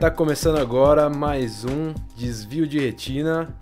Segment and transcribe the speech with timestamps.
[0.00, 3.54] Tá começando agora mais um desvio de retina.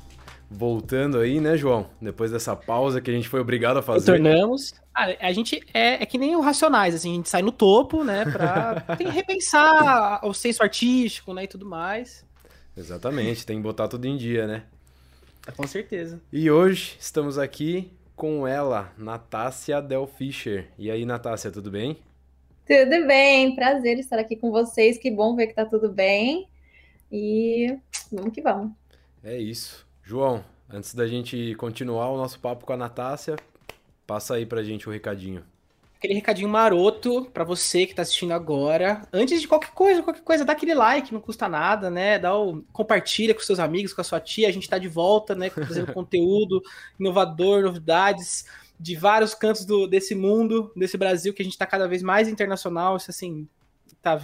[0.49, 1.91] Voltando aí, né, João?
[2.01, 4.13] Depois dessa pausa que a gente foi obrigado a fazer.
[4.13, 4.73] Retornamos.
[4.95, 8.05] Ah, a gente é, é, que nem o Racionais, assim, a gente sai no topo,
[8.05, 12.25] né, pra tem repensar o senso artístico, né, e tudo mais.
[12.77, 14.63] Exatamente, tem que botar tudo em dia, né?
[15.57, 16.21] Com certeza.
[16.33, 20.69] E hoje estamos aqui com ela, Natácia Del Fischer.
[20.79, 21.99] E aí, Natácia, tudo bem?
[22.69, 24.99] Tudo bem, prazer estar aqui com vocês.
[24.99, 26.47] Que bom ver que tá tudo bem.
[27.11, 27.75] E
[28.13, 28.73] vamos que vamos.
[29.25, 29.87] É isso.
[30.03, 33.37] João, antes da gente continuar o nosso papo com a Natácia,
[34.07, 35.43] passa aí pra gente o um recadinho.
[35.97, 39.01] Aquele recadinho maroto para você que tá assistindo agora.
[39.11, 42.19] Antes de qualquer coisa, qualquer coisa, dá aquele like, não custa nada, né?
[42.19, 44.47] Dá o compartilha com seus amigos, com a sua tia.
[44.47, 46.63] A gente tá de volta, né, fazendo conteúdo
[47.01, 48.45] inovador, novidades
[48.79, 52.29] de vários cantos do, desse mundo, desse Brasil, que a gente está cada vez mais
[52.29, 53.49] internacional, isso assim,
[54.01, 54.19] tá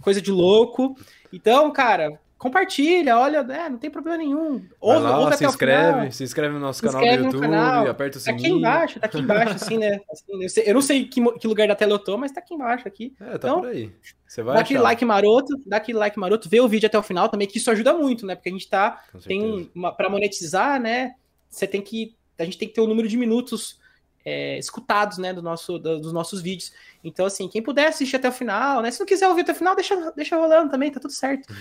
[0.00, 0.96] coisa de louco.
[1.32, 4.64] Então, cara, compartilha, olha, é, não tem problema nenhum.
[4.80, 7.86] Ouve, lá, ouve se inscreve, se inscreve no nosso se canal do YouTube, canal.
[7.88, 8.40] aperta o sininho.
[8.40, 10.00] Tá aqui embaixo, tá aqui embaixo, assim, né?
[10.10, 12.40] Assim, eu, sei, eu, não sei que, que, lugar da tela eu tô, mas tá
[12.40, 13.14] aqui embaixo, aqui.
[13.20, 13.92] É, tá então, por aí.
[14.26, 17.02] Você vai dá aquele like maroto, dá aquele like maroto, vê o vídeo até o
[17.02, 18.34] final também, que isso ajuda muito, né?
[18.34, 21.14] Porque a gente tá, tem uma, pra monetizar, né?
[21.48, 23.80] Você tem que a gente tem que ter o um número de minutos
[24.24, 26.72] é, escutados, né, do nosso, do, dos nossos vídeos.
[27.02, 28.90] Então, assim, quem puder assistir até o final, né?
[28.90, 31.52] Se não quiser ouvir até o final, deixa, deixa rolando também, tá tudo certo.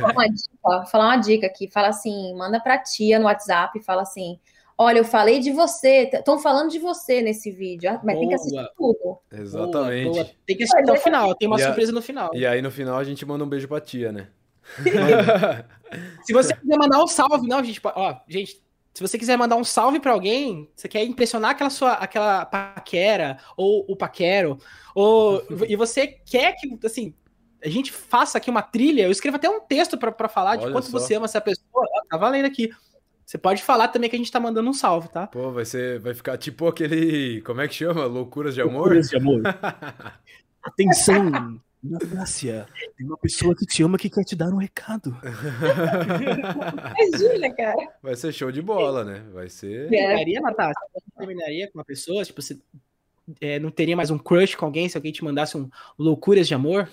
[0.00, 4.02] falar, uma dica, falar uma dica aqui, fala assim, manda pra tia no WhatsApp, fala
[4.02, 4.38] assim,
[4.76, 8.18] olha, eu falei de você, estão falando de você nesse vídeo, mas boa.
[8.18, 9.18] tem que assistir tudo.
[9.32, 10.04] Exatamente.
[10.04, 10.30] Boa, boa.
[10.46, 12.30] Tem que assistir até o final, tem uma e surpresa a, no final.
[12.34, 14.28] E aí, no final, a gente manda um beijo pra tia, né?
[16.26, 18.60] Se você quiser mandar um salve, não, gente, ó, gente,
[18.96, 23.36] se você quiser mandar um salve para alguém, você quer impressionar aquela sua aquela paquera
[23.54, 24.56] ou o paquero,
[24.94, 27.12] ou e você quer que assim,
[27.62, 30.86] a gente faça aqui uma trilha, eu escrevo até um texto para falar de quanto
[30.86, 30.98] só.
[30.98, 32.70] você ama essa pessoa, tá valendo aqui.
[33.26, 35.26] Você pode falar também que a gente tá mandando um salve, tá?
[35.26, 38.06] Pô, vai ser vai ficar tipo aquele, como é que chama?
[38.06, 38.76] Loucuras de amor?
[38.76, 39.42] Loucuras de amor.
[40.64, 42.66] Atenção, Natácia,
[42.96, 45.16] tem uma pessoa que te ama que quer te dar um recado.
[46.98, 47.88] Imagina, cara.
[48.02, 49.24] Vai ser show de bola, né?
[49.32, 49.88] Vai ser.
[49.88, 50.74] Terminaria, Natácia?
[51.16, 52.24] Terminaria com uma pessoa?
[52.24, 52.58] Tipo, você
[53.40, 56.54] é, não teria mais um crush com alguém se alguém te mandasse um loucuras de
[56.54, 56.88] amor?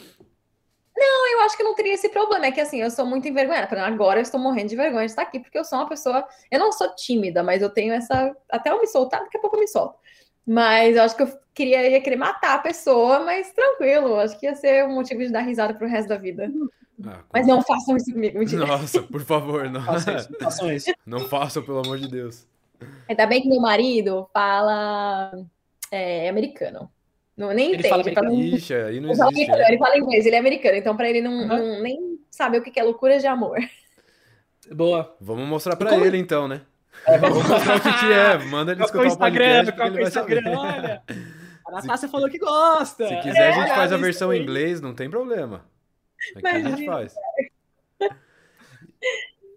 [0.95, 2.45] Não, eu acho que não teria esse problema.
[2.45, 3.81] É que assim, eu sou muito envergonhada.
[3.83, 6.25] Agora eu estou morrendo de vergonha de estar aqui, porque eu sou uma pessoa.
[6.51, 8.35] Eu não sou tímida, mas eu tenho essa.
[8.49, 9.97] Até eu me soltar, daqui a pouco eu me solto.
[10.45, 14.15] Mas eu acho que eu queria, ia querer matar a pessoa, mas tranquilo.
[14.15, 16.51] Acho que ia ser um motivo de dar risada pro resto da vida.
[17.05, 18.65] Ah, mas não façam isso comigo, mentira.
[18.65, 19.83] Nossa, por favor, não.
[19.83, 20.93] Façam isso, façam isso.
[21.05, 22.47] Não façam, pelo amor de Deus.
[23.07, 25.31] Ainda bem que meu marido fala
[25.91, 26.89] é, americano.
[27.35, 28.13] Não, nem ele entende.
[28.13, 28.39] Fala não...
[28.39, 29.41] Ixi, aí não existe.
[29.41, 29.67] Ele, é.
[29.69, 31.47] ele fala inglês, ele é americano, então para ele não, uhum.
[31.47, 33.57] não, nem saber o que é loucura de amor.
[34.71, 35.15] Boa.
[35.19, 36.61] Vamos mostrar para ele então, né?
[37.07, 38.37] É, vamos mostrar o que, que é.
[38.45, 39.17] Manda ele escutar o
[39.75, 41.03] qual é o Instagram, olha.
[41.65, 43.07] A Natácia falou que gosta.
[43.07, 45.65] Se quiser, é, a gente faz a versão em inglês, não tem problema.
[46.35, 47.15] Aqui a gente faz.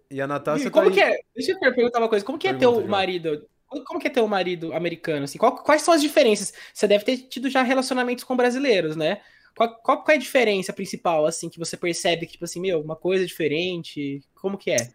[0.09, 1.19] E a Natácia Como tá que é?
[1.35, 2.25] Deixa eu perguntar uma coisa.
[2.25, 3.47] Como que é Pergunta, teu marido?
[3.67, 5.25] Como que é teu marido americano?
[5.25, 6.53] Assim, qual, quais são as diferenças?
[6.73, 9.21] Você deve ter tido já relacionamentos com brasileiros, né?
[9.55, 12.79] Qual, qual, qual é a diferença principal, assim, que você percebe que, tipo assim, meu,
[12.79, 14.21] uma coisa diferente?
[14.35, 14.89] Como que é?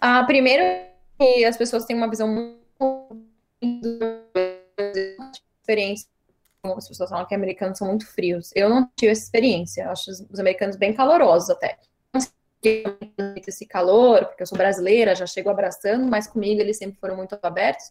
[0.00, 0.62] Ah, primeiro
[1.18, 2.60] que as pessoas têm uma visão muito
[5.62, 6.06] diferente.
[6.64, 8.50] As pessoas falam que americanos são muito frios.
[8.54, 9.82] Eu não tive essa experiência.
[9.82, 11.76] Eu acho os americanos bem calorosos até.
[12.14, 12.84] Não sei
[13.44, 17.36] esse calor, porque eu sou brasileira, já chego abraçando, mas comigo eles sempre foram muito
[17.42, 17.90] abertos.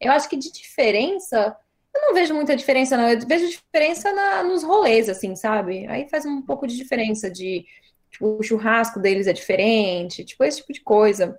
[0.00, 1.56] Eu acho que de diferença,
[1.94, 3.08] eu não vejo muita diferença, não.
[3.08, 5.86] Eu vejo diferença na, nos rolês, assim, sabe?
[5.86, 7.64] Aí faz um pouco de diferença de
[8.10, 11.38] tipo, o churrasco deles é diferente, tipo, esse tipo de coisa.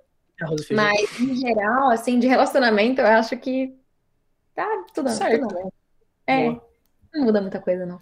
[0.70, 3.76] Mas, em geral, assim, de relacionamento, eu acho que
[4.54, 5.46] tá tudo certo.
[5.46, 5.72] Tudo
[6.26, 6.69] é, Boa.
[7.12, 8.00] Não muda muita coisa, não.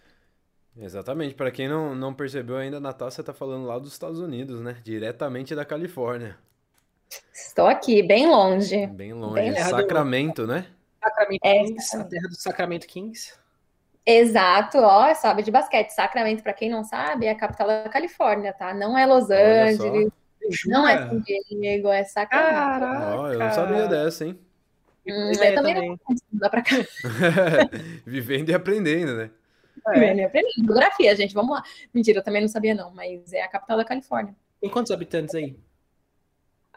[0.76, 1.34] Exatamente.
[1.34, 4.76] Para quem não, não percebeu ainda, a Natácia tá falando lá dos Estados Unidos, né?
[4.84, 6.38] Diretamente da Califórnia.
[7.32, 8.86] Estou aqui, bem longe.
[8.86, 9.34] Bem longe.
[9.34, 10.66] Bem Sacramento, né?
[11.02, 13.34] Sacramento é, Kings, a terra do Sacramento Kings.
[14.04, 15.90] Exato, ó, sabe de basquete.
[15.90, 18.72] Sacramento, para quem não sabe, é a capital da Califórnia, tá?
[18.72, 20.10] Não é Los Angeles,
[20.66, 22.54] não é San Diego, é Sacramento.
[22.54, 23.20] Caraca.
[23.20, 24.38] Oh, eu não sabia dessa, hein?
[25.08, 25.88] Hum, eu também, também.
[25.88, 26.76] não dá pra cá.
[28.04, 29.30] Vivendo e aprendendo, né?
[29.86, 29.92] É.
[29.94, 30.66] Vivendo e aprendendo.
[30.66, 31.62] Geografia, gente, vamos lá.
[31.94, 34.34] Mentira, eu também não sabia, não, mas é a capital da Califórnia.
[34.60, 35.56] Tem quantos habitantes aí?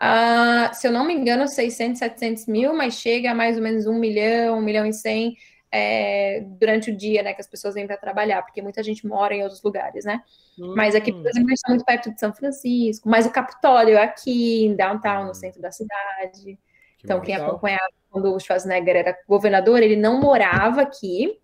[0.02, 3.86] Uh, se eu não me engano, 600, 700 mil, mas chega a mais ou menos
[3.86, 5.36] 1 milhão, 1 milhão e 100.
[5.74, 9.34] é, durante o dia, né, que as pessoas vêm para trabalhar, porque muita gente mora
[9.34, 10.22] em outros lugares, né?
[10.60, 10.74] Hum.
[10.76, 13.96] Mas aqui, por exemplo, a gente está muito perto de São Francisco, mas o Capitólio
[13.96, 16.60] é aqui, em downtown, no centro da cidade.
[17.02, 21.40] Que Então, quem acompanhava quando o Schwarzenegger era governador, ele não morava aqui,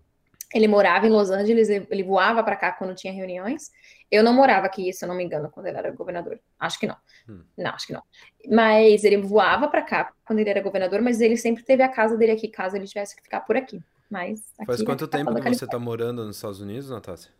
[0.54, 3.72] ele morava em Los Angeles, ele voava para cá quando tinha reuniões.
[4.12, 6.40] Eu não morava aqui, se eu não me engano, quando ele era governador.
[6.60, 6.96] Acho que não.
[7.28, 7.42] Hum.
[7.58, 8.04] Não, acho que não.
[8.48, 12.16] Mas ele voava para cá quando ele era governador, mas ele sempre teve a casa
[12.16, 13.82] dele aqui, caso ele tivesse que ficar por aqui.
[14.10, 17.32] Mas aqui Faz quanto capital tempo que você tá morando nos Estados Unidos, Natácia?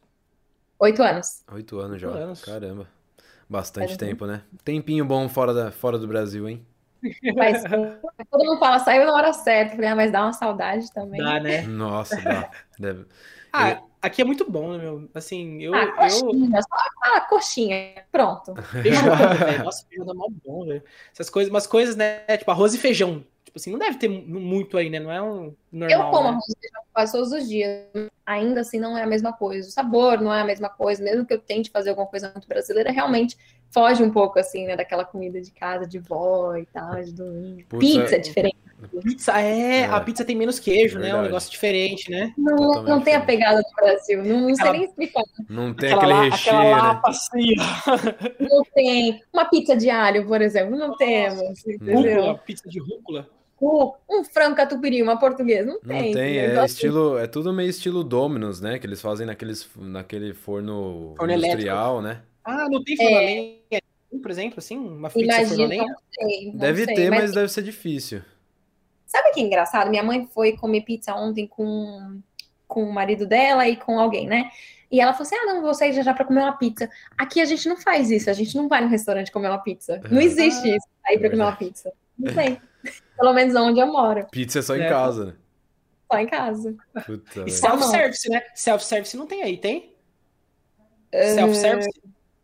[0.80, 1.44] Oito anos.
[1.54, 2.10] Oito anos já.
[2.10, 2.44] Oito anos.
[2.44, 2.88] Caramba.
[3.50, 4.44] Bastante Faz um tempo, né?
[4.66, 6.66] Tempinho bom fora, da, fora do Brasil, hein?
[7.36, 7.64] Mas
[8.30, 9.76] todo mundo fala, saiu na hora certa.
[9.76, 11.22] Falei, ah, mas dá uma saudade também.
[11.22, 11.62] Dá, né?
[11.64, 12.50] Nossa, dá.
[12.80, 13.06] Deve-
[13.52, 15.10] Ah, aqui é muito bom, né, meu?
[15.14, 15.74] Assim, eu.
[15.74, 15.96] Ah, eu...
[15.96, 18.54] coxinha, só ah, coxinha, pronto.
[18.82, 19.64] Feijoada, velho.
[19.64, 20.84] Nossa, feijoada é mó bom, velho.
[21.12, 22.20] Essas coisas, umas coisas, né?
[22.38, 23.24] Tipo, arroz e feijão.
[23.44, 25.00] Tipo assim, não deve ter mu- muito aí, né?
[25.00, 25.90] Não é um normal.
[25.90, 26.30] Eu como né?
[26.30, 27.88] arroz e feijão quase todos os dias.
[28.26, 29.68] Ainda assim, não é a mesma coisa.
[29.68, 31.02] O sabor não é a mesma coisa.
[31.04, 33.38] Mesmo que eu tente fazer alguma coisa muito brasileira, realmente
[33.72, 34.76] foge um pouco, assim, né?
[34.76, 37.64] Daquela comida de casa, de vó e tal, de domingo.
[37.70, 38.58] Putz, Pizza é- é diferente.
[39.04, 39.86] Pizza, é, É.
[39.86, 41.06] a pizza tem menos queijo, né?
[41.06, 41.28] É um Verdade.
[41.30, 42.32] negócio diferente, né?
[42.38, 44.24] Não, Totalmente não tem a pegada do Brasil.
[44.24, 45.24] Não, não sei Aquela- nem explicar.
[45.50, 46.82] Não tem Aquela, aquele recheio, aquela né?
[46.82, 47.56] lapa assim.
[48.40, 50.76] Não tem uma pizza de alho, por exemplo.
[50.78, 52.16] Não temos, entendeu?
[52.18, 53.28] Rúcula, pizza de rúcula.
[53.60, 55.66] Um um frango catupiry, uma portuguesa.
[55.66, 56.14] Não Não tem.
[56.14, 56.62] tem, entendeu?
[56.62, 58.78] é estilo, é tudo meio estilo Domino's, né?
[58.78, 62.20] Que eles fazem naqueles, naquele forno, Forno industrial, né?
[62.50, 63.82] Ah, não tem forno a lenha,
[64.22, 64.78] por exemplo, assim?
[64.78, 65.84] Uma pizza Imagina, lenha?
[65.84, 66.52] não sei.
[66.52, 68.22] não Deve sei, ter, mas deve ser difícil.
[69.06, 69.90] Sabe o que é engraçado?
[69.90, 72.22] Minha mãe foi comer pizza ontem com,
[72.68, 74.50] com o marido dela e com alguém, né?
[74.90, 76.90] E ela falou assim: Ah, não, vou sair já já pra comer uma pizza.
[77.18, 80.00] Aqui a gente não faz isso, a gente não vai no restaurante comer uma pizza.
[80.10, 81.92] Não existe isso, sair pra comer uma pizza.
[82.18, 82.62] Não tem.
[83.18, 84.90] Pelo menos onde eu moro, Pizza é só em É.
[84.90, 85.34] casa, né?
[86.10, 86.76] só em casa.
[87.06, 88.42] Puta, E self-service, né?
[88.56, 89.94] Self-service não tem aí, tem?
[91.12, 91.34] É.
[91.34, 91.90] Self-service?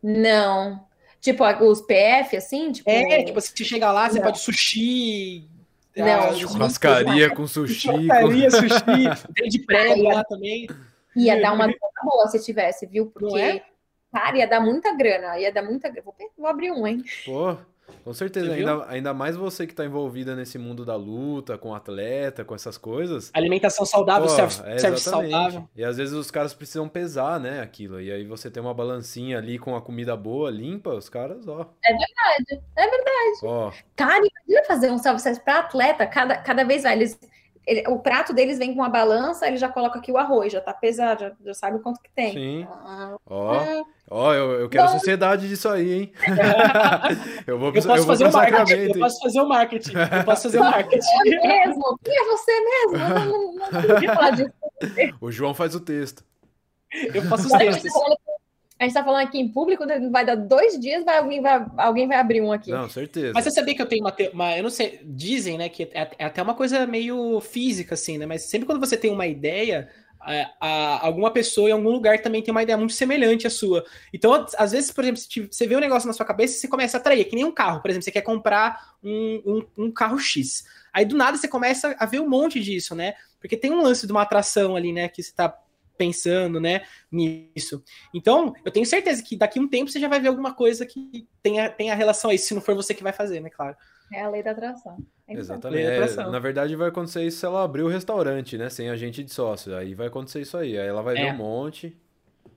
[0.04, 0.86] Não.
[1.22, 2.90] Tipo, os PF, assim, tipo.
[2.90, 4.26] É, tipo, você chega lá, você Não.
[4.26, 5.48] pode sushi.
[5.96, 7.88] Não, ah, tipo, Churrascaria com sushi.
[7.88, 9.34] com- Churrascaria, sushi.
[9.34, 10.68] Tem de prego lá também.
[11.16, 13.06] Ia dar uma grana boa se tivesse, viu?
[13.06, 13.64] Porque, Não é?
[14.12, 15.40] cara, ia dar muita grana.
[15.40, 16.08] Ia dar muita grana.
[16.38, 17.04] Vou abrir um, hein?
[17.24, 17.56] Pô,
[18.04, 18.52] com certeza.
[18.52, 22.78] Ainda, ainda mais você que tá envolvida nesse mundo da luta, com atleta, com essas
[22.78, 23.32] coisas.
[23.34, 25.32] Alimentação saudável, Pô, self-service é exatamente.
[25.32, 25.70] saudável.
[25.76, 28.02] E às vezes os caras precisam pesar, né, aquilo.
[28.02, 31.70] E aí você tem uma balancinha ali com a comida boa, limpa, os caras, ó.
[31.84, 32.66] É verdade.
[32.76, 33.40] É verdade.
[33.44, 36.06] Ó, Cara, imagina fazer um self-service para atleta.
[36.06, 36.94] Cada, cada vez vai.
[36.94, 37.18] Eles,
[37.66, 40.60] ele- o prato deles vem com uma balança, ele já coloca aqui o arroz, já
[40.62, 42.34] tá pesado, já, já sabe o quanto que tem.
[42.34, 42.68] sim.
[42.70, 44.92] Ah, Ó, ah, ó, eu, eu quero Não.
[44.94, 46.14] sociedade disso aí, hein?
[47.48, 48.92] eu vou, Eu posso eu fazer o marketing.
[48.94, 49.94] Eu posso fazer o marketing.
[49.96, 51.08] Eu posso fazer o marketing.
[51.28, 52.00] é mesmo?
[52.04, 52.98] Quem é você mesmo?
[52.98, 53.72] Eu Não, não, não,
[54.08, 54.52] não falar disso.
[55.22, 56.24] O João faz o texto.
[57.14, 57.92] Eu faço os gente, textos.
[58.84, 61.66] Falando, a gente tá falando aqui em público, vai dar dois dias, vai, alguém, vai,
[61.78, 62.72] alguém vai abrir um aqui.
[62.72, 63.32] Não, certeza.
[63.34, 65.00] Mas você sabia que eu tenho uma, te- uma- Eu não sei.
[65.04, 65.70] Dizem, né?
[65.70, 68.26] Que é, é até uma coisa meio física, assim, né?
[68.26, 69.90] Mas sempre quando você tem uma ideia.
[70.26, 73.84] é, a- alguma pessoa em algum lugar também tem uma ideia muito semelhante à sua.
[74.14, 75.22] Então, às- às vezes, por exemplo,
[75.52, 77.52] você vê um negócio na sua cabeça, você começa a atrair, é que nem um
[77.52, 79.42] carro, por exemplo, você quer comprar um,
[79.78, 80.64] um, um carro X.
[80.94, 83.16] Aí do nada você começa a ver um monte disso, né?
[83.42, 85.10] Porque tem um lance de uma atração ali, né?
[85.10, 85.54] Que você tá
[85.98, 86.82] pensando, né,
[87.12, 87.84] nisso.
[88.14, 90.86] Então, eu tenho certeza que daqui a um tempo você já vai ver alguma coisa
[90.86, 93.76] que tenha, tenha relação a isso, se não for você que vai fazer, né, claro.
[94.12, 94.98] É a lei da atração.
[95.28, 95.34] É.
[95.34, 95.76] Exatamente.
[95.78, 96.32] Lei da É, atração.
[96.32, 98.70] na verdade, vai acontecer isso se ela abrir o restaurante, né?
[98.70, 99.76] Sem agente de sócio.
[99.76, 100.78] Aí vai acontecer isso aí.
[100.78, 101.34] Aí ela vai ver É.
[101.34, 101.98] um monte.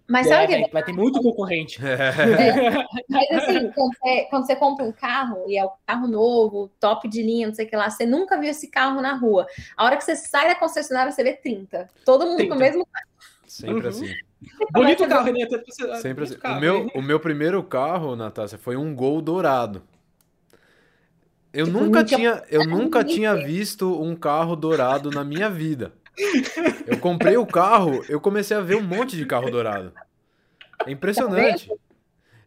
[0.08, 1.80] Mas É, sabe o que é velho, vai ter muito concorrente.
[3.08, 7.08] Mas assim, quando você, quando você compra um carro e é um carro novo, top
[7.08, 9.46] de linha, não sei o que lá, você nunca viu esse carro na rua.
[9.76, 11.88] A hora que você sai da concessionária, você vê 30.
[12.04, 12.50] Todo mundo 30.
[12.52, 12.86] com o mesmo
[13.46, 13.88] Sempre Uhum.
[13.88, 14.14] assim.
[14.72, 15.46] Bonito carro, né?
[16.00, 16.36] Sempre assim.
[16.38, 16.90] Carro, O meu, né?
[16.94, 19.82] o meu primeiro carro, Natácia, foi um Gol dourado.
[21.52, 25.92] Eu Tipo, nunca tinha, eu nunca tinha visto um carro dourado na minha vida.
[26.86, 29.92] Eu comprei o carro, eu comecei a ver um monte de carro dourado.
[30.86, 31.70] É impressionante.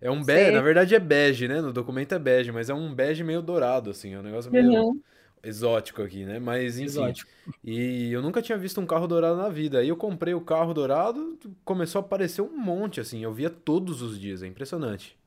[0.02, 1.60] É um bege, na verdade é bege, né?
[1.60, 4.72] No documento é bege, mas é um bege meio dourado, assim, é um negócio meio
[4.72, 5.00] Uhum.
[5.44, 6.40] Exótico aqui, né?
[6.40, 6.86] Mas enfim.
[6.86, 7.32] Exótico.
[7.64, 9.80] E eu nunca tinha visto um carro dourado na vida.
[9.80, 13.24] Aí eu comprei o carro dourado, começou a aparecer um monte, assim.
[13.24, 15.18] Eu via todos os dias, é impressionante.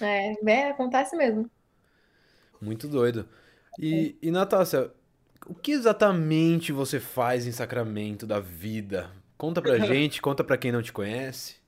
[0.00, 1.50] É, é, acontece mesmo.
[2.60, 3.28] Muito doido.
[3.78, 4.90] E, e Natácia,
[5.46, 9.10] o que exatamente você faz em Sacramento da vida?
[9.36, 11.61] Conta pra gente, conta pra quem não te conhece.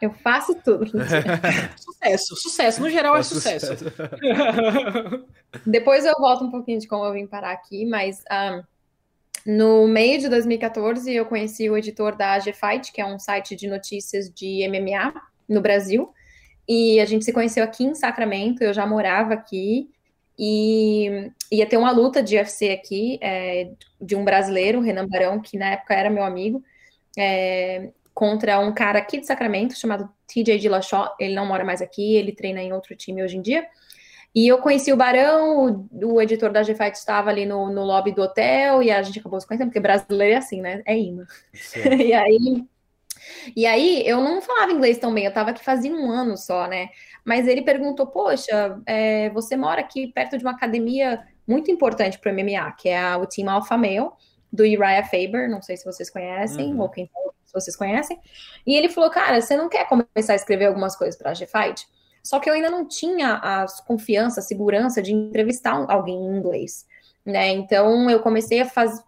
[0.00, 0.86] Eu faço tudo.
[1.76, 2.80] Sucesso, sucesso.
[2.80, 3.84] No geral é Faz sucesso.
[5.66, 8.62] Depois eu volto um pouquinho de como eu vim parar aqui, mas ah,
[9.44, 13.56] no meio de 2014, eu conheci o editor da AG Fight, que é um site
[13.56, 15.12] de notícias de MMA
[15.48, 16.12] no Brasil.
[16.68, 19.90] E a gente se conheceu aqui em Sacramento, eu já morava aqui.
[20.38, 25.58] E ia ter uma luta de UFC aqui, é, de um brasileiro, Renan Barão, que
[25.58, 26.62] na época era meu amigo,
[27.18, 31.14] é, contra um cara aqui de Sacramento chamado TJ Dillashaw.
[31.20, 33.64] Ele não mora mais aqui, ele treina em outro time hoje em dia.
[34.34, 38.10] E eu conheci o Barão, o, o editor da GFight estava ali no, no lobby
[38.10, 40.82] do hotel, e a gente acabou se conhecendo, porque brasileiro é assim, né?
[40.84, 41.24] É imã.
[42.04, 42.64] e aí.
[43.54, 46.66] E aí, eu não falava inglês tão bem, eu estava aqui fazia um ano só,
[46.66, 46.88] né?
[47.24, 52.32] Mas ele perguntou: Poxa, é, você mora aqui perto de uma academia muito importante para
[52.32, 54.10] o MMA, que é a, o Team Alpha Male,
[54.52, 56.80] do Uriah Faber, não sei se vocês conhecem, uhum.
[56.80, 57.08] ou quem
[57.48, 58.20] se vocês conhecem.
[58.66, 61.86] E ele falou: Cara, você não quer começar a escrever algumas coisas para a G-Fight?
[62.22, 66.86] Só que eu ainda não tinha a confiança, a segurança de entrevistar alguém em inglês,
[67.24, 67.48] né?
[67.48, 69.02] Então eu comecei a fazer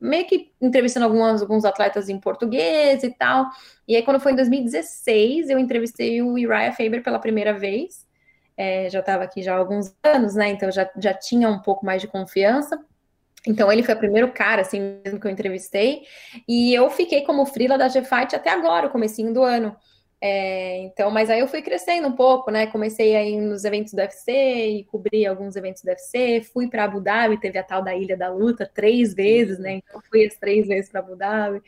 [0.00, 3.46] meio que entrevistando algumas, alguns atletas em português e tal.
[3.86, 8.06] E aí, quando foi em 2016, eu entrevistei o Uriah Faber pela primeira vez.
[8.56, 10.48] É, já estava aqui já há alguns anos, né?
[10.50, 12.78] Então já, já tinha um pouco mais de confiança.
[13.46, 16.02] Então ele foi o primeiro cara, assim, mesmo que eu entrevistei.
[16.48, 19.76] E eu fiquei como frila da G-Fight até agora, o comecinho do ano.
[20.24, 22.68] É, então, mas aí eu fui crescendo um pouco, né?
[22.68, 26.40] Comecei aí nos eventos do UFC e cobri alguns eventos do UFC.
[26.52, 29.82] Fui para Abu Dhabi, teve a tal da Ilha da Luta três vezes, né?
[29.84, 31.60] Então fui as três vezes para Abu Dhabi.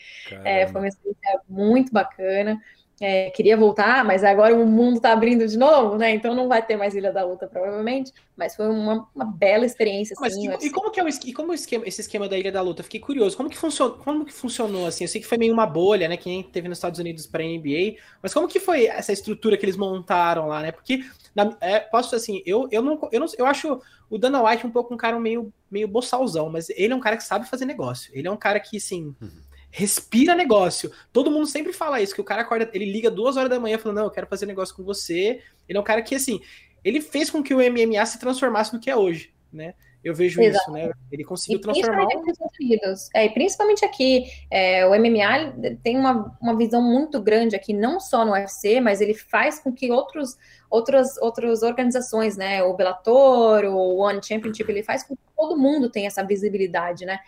[0.44, 2.60] É, foi uma experiência muito bacana.
[3.00, 6.14] É, queria voltar, mas agora o mundo está abrindo de novo, né?
[6.14, 8.12] Então não vai ter mais Ilha da Luta, provavelmente.
[8.36, 10.14] Mas foi uma, uma bela experiência.
[10.20, 12.38] Assim, mas e, e, como que é o, e como o esquema, esse esquema da
[12.38, 12.84] Ilha da Luta?
[12.84, 13.36] Fiquei curioso.
[13.36, 15.04] Como que, funcionou, como que funcionou assim?
[15.04, 16.16] Eu sei que foi meio uma bolha, né?
[16.16, 17.96] Que nem teve nos Estados Unidos para a NBA.
[18.22, 20.70] Mas como que foi essa estrutura que eles montaram lá, né?
[20.70, 24.66] Porque na, é, posso assim, eu, eu não, eu não, eu acho o Dana White
[24.66, 27.64] um pouco um cara meio meio boçalzão, mas ele é um cara que sabe fazer
[27.64, 28.12] negócio.
[28.14, 29.14] Ele é um cara que assim.
[29.20, 29.43] Uhum
[29.76, 30.92] respira negócio.
[31.12, 33.76] Todo mundo sempre fala isso, que o cara acorda, ele liga duas horas da manhã
[33.76, 35.40] falando, não, eu quero fazer negócio com você.
[35.68, 36.40] Ele é um cara que, assim,
[36.84, 39.74] ele fez com que o MMA se transformasse no que é hoje, né?
[40.04, 40.62] Eu vejo Exato.
[40.62, 40.92] isso, né?
[41.10, 42.06] Ele conseguiu transformar.
[42.06, 47.98] Principalmente é, principalmente aqui, é, o MMA tem uma, uma visão muito grande aqui, não
[47.98, 50.36] só no UFC, mas ele faz com que outros,
[50.70, 52.62] outras, outras organizações, né?
[52.62, 57.18] O Bellator, o One Championship, ele faz com que todo mundo tenha essa visibilidade, né?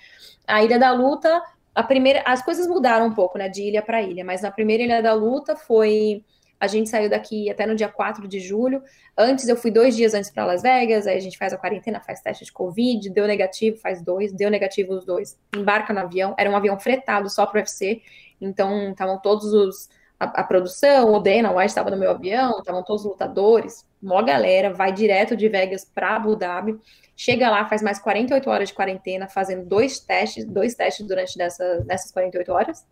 [0.47, 1.43] A Ilha da Luta
[1.76, 4.83] a primeira, as coisas mudaram um pouco, né, de ilha para ilha, mas na primeira
[4.83, 6.25] ilha da luta foi
[6.59, 8.83] a gente saiu daqui até no dia 4 de julho.
[9.16, 12.00] Antes eu fui dois dias antes para Las Vegas, aí a gente faz a quarentena,
[12.00, 15.38] faz teste de Covid, deu negativo, faz dois, deu negativo os dois.
[15.54, 18.00] Embarca no avião, era um avião fretado só para o UFC,
[18.40, 19.90] então estavam todos os.
[20.18, 24.23] A, a produção, o Dana White estava no meu avião, estavam todos os lutadores, mó
[24.23, 26.79] galera, vai direto de Vegas para Abu Dhabi
[27.17, 31.81] chega lá, faz mais 48 horas de quarentena, fazendo dois testes, dois testes durante dessa,
[31.81, 32.87] dessas 48 horas.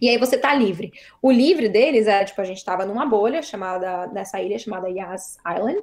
[0.00, 0.90] E aí você tá livre.
[1.20, 5.36] O livre deles era, tipo, a gente tava numa bolha chamada, nessa ilha chamada Yas
[5.46, 5.82] Island,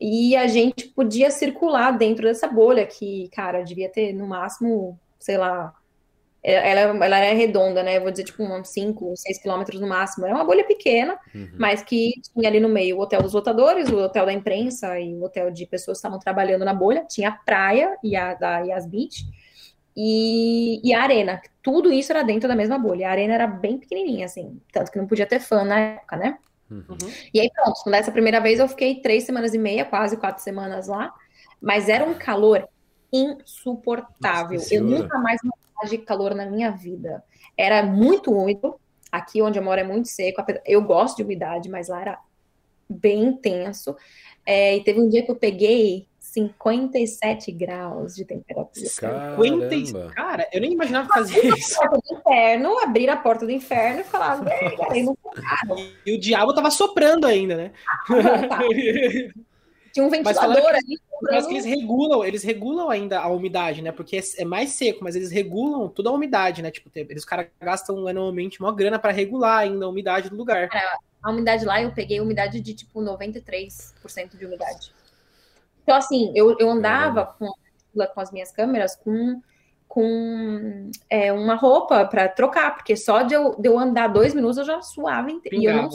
[0.00, 5.36] e a gente podia circular dentro dessa bolha, que, cara, devia ter no máximo, sei
[5.36, 5.79] lá, é,
[6.42, 7.98] ela, ela era redonda, né?
[7.98, 10.24] Eu vou dizer, tipo, uns 5, 6 quilômetros no máximo.
[10.24, 11.50] Era uma bolha pequena, uhum.
[11.58, 15.14] mas que tinha ali no meio o hotel dos lotadores, o hotel da imprensa e
[15.14, 17.04] o hotel de pessoas que estavam trabalhando na bolha.
[17.08, 19.24] Tinha a praia e a da Yas Beach
[19.94, 21.42] e, e a arena.
[21.62, 23.08] Tudo isso era dentro da mesma bolha.
[23.08, 26.38] A arena era bem pequenininha, assim, tanto que não podia ter fã na época, né?
[26.70, 26.96] Uhum.
[27.34, 30.86] E aí, pronto, nessa primeira vez eu fiquei três semanas e meia, quase quatro semanas
[30.86, 31.12] lá,
[31.60, 32.66] mas era um calor
[33.12, 34.58] insuportável.
[34.58, 35.40] Nossa, eu nunca mais
[35.88, 37.22] de calor na minha vida.
[37.56, 38.78] Era muito úmido.
[39.10, 40.42] Aqui onde eu moro é muito seco.
[40.64, 42.18] Eu gosto de umidade, mas lá era
[42.88, 43.96] bem intenso.
[44.44, 48.86] É, e teve um dia que eu peguei 57 graus de temperatura.
[48.98, 50.12] Caramba.
[50.14, 51.82] Cara, eu nem imaginava fazer isso.
[51.82, 56.54] A porta do inferno, abrir a porta do inferno e falar, não E o diabo
[56.54, 57.72] tava soprando ainda, né?
[58.08, 58.60] Ah, tá.
[59.92, 60.98] Tinha um ventilador ali.
[61.22, 63.92] Mas que eles regulam, eles regulam ainda a umidade, né?
[63.92, 66.70] Porque é, é, mais seco, mas eles regulam toda a umidade, né?
[66.70, 70.68] Tipo, eles caras gastam anualmente uma grana para regular ainda a umidade do lugar.
[70.72, 74.92] É, a umidade lá eu peguei umidade de tipo 93% de umidade.
[75.82, 77.52] Então, assim, eu, eu andava com,
[78.14, 79.40] com as minhas câmeras com
[79.90, 84.56] com é, uma roupa para trocar, porque só de eu, de eu andar dois minutos
[84.58, 85.60] eu já suava inteiro.
[85.60, 85.88] E eu não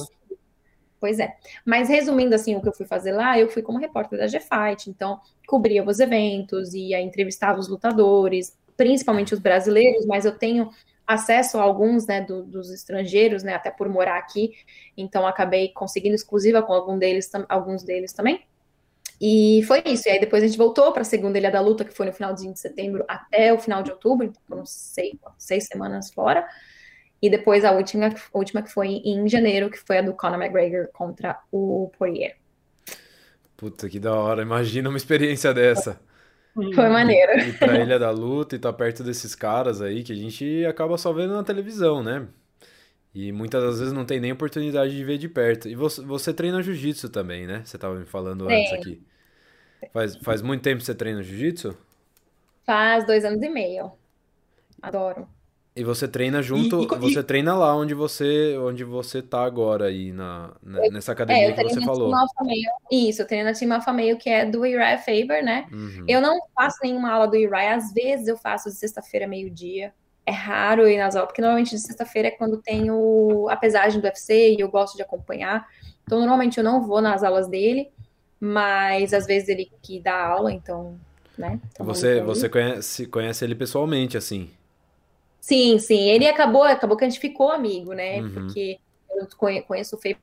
[1.00, 1.36] Pois é.
[1.66, 4.90] Mas resumindo assim o que eu fui fazer lá, eu fui como repórter da G-Fight,
[4.90, 10.70] então cobria os eventos, ia entrevistar os lutadores, principalmente os brasileiros, mas eu tenho
[11.06, 14.54] acesso a alguns, né, do, dos estrangeiros, né, até por morar aqui,
[14.98, 18.44] então acabei conseguindo exclusiva com algum deles, alguns deles também.
[19.22, 20.08] E foi isso.
[20.08, 22.14] E aí depois a gente voltou para a segunda Ilha da Luta, que foi no
[22.14, 26.46] finalzinho de setembro até o final de outubro, então foram seis, seis semanas fora.
[27.26, 30.40] E depois a última, a última que foi em janeiro, que foi a do Conor
[30.40, 32.36] McGregor contra o Poirier.
[33.58, 34.44] Puta, que da hora.
[34.44, 36.00] Imagina uma experiência dessa.
[36.54, 37.40] Foi maneiro.
[37.40, 41.00] Ir pra Ilha da Luta e tá perto desses caras aí que a gente acaba
[41.00, 42.28] só vendo na televisão, né?
[43.12, 45.68] E muitas das vezes não tem nem oportunidade de ver de perto.
[45.68, 47.64] E você, você treina jiu-jitsu também, né?
[47.66, 49.02] Você estava me falando antes aqui.
[49.92, 51.76] Faz, faz muito tempo que você treina jiu-jitsu?
[52.68, 53.92] Faz dois anos e meio.
[54.80, 55.28] Adoro.
[55.76, 59.88] E você treina junto, e, e, você treina lá onde você onde você tá agora
[59.88, 62.14] aí na, nessa academia é, que você falou.
[62.90, 65.68] Isso, eu treino na Team Alpha Male, que é do Uriah Faber, né?
[65.70, 66.06] Uhum.
[66.08, 69.94] Eu não faço nenhuma aula do Uriah, às vezes eu faço de sexta-feira meio-dia.
[70.26, 74.00] É raro ir nas aulas, porque normalmente de sexta-feira é quando tem o, a pesagem
[74.00, 75.68] do UFC e eu gosto de acompanhar.
[76.06, 77.90] Então, normalmente eu não vou nas aulas dele,
[78.40, 80.98] mas às vezes ele que dá aula, então,
[81.38, 81.60] né?
[81.72, 84.50] Então você você conhece, conhece ele pessoalmente, assim?
[85.46, 86.10] Sim, sim.
[86.10, 88.20] Ele acabou, acabou que a gente ficou amigo, né?
[88.20, 88.32] Uhum.
[88.34, 88.80] Porque
[89.12, 89.28] eu
[89.68, 90.18] conheço o Faber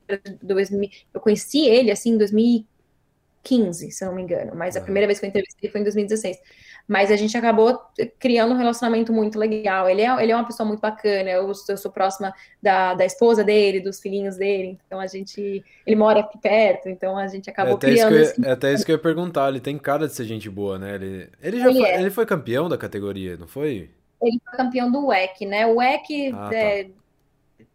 [1.13, 4.83] eu conheci ele assim em 2015, se eu não me engano, mas a uhum.
[4.83, 6.37] primeira vez que eu entrevistei foi em 2016.
[6.85, 7.79] Mas a gente acabou
[8.19, 9.89] criando um relacionamento muito legal.
[9.89, 11.29] Ele é, ele é uma pessoa muito bacana.
[11.29, 14.77] Eu, eu sou próxima da, da esposa dele, dos filhinhos dele.
[14.85, 15.63] Então a gente.
[15.87, 18.19] Ele mora aqui perto, então a gente acabou é criando.
[18.19, 19.47] Isso eu, é até isso que eu ia perguntar.
[19.47, 20.95] Ele tem cara de ser gente boa, né?
[20.95, 22.01] Ele, ele já ele foi, é.
[22.01, 23.89] ele foi campeão da categoria, não foi?
[24.27, 25.65] Ele foi campeão do WEC, né?
[25.67, 26.55] O WEC ah, tá.
[26.55, 26.89] é,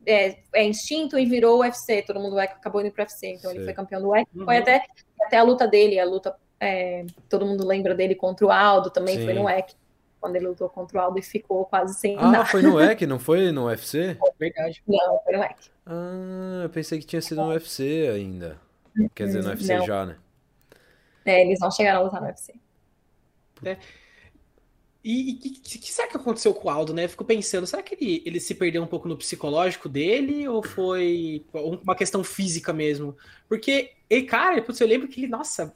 [0.06, 2.02] é, é, instinto e virou UFC.
[2.02, 4.26] Todo mundo WEC acabou indo para UFC, então ele foi campeão do WEC.
[4.34, 4.44] Uhum.
[4.44, 4.82] Foi até,
[5.20, 6.34] até a luta dele, a luta.
[6.60, 9.24] É, todo mundo lembra dele contra o Aldo, também Sim.
[9.24, 9.74] foi no WEC.
[10.20, 12.40] Quando ele lutou contra o Aldo e ficou quase sem ah, nada.
[12.40, 14.16] Ah, foi no WEC, não foi no UFC?
[14.38, 14.82] verdade.
[14.86, 15.70] Não, foi no WEC.
[15.86, 18.58] Ah, eu pensei que tinha sido no UFC ainda.
[19.14, 19.86] Quer dizer, no UFC não.
[19.86, 20.16] já, né?
[21.24, 22.54] É, eles não chegaram a lutar no UFC.
[23.64, 23.76] É.
[25.10, 27.06] E o que, será que aconteceu com o Aldo, né?
[27.06, 30.62] Eu fico pensando, será que ele, ele se perdeu um pouco no psicológico dele ou
[30.62, 33.16] foi uma questão física mesmo?
[33.48, 35.74] Porque, e, cara, eu lembro que ele, nossa,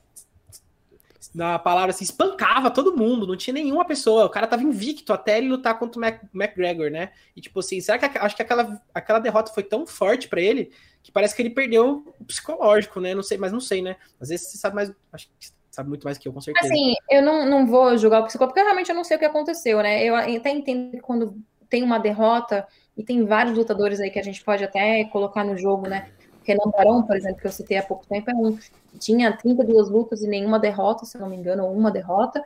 [1.35, 5.39] na palavra assim, espancava todo mundo, não tinha nenhuma pessoa, o cara tava invicto até
[5.39, 7.13] ele lutar contra o Mac, McGregor, né?
[7.35, 10.71] E tipo assim, será que acho que aquela, aquela derrota foi tão forte para ele
[11.03, 13.15] que parece que ele perdeu o psicológico, né?
[13.15, 13.97] Não sei, mas não sei, né?
[14.21, 16.73] Às vezes você sabe mais, acho que sabe muito mais que eu, com certeza.
[16.73, 19.25] Assim, eu não, não vou julgar o psicólogo, porque realmente eu não sei o que
[19.25, 20.05] aconteceu, né?
[20.05, 21.35] Eu até entendo que quando
[21.69, 25.57] tem uma derrota, e tem vários lutadores aí que a gente pode até colocar no
[25.57, 26.11] jogo, né?
[26.45, 28.59] Renan Barão, por exemplo, que eu citei há pouco tempo, é um,
[28.99, 32.45] tinha 32 lutas e nenhuma derrota, se não me engano, uma derrota.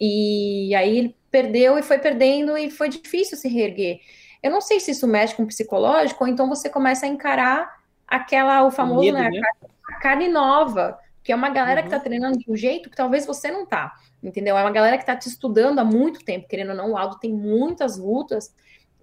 [0.00, 4.00] E aí ele perdeu e foi perdendo e foi difícil se reerguer.
[4.40, 7.80] Eu não sei se isso mexe com o psicológico, ou então você começa a encarar
[8.06, 9.40] aquela, o famoso, medo, né, né?
[9.88, 10.96] A carne nova
[11.28, 11.84] que é uma galera uhum.
[11.84, 14.56] que tá treinando de um jeito que talvez você não tá, entendeu?
[14.56, 17.18] É uma galera que tá te estudando há muito tempo, querendo ou não, o Aldo
[17.18, 18.50] tem muitas lutas,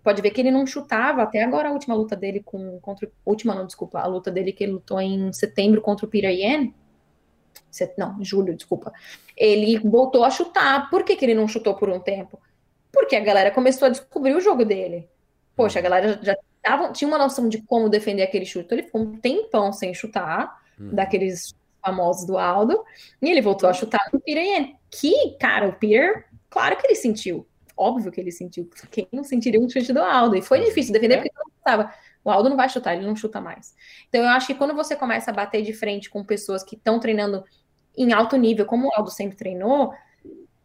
[0.03, 3.53] pode ver que ele não chutava, até agora a última luta dele com, contra, última
[3.53, 6.71] não, desculpa, a luta dele que ele lutou em setembro contra o Peter Yan,
[7.95, 8.91] não, julho, desculpa,
[9.37, 12.41] ele voltou a chutar, por que que ele não chutou por um tempo?
[12.91, 15.07] Porque a galera começou a descobrir o jogo dele,
[15.55, 18.87] poxa, a galera já tava, tinha uma noção de como defender aquele chute, então ele
[18.87, 20.89] ficou um tempão sem chutar, hum.
[20.91, 21.53] daqueles
[21.85, 22.83] famosos do Aldo,
[23.21, 27.47] e ele voltou a chutar no Peter que, cara, o Peter, claro que ele sentiu,
[27.77, 31.17] óbvio que ele sentiu, quem não sentiria um chute do Aldo, e foi difícil defender
[31.17, 31.93] porque não estava,
[32.23, 33.75] o Aldo não vai chutar, ele não chuta mais.
[34.09, 36.99] Então eu acho que quando você começa a bater de frente com pessoas que estão
[36.99, 37.43] treinando
[37.95, 39.93] em alto nível, como o Aldo sempre treinou,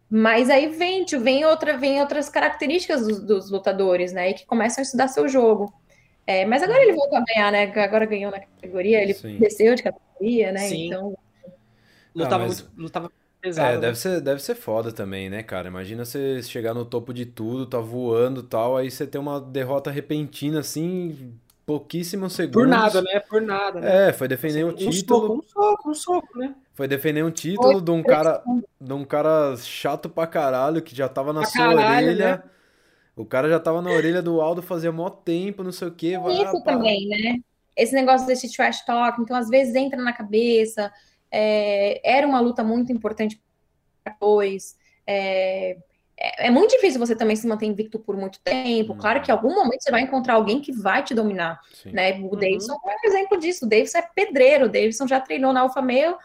[0.08, 4.30] mas aí vem, vem, outra, vem outras características dos, dos lutadores, né?
[4.30, 5.72] E que começam a estudar seu jogo.
[6.30, 7.72] É, mas agora ele voltou a ganhar, né?
[7.82, 9.36] Agora ganhou na categoria, ele Sim.
[9.38, 10.60] desceu de categoria né?
[10.60, 10.86] Sim.
[10.86, 11.18] Então.
[12.14, 12.62] Lutava, ah, mas...
[12.62, 13.76] muito, lutava pesado.
[13.76, 15.66] É, deve ser, deve ser foda também, né, cara?
[15.66, 19.90] Imagina você chegar no topo de tudo, tá voando tal, aí você tem uma derrota
[19.90, 21.34] repentina assim,
[21.66, 22.62] pouquíssimos segundos.
[22.62, 23.20] Por nada, né?
[23.20, 23.80] Por nada.
[23.80, 24.08] Né?
[24.08, 25.20] É, foi defender um, um título.
[25.20, 26.54] Soco, um soco, um soco, né?
[26.74, 28.42] Foi defender um título de um cara,
[28.80, 32.36] de um cara chato pra caralho que já tava na pra sua caralho, orelha.
[32.36, 32.42] Né?
[33.16, 36.18] O cara já tava na orelha do Aldo fazia mó tempo, não sei o quê.
[36.18, 37.40] Vai, Isso também, né?
[37.80, 40.92] esse negócio desse trash talk, então às vezes entra na cabeça.
[41.30, 43.40] É, era uma luta muito importante
[44.04, 44.76] para dois.
[45.06, 45.78] É,
[46.16, 48.94] é, é, muito difícil você também se manter invicto por muito tempo.
[48.96, 51.58] Claro que em algum momento você vai encontrar alguém que vai te dominar.
[51.86, 52.12] Né?
[52.18, 52.30] O uhum.
[52.30, 53.64] Davidson é um exemplo disso.
[53.64, 54.66] O Davidson é pedreiro.
[54.66, 56.16] O Davidson já treinou na Alfa Meio.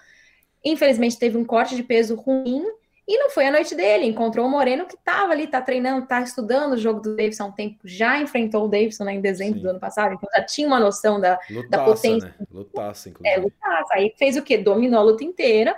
[0.64, 2.66] Infelizmente teve um corte de peso ruim
[3.08, 6.22] e não foi a noite dele, encontrou o Moreno que estava ali, tá treinando, tá
[6.22, 9.58] estudando o jogo do Davidson há um tempo, já enfrentou o Davidson né, em dezembro
[9.58, 9.64] Sim.
[9.64, 12.36] do ano passado, então já tinha uma noção da, lutaça, da potência.
[12.40, 12.46] Né?
[12.52, 13.36] Lutaça, inclusive.
[13.36, 13.94] É, lutaça.
[13.94, 14.58] Aí fez o quê?
[14.58, 15.76] Dominou a luta inteira.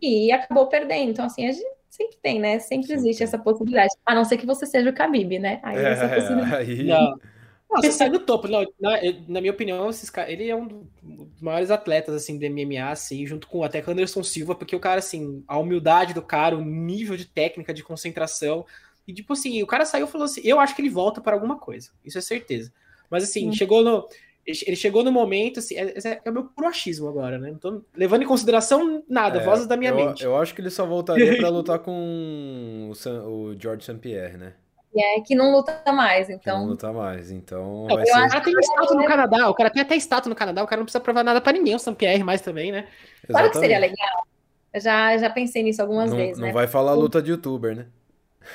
[0.00, 1.10] e acabou perdendo.
[1.10, 2.58] Então, assim, a gente sempre tem, né?
[2.58, 3.92] Sempre existe essa possibilidade.
[4.06, 5.60] A não ser que você seja o Khabib, né?
[5.62, 6.56] Aí É, essa possibilidade.
[6.56, 6.84] aí...
[6.84, 7.20] Não.
[7.70, 8.48] Não, você sai do topo.
[8.48, 8.90] Não, na,
[9.28, 13.24] na minha opinião, esses cara- ele é um dos maiores atletas, assim, do MMA, assim,
[13.26, 16.56] junto com até com o Anderson Silva, porque o cara, assim, a humildade do cara,
[16.56, 18.66] o nível de técnica, de concentração,
[19.06, 21.34] e tipo assim, o cara saiu e falou assim, eu acho que ele volta para
[21.34, 22.72] alguma coisa, isso é certeza.
[23.08, 23.52] Mas assim, Hum.
[23.52, 24.06] chegou no...
[24.46, 27.50] Ele chegou no momento, assim, é, é- é o meu puro achismo agora, né?
[27.52, 30.24] Não tô levando em consideração nada, É, vozes da minha eu, mente.
[30.24, 33.98] Eu acho que ele só voltaria pra lutar com o, Sam- o George St.
[34.00, 34.54] Pierre, né?
[34.96, 36.66] É que não luta mais, Que não então.
[36.66, 37.30] luta mais.
[37.30, 38.12] Então vai o ser.
[38.12, 40.84] cara tem status no Canadá, o cara tem até status no Canadá, o cara não
[40.84, 42.88] precisa provar nada pra ninguém, o Sam Pierre mais também, né?
[43.30, 44.00] Sabe o que seria Exatamente.
[44.00, 44.26] legal?
[44.72, 46.52] Eu já, já pensei nisso algumas Não, vezes, não né?
[46.52, 47.86] vai falar luta de youtuber, né?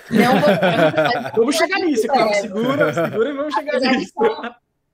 [0.09, 0.49] Não vou.
[1.35, 2.29] Vamos chegar nisso, cara.
[2.31, 2.33] É.
[2.41, 4.13] Segura, segura e vamos chegar Apesar nisso.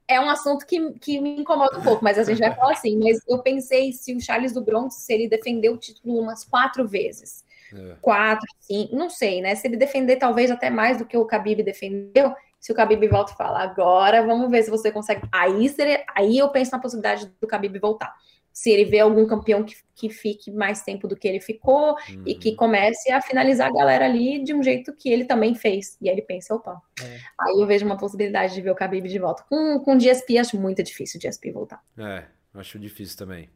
[0.08, 3.00] É um assunto que, que me incomoda um pouco, mas a gente vai falar assim.
[3.00, 6.86] Mas eu pensei se o Charles do Bronx, se ele defendeu o título umas quatro
[6.88, 7.46] vezes.
[7.74, 7.96] É.
[8.02, 9.56] Quatro, cinco, não sei, né?
[9.56, 13.34] Se ele defender talvez até mais do que o Khabib defendeu, se o Khabib volta
[13.34, 15.22] e fala, agora vamos ver se você consegue.
[15.32, 18.14] Aí, seria, aí eu penso na possibilidade do Khabib voltar.
[18.54, 22.36] Se ele vê algum campeão que, que fique mais tempo do que ele ficou, e
[22.36, 22.56] que Uhum.
[22.58, 25.98] comece a finalizar a galera ali de um jeito que ele também fez.
[26.02, 27.18] E aí ele pensa, opa, É.
[27.40, 29.44] aí eu vejo uma possibilidade de ver o Khabib de volta.
[29.50, 31.82] Com, com o GSP, acho muito difícil o GSP voltar.
[31.98, 33.50] É, acho difícil também.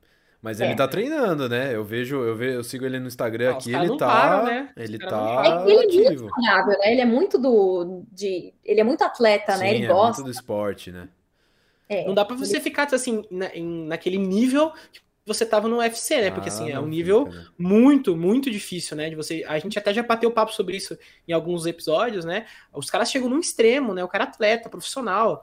[0.45, 0.65] Mas É.
[0.67, 1.75] ele tá treinando, né?
[1.75, 4.69] Eu vejo, eu vejo, eu sigo ele no Instagram Ah, aqui, ele tá, param, né?
[4.77, 5.41] Ele tá.
[5.43, 6.29] É que ele é ativo.
[6.29, 6.91] Saudável, né?
[6.91, 8.03] Ele é muito do.
[8.11, 9.69] De, ele é muito atleta, né?
[9.69, 10.21] Sim, Ele é gosta.
[10.21, 11.09] muito do esporte, né?
[11.89, 12.05] é.
[12.05, 16.21] Não dá pra você ficar assim, na, em- naquele nível que você tava no UFC,
[16.21, 16.29] né?
[16.29, 17.45] Porque Ah, assim, é não um nível fica, né?
[17.57, 19.09] muito, muito difícil, né?
[19.09, 19.43] De você.
[19.47, 20.95] A gente até já bateu papo sobre isso
[21.27, 22.45] em alguns episódios, né?
[22.71, 24.03] Os caras chegam num extremo, né?
[24.03, 25.41] O cara é atleta, profissional.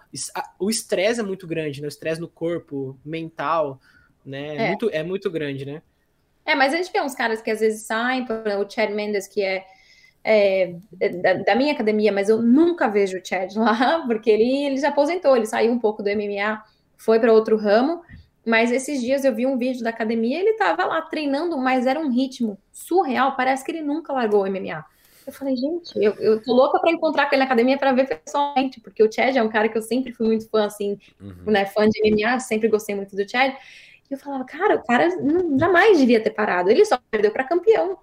[0.61, 1.87] O estresse é muito grande, né?
[1.87, 3.81] O estresse no corpo, mental,
[4.25, 4.57] né?
[4.57, 4.69] É, É.
[4.69, 5.83] muito, é muito grande, né?
[6.45, 8.91] É, mas a gente vê uns caras que às vezes saem, por exemplo, o Chad
[8.91, 9.65] Mendes, que é,
[10.25, 10.75] é,
[11.23, 14.89] da, da minha academia, mas eu nunca vejo o Chad lá, porque ele, ele já
[14.89, 16.63] aposentou, ele saiu um pouco do MMA,
[16.97, 18.03] foi para outro ramo.
[18.45, 22.01] Mas esses dias eu vi um vídeo da academia, ele tava lá treinando, mas era
[22.01, 24.85] um ritmo surreal, parece que ele nunca largou o MMA.
[25.25, 28.09] Eu falei, gente, eu, eu tô louca para encontrar com ele na academia para ver
[28.09, 31.53] pessoalmente, porque o Chad é um cara que eu sempre fui muito fã, assim, Uhum.
[31.53, 33.55] né, fã de MMA, sempre gostei muito do Chad.
[34.14, 36.70] Eu falava, cara, o cara não- jamais devia ter parado.
[36.70, 37.98] Ele só perdeu para campeão.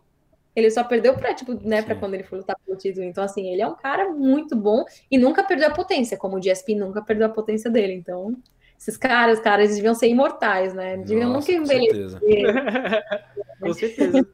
[0.56, 3.06] Ele só perdeu para tipo, né, para quando ele foi lutar pelo título.
[3.06, 6.42] Então, assim, ele é um cara muito bom e nunca perdeu a potência, como o
[6.42, 7.94] GSP nunca perdeu a potência dele.
[7.94, 8.36] Então,
[8.78, 10.98] esses caras, cara, eles deviam ser imortais, né?
[10.98, 12.20] Deviam Nossa, nunca com certeza.
[13.60, 14.28] Com certeza.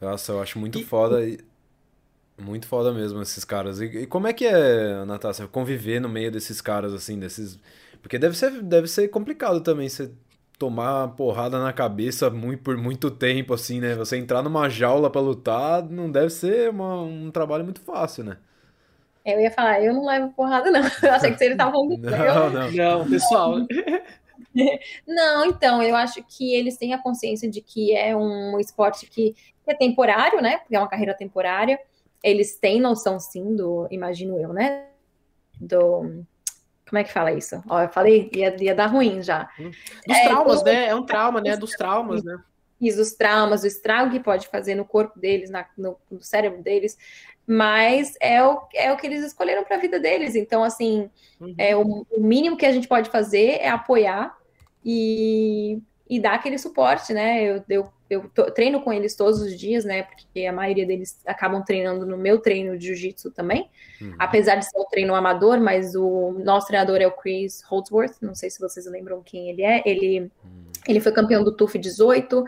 [0.00, 1.20] Nossa, eu acho muito E- foda.
[2.38, 3.80] Muito foda mesmo esses caras.
[3.80, 7.58] E, e como é que é, Natácia, conviver no meio desses caras, assim, desses.
[8.00, 10.10] Porque deve ser, deve ser complicado também você
[10.60, 13.96] tomar porrada na cabeça muito, por muito tempo, assim, né?
[13.96, 18.38] Você entrar numa jaula pra lutar não deve ser uma- um trabalho muito fácil, né?
[19.24, 20.80] Eu ia falar, eu não levo porrada, não.
[21.02, 22.72] Eu achei que ele tava falando do Não, não.
[22.72, 23.54] Não, pessoal.
[25.06, 29.34] Não, então, eu acho que eles têm a consciência de que é um esporte que
[29.66, 30.58] é temporário, né?
[30.58, 31.78] Porque é uma carreira temporária.
[32.22, 34.88] Eles têm noção, sim, do, imagino eu, né?
[35.60, 36.24] Do.
[36.90, 37.62] Como é que fala isso?
[37.68, 39.48] Ó, eu falei, ia, ia dar ruim já.
[40.06, 40.88] Dos É, traumas, né?
[40.88, 41.56] É um trauma, né?
[41.56, 42.36] Dos traumas, né?
[42.80, 46.62] Isso, os traumas, o estrago que pode fazer no corpo deles, na- no, no cérebro
[46.62, 46.96] deles,
[47.46, 50.34] mas é o, é o que eles escolheram para a vida deles.
[50.34, 51.08] Então, assim,
[51.40, 51.54] Uhum.
[51.56, 54.36] é o, o mínimo que a gente pode fazer é apoiar
[54.84, 57.42] e, e dar aquele suporte, né?
[57.44, 60.02] Eu, eu, eu treino com eles todos os dias, né?
[60.02, 63.70] Porque a maioria deles acabam treinando no meu treino de jiu-jitsu também,
[64.00, 64.14] Uhum.
[64.18, 68.34] apesar de ser um treino amador, mas o nosso treinador é o Chris Holdsworth, não
[68.34, 69.82] sei se vocês lembram quem ele é.
[69.86, 70.64] Ele Hum.
[70.88, 72.44] ele foi campeão do TUF 18,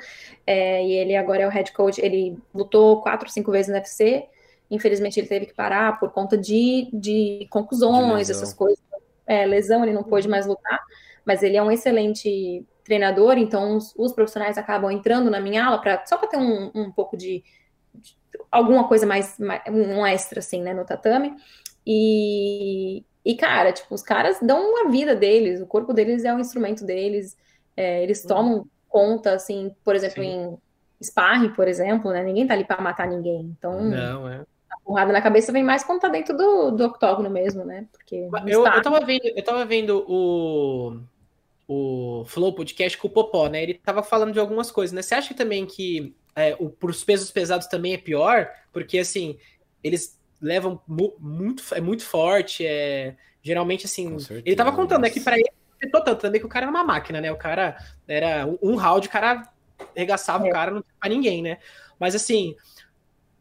[0.46, 2.00] é, e ele agora é o head coach.
[2.00, 4.26] Ele lutou quatro, cinco vezes no UFC.
[4.70, 8.82] Infelizmente, ele teve que parar por conta de, de conclusões, De essas coisas.
[9.26, 10.80] É, lesão, ele não pôde mais lutar,
[11.24, 15.80] mas ele é um excelente treinador, então os, os profissionais acabam entrando na minha aula
[15.80, 17.42] pra, só para ter um, um pouco de,
[17.94, 18.16] de
[18.50, 21.34] alguma coisa mais, mais- um extra, assim, né, no tatame.
[21.86, 26.38] E, e, cara, tipo, os caras dão a vida deles, o corpo deles é o
[26.38, 27.34] instrumento deles,
[27.74, 30.58] é, eles tomam conta, assim, por exemplo, Sim.
[31.00, 32.22] em sparring, por exemplo, né?
[32.22, 33.54] Ninguém tá ali pra matar ninguém.
[33.58, 34.42] Então, Não, é.
[34.70, 37.86] a porrada na cabeça vem mais quando tá dentro do, do octógono mesmo, né?
[37.90, 41.00] Porque Eu, eu, tava vendo, eu tava vendo o,
[41.72, 43.62] o Flow Podcast com o Popó, né?
[43.62, 45.02] Ele tava falando de algumas coisas, né?
[45.02, 48.50] Você acha também que é, o, pros pesos pesados também é pior?
[48.72, 49.38] Porque, assim,
[49.82, 54.16] eles levam mu- muito, é muito forte, é, geralmente, assim...
[54.44, 56.84] Ele tava contando, né, que pra ele afetou tanto também que o cara era uma
[56.84, 57.32] máquina, né?
[57.32, 59.50] O cara era um, round, o cara
[59.96, 60.48] regaçava é.
[60.48, 61.58] o cara, não tinha pra ninguém, né?
[61.98, 62.56] Mas assim,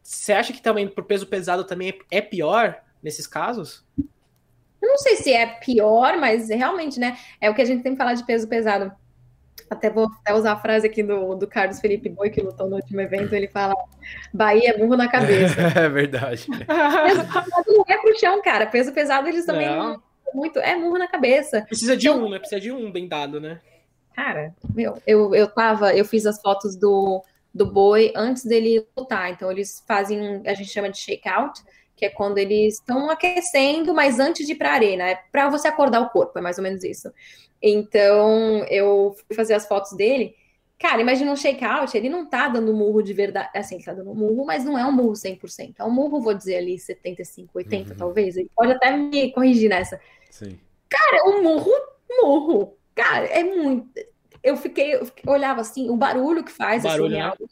[0.01, 3.85] você acha que também pro peso pesado também é pior nesses casos?
[4.91, 7.17] Não sei se é pior, mas realmente, né?
[7.39, 8.91] É o que a gente tem que falar de peso pesado.
[9.69, 12.75] Até vou até usar a frase aqui do, do Carlos Felipe Boi, que lutou no
[12.75, 13.73] último evento, ele fala:
[14.33, 15.55] Bahia é burro na cabeça.
[15.79, 16.45] É, verdade.
[16.45, 18.65] Peso pesado não é pro chão, cara.
[18.65, 20.03] Peso pesado eles também não.
[20.33, 20.59] muito.
[20.59, 21.61] É burro na cabeça.
[21.61, 22.37] Precisa de então, um, né?
[22.37, 23.61] Precisa de um bem dado, né?
[24.13, 27.23] Cara, meu, eu, eu tava, eu fiz as fotos do,
[27.55, 29.31] do boi antes dele lutar.
[29.31, 31.61] Então, eles fazem, a gente chama de shakeout,
[32.01, 35.49] que é quando eles estão aquecendo, mas antes de ir para a arena, é para
[35.49, 37.13] você acordar o corpo, é mais ou menos isso.
[37.61, 40.35] Então, eu fui fazer as fotos dele.
[40.79, 44.15] Cara, imagina um shakeout, ele não tá dando murro de verdade, assim, ele tá dando
[44.15, 45.75] murro, mas não é um murro 100%.
[45.77, 47.97] É um murro, vou dizer ali, 75, 80 uhum.
[47.97, 48.35] talvez.
[48.35, 50.01] Ele pode até me corrigir nessa.
[50.31, 50.57] Sim.
[50.89, 51.71] Cara, é um murro,
[52.09, 52.77] murro.
[52.95, 53.87] Cara, é muito.
[54.41, 57.49] Eu fiquei, eu olhava assim, o barulho que faz, assim, barulho, assim, né?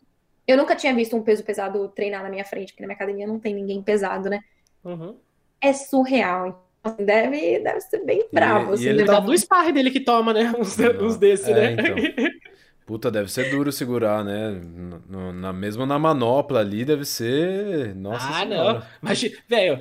[0.50, 3.28] Eu nunca tinha visto um peso pesado treinar na minha frente, porque na minha academia
[3.28, 4.40] não tem ninguém pesado, né?
[4.84, 5.16] Uhum.
[5.62, 6.66] É surreal.
[6.80, 8.72] Então, assim, deve, deve ser bem bravo.
[8.72, 10.52] E, assim, e ele tá do sparring dele que toma, né?
[10.58, 11.72] Uns, uns desses, é, né?
[11.74, 11.96] Então.
[12.90, 14.60] Puta, deve ser duro segurar, né?
[15.08, 17.94] No, na, mesmo na manopla ali, deve ser.
[17.94, 18.74] Nossa Ah, senhora.
[18.74, 18.82] não.
[19.00, 19.80] Mas, velho,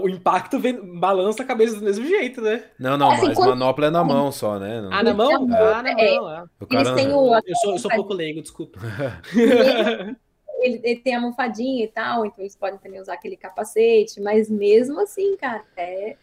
[0.00, 2.66] o impacto vem, balança a cabeça do mesmo jeito, né?
[2.78, 3.48] Não, não, assim, mas quando...
[3.48, 4.80] manopla é na mão só, né?
[4.92, 5.52] Ah, na mão?
[5.52, 5.74] É.
[5.74, 6.30] Ah, na mão.
[6.30, 6.44] É.
[6.60, 6.88] O cara...
[6.90, 7.34] Eles têm o...
[7.34, 8.78] Eu sou, eu sou pouco leigo, desculpa.
[10.62, 14.48] ele, ele, tem a almofadinha e tal, então eles podem também usar aquele capacete, mas
[14.48, 16.16] mesmo assim, cara, é.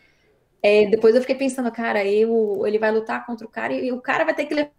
[0.63, 3.91] é depois eu fiquei pensando, cara, eu, ele vai lutar contra o cara e, e
[3.91, 4.72] o cara vai ter que levar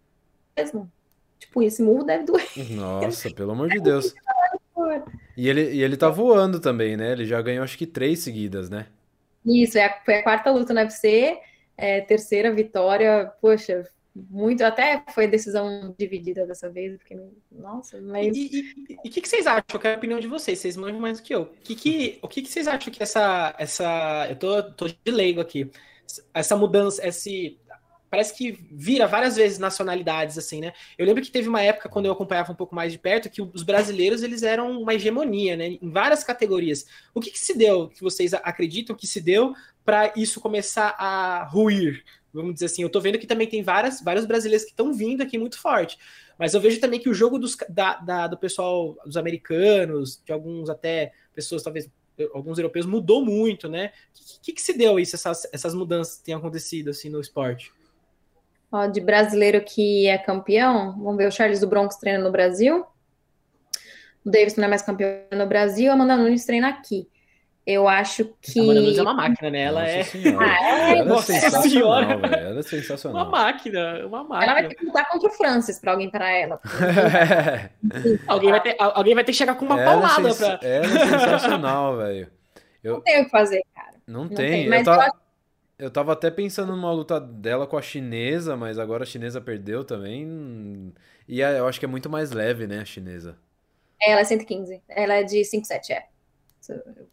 [0.57, 0.91] mesmo.
[1.39, 2.47] Tipo, esse murro deve doer.
[2.71, 4.13] Nossa, pelo amor de Deus.
[5.35, 7.13] E ele, e ele tá voando também, né?
[7.13, 8.87] Ele já ganhou acho que três seguidas, né?
[9.45, 11.39] Isso, é a, foi a quarta luta no UFC,
[11.77, 17.17] é, terceira vitória, poxa, muito, até foi decisão dividida dessa vez, porque,
[17.51, 18.35] nossa, mas...
[18.35, 19.63] E o que, que, vocês acham?
[19.73, 21.45] Eu quero a opinião de vocês, vocês manjam mais do que eu.
[21.63, 25.39] Que que, o que, que vocês acham que essa, essa, eu tô, tô de leigo
[25.39, 25.71] aqui,
[26.33, 27.57] essa mudança, esse,
[28.09, 30.73] parece que vira várias vezes nacionalidades, assim, né?
[30.97, 33.41] Eu lembro que teve uma época, quando eu acompanhava um pouco mais de perto, que
[33.41, 35.77] os brasileiros, eles eram uma hegemonia, né?
[35.81, 36.85] Em várias categorias.
[37.13, 39.53] O que, que se deu, que vocês acreditam que se deu
[39.85, 42.03] para isso começar a ruir?
[42.33, 45.21] Vamos dizer assim, eu tô vendo que também tem várias, vários brasileiros que estão vindo
[45.21, 45.97] aqui muito forte.
[46.37, 50.31] Mas eu vejo também que o jogo dos, da, da, do pessoal, dos americanos, de
[50.31, 51.89] alguns até pessoas, talvez
[52.33, 53.91] alguns europeus, mudou muito, né?
[54.09, 57.21] O que, que, que se deu isso, essas, essas mudanças que têm acontecido assim no
[57.21, 57.71] esporte?
[58.71, 62.85] Ó, de brasileiro que é campeão, vamos ver, o Charles do Bronx treina no Brasil.
[64.23, 67.07] O Davis não é mais campeão no Brasil, a Amanda Nunes treina aqui.
[67.65, 68.59] Eu acho que.
[68.59, 69.61] A Amanda Nunes é uma máquina, né?
[69.61, 70.01] Ela é.
[70.39, 71.03] Ah, é?
[71.03, 72.13] Nossa senhora.
[72.13, 73.23] Ela é sensacional.
[73.23, 74.43] Uma máquina, uma máquina.
[74.43, 76.59] Ela vai ter que lutar contra o Francis pra alguém parar ela.
[78.27, 80.59] alguém, vai ter, alguém vai ter que chegar com uma ela é palmada é pra.
[80.61, 82.31] Ela é sensacional, velho.
[82.83, 82.93] Eu...
[82.93, 83.93] Não tem o que fazer, cara.
[84.07, 84.49] Não, não tem.
[84.49, 84.69] tem.
[84.69, 85.05] Mas eu, tava...
[85.05, 85.28] eu
[85.79, 89.85] eu tava até pensando numa luta dela com a chinesa, mas agora a chinesa perdeu
[89.85, 90.93] também.
[91.25, 93.37] E eu acho que é muito mais leve, né, a chinesa.
[94.01, 94.81] É, ela é 115.
[94.89, 96.05] Ela é de 5,7, é.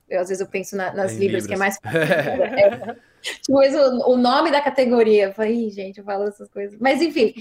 [0.08, 1.78] Eu, às vezes eu penso na, nas libras, libras, que é mais.
[1.84, 2.96] é.
[3.22, 5.26] Tipo, o, o, nome da categoria.
[5.26, 6.78] Eu falei, gente, eu falo essas coisas.
[6.78, 7.32] Mas, enfim.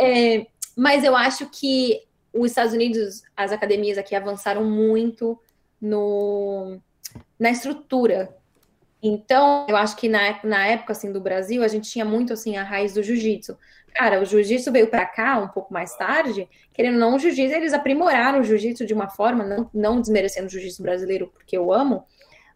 [0.00, 5.38] É, mas eu acho que os Estados Unidos, as academias aqui avançaram muito
[5.80, 6.80] no,
[7.38, 8.34] na estrutura
[9.02, 12.56] então, eu acho que na, na época, assim, do Brasil, a gente tinha muito, assim,
[12.56, 13.58] a raiz do jiu-jitsu.
[13.92, 17.54] Cara, o jiu-jitsu veio para cá um pouco mais tarde, querendo ou não, o jiu-jitsu,
[17.54, 21.72] eles aprimoraram o jiu-jitsu de uma forma, não, não desmerecendo o jiu-jitsu brasileiro, porque eu
[21.72, 22.04] amo,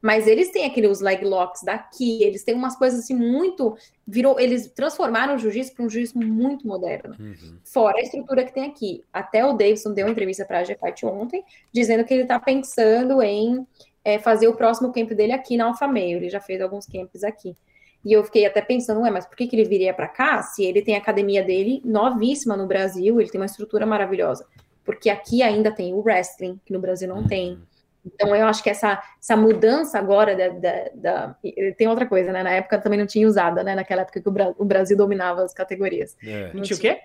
[0.01, 3.77] mas eles têm aqueles leg locks daqui, eles têm umas coisas assim muito.
[4.07, 7.17] Virou, eles transformaram o jiu-jitsu para um jiu-jitsu muito moderno.
[7.19, 7.59] Uhum.
[7.65, 9.03] Fora a estrutura que tem aqui.
[9.13, 13.21] Até o Davidson deu uma entrevista para a G-Fight ontem, dizendo que ele está pensando
[13.21, 13.67] em
[14.07, 16.19] é, fazer o próximo camp dele aqui na Alfa Meio.
[16.19, 17.57] Ele já fez alguns camps aqui.
[18.05, 20.63] E eu fiquei até pensando, ué, mas por que, que ele viria para cá se
[20.65, 24.47] ele tem a academia dele novíssima no Brasil, ele tem uma estrutura maravilhosa?
[24.85, 27.59] Porque aqui ainda tem o wrestling, que no Brasil não tem.
[28.05, 31.37] Então eu acho que essa, essa mudança agora da, da, da,
[31.77, 32.45] Tem outra coisa, né?
[32.45, 33.75] Na época também não tinha usada, né?
[33.75, 34.55] Naquela época que o, Bra...
[34.57, 36.17] o Brasil dominava as categorias.
[36.23, 36.53] É.
[36.55, 37.01] Não tinha o quê?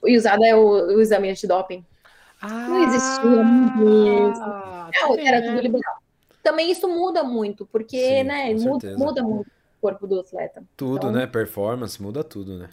[0.00, 1.84] O usada é o, o exame antidoping.
[2.40, 3.30] Ah, não existia.
[4.42, 6.01] Ah, não, era tudo liberal
[6.42, 10.62] também isso muda muito, porque, Sim, né, muda, muda, muito o corpo do atleta.
[10.76, 11.26] Tudo, então, né?
[11.26, 12.68] Performance, muda tudo, né?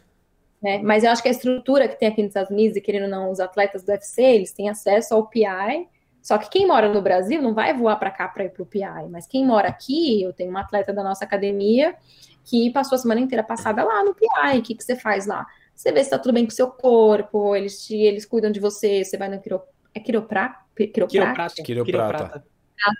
[0.61, 0.79] né?
[0.79, 3.09] Mas eu acho que a estrutura que tem aqui nos Estados Unidos, e querendo ou
[3.09, 5.87] não, os atletas do UFC, eles têm acesso ao PI.
[6.21, 8.65] Só que quem mora no Brasil não vai voar para cá para ir para o
[8.65, 11.95] PI, mas quem mora aqui, eu tenho uma atleta da nossa academia
[12.43, 14.59] que passou a semana inteira passada lá no PI.
[14.59, 15.45] O que, que você faz lá?
[15.73, 18.59] Você vê se tá tudo bem com o seu corpo, eles, te, eles cuidam de
[18.59, 19.61] você, você vai no quiro,
[19.93, 21.63] é quiroprá, quiroprata.
[21.63, 22.43] Quiroprata.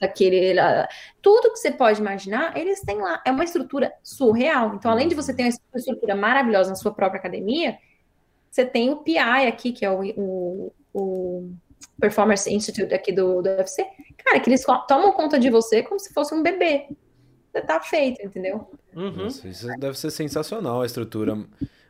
[0.02, 0.56] Aquele,
[1.22, 3.22] tudo que você pode imaginar, eles têm lá.
[3.26, 4.76] É uma estrutura surreal.
[4.76, 7.78] Então, além de você ter uma estrutura maravilhosa na sua própria academia,
[8.50, 11.52] você tem o PI aqui, que é o, o, o
[12.00, 13.86] Performance Institute aqui do, do UFC.
[14.24, 16.88] Cara, que eles tomam conta de você como se fosse um bebê.
[17.52, 18.70] Você tá feito, entendeu?
[18.96, 19.28] Uhum.
[19.28, 21.38] Isso, isso deve ser sensacional, a estrutura.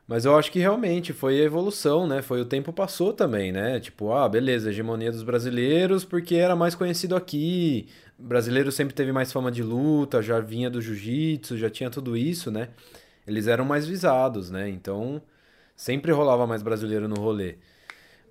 [0.09, 2.23] Mas eu acho que realmente foi a evolução, né?
[2.23, 3.79] Foi o tempo passou também, né?
[3.79, 7.87] Tipo, ah, beleza, hegemonia dos brasileiros porque era mais conhecido aqui.
[8.17, 12.17] O brasileiro sempre teve mais fama de luta, já vinha do jiu-jitsu, já tinha tudo
[12.17, 12.69] isso, né?
[13.27, 14.67] Eles eram mais visados, né?
[14.67, 15.21] Então,
[15.75, 17.57] sempre rolava mais brasileiro no rolê.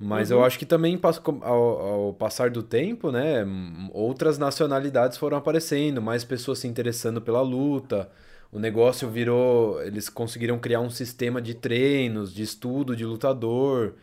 [0.00, 0.38] Mas uhum.
[0.38, 1.00] eu acho que também
[1.42, 3.46] ao, ao, passar do tempo, né,
[3.92, 8.10] outras nacionalidades foram aparecendo, mais pessoas se interessando pela luta
[8.50, 9.82] o negócio virou.
[9.82, 13.94] Eles conseguiram criar um sistema de treinos, de estudo de lutador.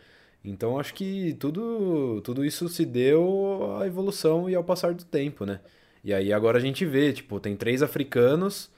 [0.44, 5.44] Então acho que tudo, tudo isso se deu à evolução e ao passar do tempo,
[5.44, 5.60] né?
[6.04, 8.70] E aí agora a gente vê, tipo, tem três africanos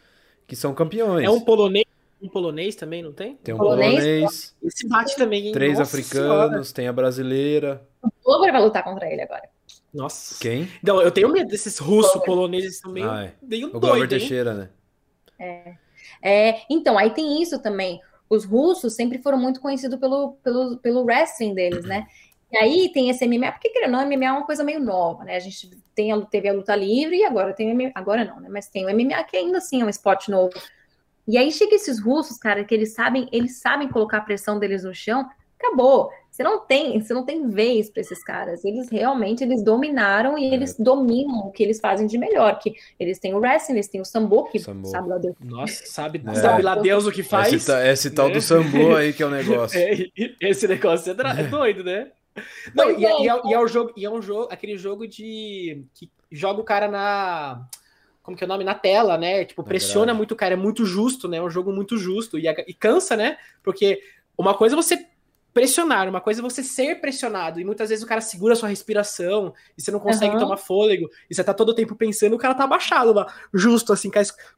[0.47, 1.27] que são campeões.
[1.27, 1.85] É um polonês,
[2.23, 3.37] um polonês também, não tem?
[3.37, 3.95] Tem um polonês.
[3.95, 5.53] polonês esse bate também, hein?
[5.53, 6.75] Três Nossa africanos, senhora.
[6.75, 7.87] tem a brasileira.
[8.03, 9.47] O Glover vai lutar contra ele agora.
[9.93, 10.41] Nossa.
[10.41, 10.67] Quem?
[10.83, 13.05] Não, eu tenho medo desses russos poloneses também.
[13.05, 13.35] Ah, é.
[13.43, 14.71] meio o Glover Teixeira, né?
[15.39, 15.75] É.
[16.23, 16.63] é.
[16.71, 18.01] Então, aí tem isso também.
[18.29, 22.07] Os russos sempre foram muito conhecidos pelo, pelo, pelo wrestling deles, né?
[22.51, 25.37] E aí tem esse MMA, porque querendo não, MMA é uma coisa meio nova, né?
[25.37, 28.49] A gente tem a, teve a luta livre e agora tem MMA, agora não, né?
[28.51, 30.53] Mas tem o MMA que ainda assim é um esporte novo.
[31.27, 34.83] E aí chega esses russos, cara, que eles sabem, eles sabem colocar a pressão deles
[34.83, 36.11] no chão, acabou.
[36.31, 38.65] Você não tem, você não tem vez para esses caras.
[38.65, 40.55] Eles realmente eles dominaram e é.
[40.55, 42.59] eles dominam o que eles fazem de melhor.
[42.61, 44.87] Que eles têm o wrestling, eles têm o sambo, que sambo.
[44.87, 45.35] sabe lá Deus.
[45.41, 46.35] Nossa, sabe, é.
[46.35, 47.53] sabe lá Deus o que faz.
[47.53, 49.79] Esse, esse tal do sambo aí que é o negócio.
[50.19, 52.11] É, esse negócio é, doido, né?
[52.75, 55.07] Não, e, é, e, é, e, é, um jogo, e é um jogo, aquele jogo
[55.07, 57.67] de que joga o cara na
[58.23, 58.63] como que é o nome?
[58.63, 59.45] Na tela, né?
[59.45, 61.39] Tipo, pressiona muito o cara, é muito justo, né?
[61.39, 63.39] É um jogo muito justo e, e cansa, né?
[63.63, 64.01] Porque
[64.37, 65.07] uma coisa é você
[65.59, 68.69] pressionar, uma coisa é você ser pressionado, e muitas vezes o cara segura a sua
[68.69, 70.41] respiração, e você não consegue uhum.
[70.41, 73.93] tomar fôlego, e você tá todo o tempo pensando, o cara tá abaixado lá, justo
[73.93, 74.09] assim,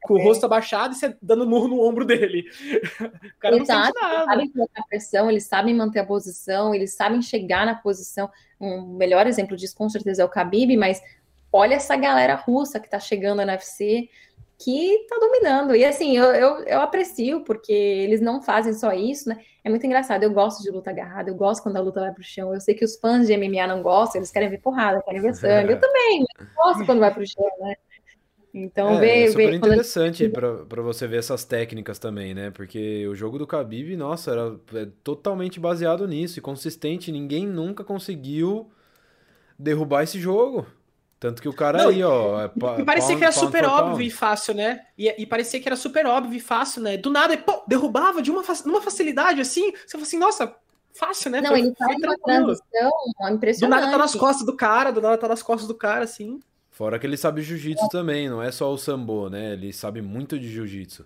[0.03, 0.23] com o é.
[0.23, 2.45] rosto abaixado e você dando murro no ombro dele.
[3.01, 3.93] o cara Exato.
[3.95, 4.15] não nada.
[4.15, 8.29] Eles sabem colocar pressão, eles sabem manter a posição, eles sabem chegar na posição.
[8.59, 11.01] Um melhor exemplo disso, com certeza, é o Khabib, mas
[11.51, 14.07] olha essa galera russa que tá chegando na UFC,
[14.63, 15.75] que tá dominando.
[15.75, 19.39] E assim, eu, eu, eu, aprecio, porque eles não fazem só isso, né?
[19.63, 20.23] É muito engraçado.
[20.23, 22.53] Eu gosto de luta agarrada, eu gosto quando a luta vai pro chão.
[22.53, 25.33] Eu sei que os fãs de MMA não gostam, eles querem ver porrada, querem ver
[25.35, 25.73] sangue.
[25.73, 27.75] Eu também, eu gosto quando vai pro chão, né?
[28.53, 30.65] Então, é, vê, é super vê, interessante quando...
[30.65, 32.51] para você ver essas técnicas também, né?
[32.51, 37.11] Porque o jogo do Khabib, nossa, era é totalmente baseado nisso e consistente.
[37.11, 38.69] Ninguém nunca conseguiu
[39.57, 40.65] derrubar esse jogo.
[41.21, 42.45] Tanto que o cara não, aí, ó.
[42.45, 44.87] É e parecia que era super óbvio e fácil, né?
[44.97, 46.97] E, e, parecia que era super óbvio e fácil, né?
[46.97, 49.71] Do nada, pô, derrubava de uma, uma facilidade assim.
[49.71, 50.55] Você fala assim, nossa,
[50.91, 51.39] fácil, né?
[51.39, 52.91] Não, foi, ele faz uma transição
[53.29, 53.59] impressionante.
[53.59, 56.39] Do nada tá nas costas do cara, do nada tá nas costas do cara, assim.
[56.71, 57.89] Fora que ele sabe jiu-jitsu é.
[57.89, 59.53] também, não é só o sambo, né?
[59.53, 61.05] Ele sabe muito de jiu-jitsu.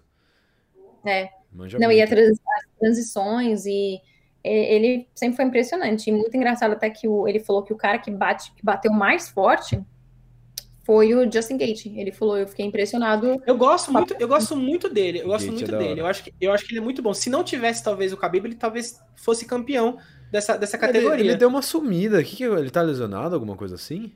[1.05, 1.27] É.
[1.51, 1.97] Manja não, muito.
[1.97, 2.39] e as
[2.79, 3.99] transições e
[4.41, 6.09] ele sempre foi impressionante.
[6.09, 8.93] E muito engraçado até que o, ele falou que o cara que bate, que bateu
[8.93, 9.83] mais forte
[10.85, 11.87] foi o Justin Gate.
[11.87, 13.41] Ele falou, eu fiquei impressionado.
[13.45, 15.19] Eu gosto muito, eu gosto muito dele.
[15.19, 16.01] Eu gosto Gate muito é dele.
[16.01, 17.11] Eu acho, que, eu acho que ele é muito bom.
[17.11, 19.97] Se não tivesse talvez o Khabib, ele talvez fosse campeão
[20.31, 21.19] dessa, dessa categoria.
[21.19, 22.23] Ele, ele deu uma sumida.
[22.23, 24.11] Que que ele tá lesionado, alguma coisa assim?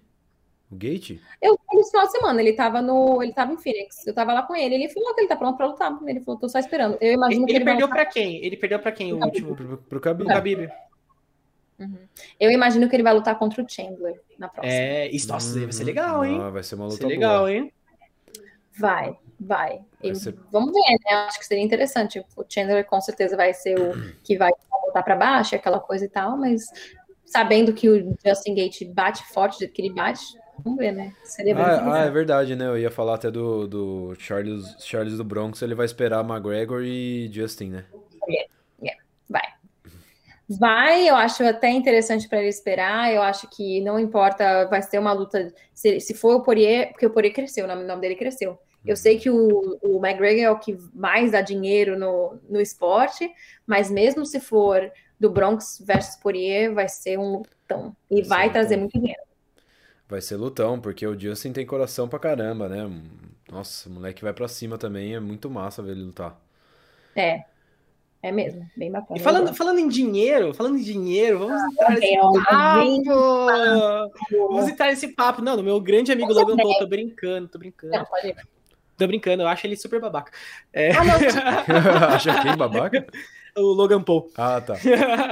[0.71, 1.17] O Gate?
[1.41, 3.23] Eu vi no final de semana, ele tava no.
[3.23, 4.05] Ele tava em Phoenix.
[4.05, 4.75] Eu tava lá com ele.
[4.75, 5.97] Ele falou que ele tá pronto pra lutar.
[6.05, 6.99] Ele falou, tô só esperando.
[7.01, 8.45] Eu imagino ele, que ele, ele perdeu pra quem?
[8.45, 9.55] Ele perdeu pra quem o último?
[9.55, 10.25] Pro, pro Khabib.
[10.27, 10.69] Pro Khabib.
[11.79, 11.97] Uhum.
[12.39, 14.73] Eu imagino que ele vai lutar contra o Chandler na próxima.
[14.73, 16.39] É, isso, nossa, vai ser legal, hein?
[16.41, 17.53] Ah, vai ser uma luta vai ser legal, boa.
[17.53, 17.73] hein?
[18.77, 19.81] Vai, vai.
[20.01, 20.35] vai ser...
[20.51, 21.15] Vamos ver, né?
[21.27, 22.23] Acho que seria interessante.
[22.35, 24.51] O Chandler com certeza vai ser o que vai
[24.83, 26.65] voltar para baixo, aquela coisa e tal, mas
[27.25, 30.23] sabendo que o Justin Gate bate forte do jeito que ele bate,
[30.63, 31.13] vamos ver, né?
[31.23, 32.65] Seria bem ah, ah, é verdade, né?
[32.65, 37.29] Eu ia falar até do, do Charles, Charles do Bronx, ele vai esperar McGregor e
[37.31, 37.85] Justin, né?
[38.19, 38.58] Vai.
[40.49, 43.13] Vai, eu acho até interessante para ele esperar.
[43.13, 45.53] Eu acho que não importa, vai ser uma luta.
[45.73, 48.57] Se, se for o Poirier, porque o Poirier cresceu, o nome, o nome dele cresceu.
[48.85, 53.29] Eu sei que o, o McGregor é o que mais dá dinheiro no, no esporte,
[53.67, 57.95] mas mesmo se for do Bronx versus Poirier, vai ser um lutão.
[58.09, 59.21] E vai, vai trazer muito dinheiro.
[60.07, 62.89] Vai ser lutão, porque o Justin tem coração pra caramba, né?
[63.51, 66.39] Nossa, o moleque vai pra cima também, é muito massa ver ele lutar.
[67.15, 67.43] É,
[68.21, 69.17] É mesmo, bem bacana.
[69.17, 72.17] E falando, falando em dinheiro, falando em dinheiro, vamos entrar nesse
[72.49, 73.05] papo!
[74.49, 75.41] Vamos entrar nesse papo.
[75.41, 77.93] Não, no meu grande amigo Logan Paul, tô brincando, tô brincando.
[77.93, 78.35] Não, pode ir.
[78.97, 80.33] Tô brincando, eu acho ele super babaca.
[80.73, 80.91] É...
[80.91, 83.07] Ah, Acha quem babaca?
[83.55, 84.29] o Logan Paul.
[84.35, 84.75] Ah, tá.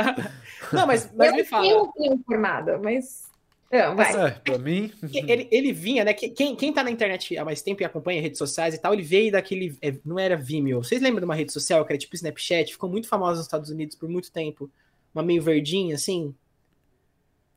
[0.72, 1.68] não, mas, mas me fala.
[1.68, 3.30] Eu tenho informada, mas
[3.72, 4.28] não, vai.
[4.28, 4.92] É, pra mim.
[5.14, 6.14] Ele, ele vinha, né?
[6.14, 9.04] Quem, quem tá na internet há mais tempo e acompanha redes sociais e tal, ele
[9.04, 9.78] veio daquele.
[9.82, 10.84] É, não era Vimeo.
[10.84, 12.72] Vocês lembram de uma rede social que era tipo Snapchat?
[12.72, 14.72] Ficou muito famosa nos Estados Unidos por muito tempo.
[15.14, 16.34] Uma meio verdinha, assim.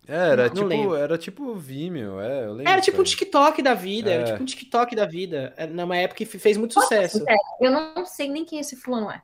[0.08, 0.94] era, não tipo, lembro.
[0.96, 2.72] era tipo Vimeo, é, eu lembro.
[2.72, 4.14] Era tipo um TikTok da vida, é.
[4.14, 5.54] era tipo um TikTok da vida.
[5.56, 7.24] É, numa época que fez muito sucesso.
[7.60, 9.22] Eu não sei nem quem esse fulano é.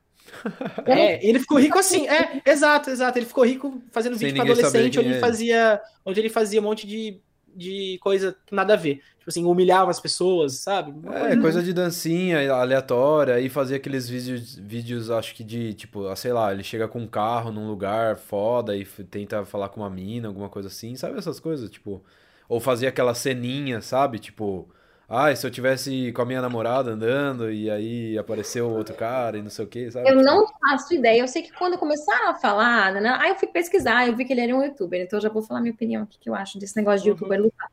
[0.84, 3.18] É, ele ficou rico assim, é, exato, exato.
[3.18, 5.20] Ele ficou rico fazendo vídeo para adolescente, onde ele é.
[5.20, 7.20] fazia, onde ele fazia um monte de,
[7.54, 9.00] de coisa nada a ver.
[9.18, 10.94] Tipo assim, humilhava as pessoas, sabe?
[11.12, 16.14] É, coisa de dancinha aleatória, e fazia aqueles vídeos, vídeos, acho que de, tipo, ah,
[16.14, 19.90] sei lá, ele chega com um carro num lugar foda e tenta falar com uma
[19.90, 22.04] mina, alguma coisa assim, sabe essas coisas, tipo,
[22.48, 24.20] ou fazia aquela ceninha, sabe?
[24.20, 24.68] Tipo,
[25.09, 29.42] ah, se eu tivesse com a minha namorada andando e aí apareceu outro cara e
[29.42, 30.09] não sei o que, sabe?
[30.09, 31.20] Eu não faço ideia.
[31.20, 34.24] Eu sei que quando começaram a falar, né, né, aí eu fui pesquisar, eu vi
[34.24, 36.34] que ele era um youtuber, então eu já vou falar minha opinião aqui que eu
[36.34, 37.70] acho desse negócio de youtuber lutar.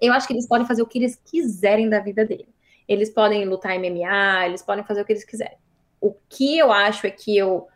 [0.00, 2.48] Eu acho que eles podem fazer o que eles quiserem da vida dele.
[2.86, 5.58] Eles podem lutar MMA, eles podem fazer o que eles quiserem.
[6.00, 7.66] O que eu acho é que eu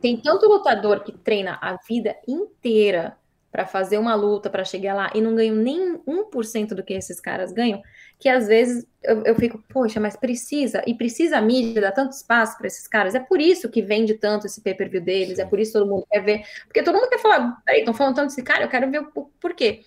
[0.00, 3.18] tem tanto lutador que treina a vida inteira
[3.52, 7.20] para fazer uma luta, para chegar lá, e não ganho nem 1% do que esses
[7.20, 7.82] caras ganham,
[8.18, 12.12] que às vezes eu, eu, fico, poxa, mas precisa, e precisa a mídia dar tanto
[12.12, 15.42] espaço para esses caras, é por isso que vende tanto esse pay-per-view deles, Sim.
[15.42, 17.92] é por isso que todo mundo quer ver, porque todo mundo quer falar, peraí, estão
[17.92, 19.82] falando tanto desse cara, eu quero ver o porquê.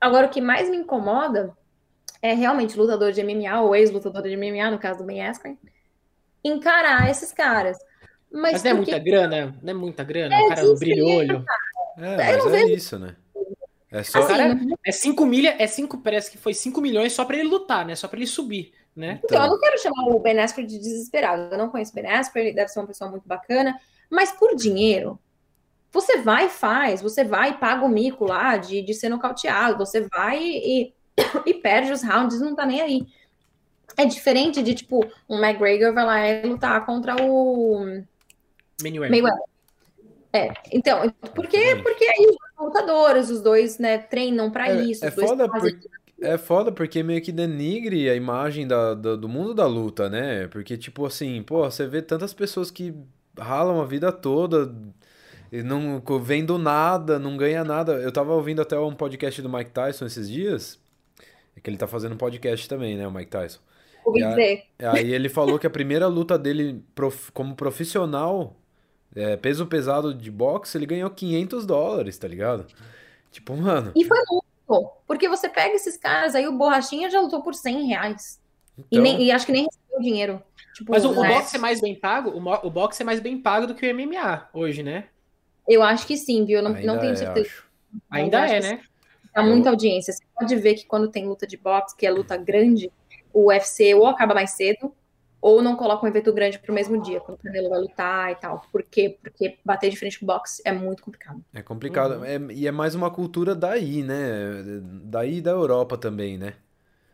[0.00, 1.54] Agora, o que mais me incomoda
[2.22, 5.58] é realmente lutador de MMA, ou ex-lutador de MMA, no caso do Ben Askren,
[6.42, 7.76] encarar esses caras.
[8.32, 9.58] Mas, mas não é muita grana?
[9.60, 10.34] Não é muita grana?
[10.34, 11.44] É, o cara brilha o olho.
[11.44, 11.69] Cara.
[11.96, 13.16] É, mas é isso, né?
[13.90, 14.24] É só.
[14.26, 17.84] Cara, é 5 milha, é 5, parece que foi 5 milhões só para ele lutar,
[17.84, 17.96] né?
[17.96, 19.20] Só para ele subir, né?
[19.24, 21.52] Então, então, eu não quero chamar o Ben Askren de desesperado.
[21.52, 23.78] Eu não conheço o Ben Askren, ele deve ser uma pessoa muito bacana,
[24.08, 25.18] mas por dinheiro,
[25.90, 29.78] você vai e faz, você vai e paga o mico lá de, de ser nocauteado,
[29.78, 30.94] você vai e,
[31.44, 33.06] e perde os rounds, não tá nem aí.
[33.96, 38.04] É diferente de, tipo, um McGregor vai lá e lutar contra o
[38.80, 39.10] Mayweather.
[39.10, 39.49] Mayweather.
[40.32, 45.04] É, então, porque, porque aí os lutadores, os dois, né, treinam para é, isso.
[45.04, 45.88] É foda, porque,
[46.20, 50.46] é foda porque meio que denigre a imagem da, da, do mundo da luta, né?
[50.48, 52.94] Porque, tipo assim, pô, você vê tantas pessoas que
[53.36, 54.72] ralam a vida toda
[55.50, 57.94] e não vem do nada, não ganha nada.
[57.94, 60.78] Eu tava ouvindo até um podcast do Mike Tyson esses dias,
[61.56, 63.58] é que ele tá fazendo um podcast também, né, o Mike Tyson.
[64.04, 64.64] Ouvi dizer.
[64.78, 68.56] Aí ele falou que a primeira luta dele prof, como profissional
[69.14, 72.66] é, peso pesado de boxe, ele ganhou 500 dólares, tá ligado?
[73.30, 73.92] Tipo, mano.
[73.94, 77.86] E foi muito, porque você pega esses caras aí, o Borrachinha já lutou por 100
[77.86, 78.40] reais.
[78.78, 78.86] Então...
[78.90, 80.42] E, nem, e acho que nem recebeu dinheiro.
[80.74, 82.30] Tipo, Mas o, o boxe é mais bem pago?
[82.30, 85.08] O, o boxe é mais bem pago do que o MMA hoje, né?
[85.68, 86.58] Eu acho que sim, viu?
[86.58, 87.50] Eu não, não tenho é, certeza.
[88.10, 88.82] Ainda é, né?
[89.34, 90.12] Dá muita audiência.
[90.12, 92.90] Você pode ver que quando tem luta de boxe, que é luta grande,
[93.32, 94.92] o UFC ou acaba mais cedo,
[95.40, 98.32] ou não coloca um evento grande para o mesmo dia, quando o Canelo vai lutar
[98.32, 98.62] e tal.
[98.70, 99.18] Por quê?
[99.22, 101.42] Porque bater de frente com o boxe é muito complicado.
[101.54, 102.16] É complicado.
[102.16, 102.24] Uhum.
[102.24, 104.18] É, e é mais uma cultura daí, né?
[105.04, 106.54] Daí da Europa também, né?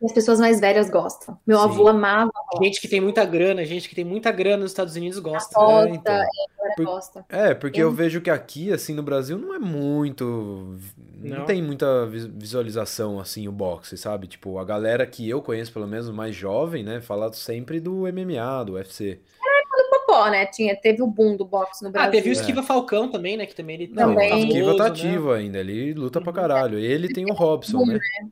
[0.04, 1.38] As pessoas mais velhas gostam.
[1.46, 1.64] Meu Sim.
[1.64, 2.30] avô amava.
[2.62, 5.58] Gente que tem muita grana, gente que tem muita grana nos Estados Unidos gosta.
[5.58, 6.14] Gosta, é, então.
[6.14, 6.28] é,
[6.76, 6.84] Por...
[6.84, 7.24] gosta.
[7.30, 7.88] é porque eu...
[7.88, 10.76] eu vejo que aqui, assim, no Brasil, não é muito.
[11.18, 14.26] Não, não tem muita visualização, assim, o boxe, sabe?
[14.26, 18.64] Tipo, a galera que eu conheço, pelo menos mais jovem, né, fala sempre do MMA,
[18.64, 19.18] do UFC.
[19.42, 20.44] É, do Popó, né?
[20.46, 22.08] Tinha, teve o boom do boxe no Brasil.
[22.08, 22.62] Ah, teve o Esquiva é.
[22.62, 23.46] Falcão também, né?
[23.46, 24.32] Que também ele não, também.
[24.32, 24.90] O Esquiva tá né?
[24.90, 25.38] ativo né?
[25.38, 26.78] ainda, ele luta pra caralho.
[26.78, 27.98] Ele tem o Robson, boom, né?
[27.98, 28.28] né?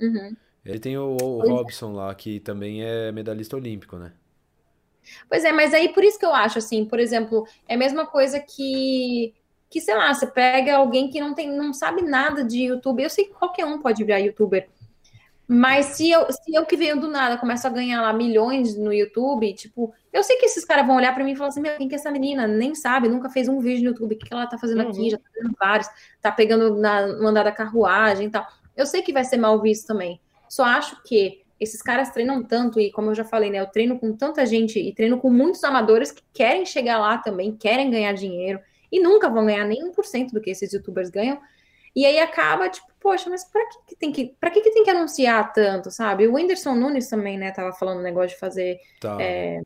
[0.00, 0.36] Uhum.
[0.64, 1.48] Ele tem o, o é.
[1.48, 4.12] Robson lá, que também é medalhista olímpico, né?
[5.28, 8.06] Pois é, mas aí por isso que eu acho, assim, por exemplo, é a mesma
[8.06, 9.34] coisa que,
[9.70, 13.10] que sei lá, você pega alguém que não tem, não sabe nada de YouTube, eu
[13.10, 14.68] sei que qualquer um pode virar youtuber,
[15.50, 18.92] mas se eu, se eu que venho do nada começo a ganhar lá milhões no
[18.92, 21.74] YouTube, tipo, eu sei que esses caras vão olhar para mim e falar assim, meu,
[21.78, 22.46] quem que é essa menina?
[22.46, 24.90] Nem sabe, nunca fez um vídeo no YouTube, o que ela tá fazendo uhum.
[24.90, 25.08] aqui?
[25.08, 25.88] Já tá fazendo vários,
[26.20, 28.46] tá pegando na, no andar da carruagem e tal.
[28.76, 30.20] Eu sei que vai ser mal visto também.
[30.50, 33.58] Só acho que esses caras treinam tanto, e como eu já falei, né?
[33.58, 37.56] Eu treino com tanta gente e treino com muitos amadores que querem chegar lá também,
[37.56, 38.60] querem ganhar dinheiro
[38.90, 41.40] e nunca vão ganhar nem 1% do que esses youtubers ganham.
[41.94, 44.36] E aí acaba, tipo, poxa, mas pra que, que tem que.
[44.38, 46.26] Pra que, que tem que anunciar tanto, sabe?
[46.26, 48.78] O Whindersson Nunes também, né, tava falando o negócio de fazer.
[49.00, 49.16] Tá.
[49.20, 49.62] É,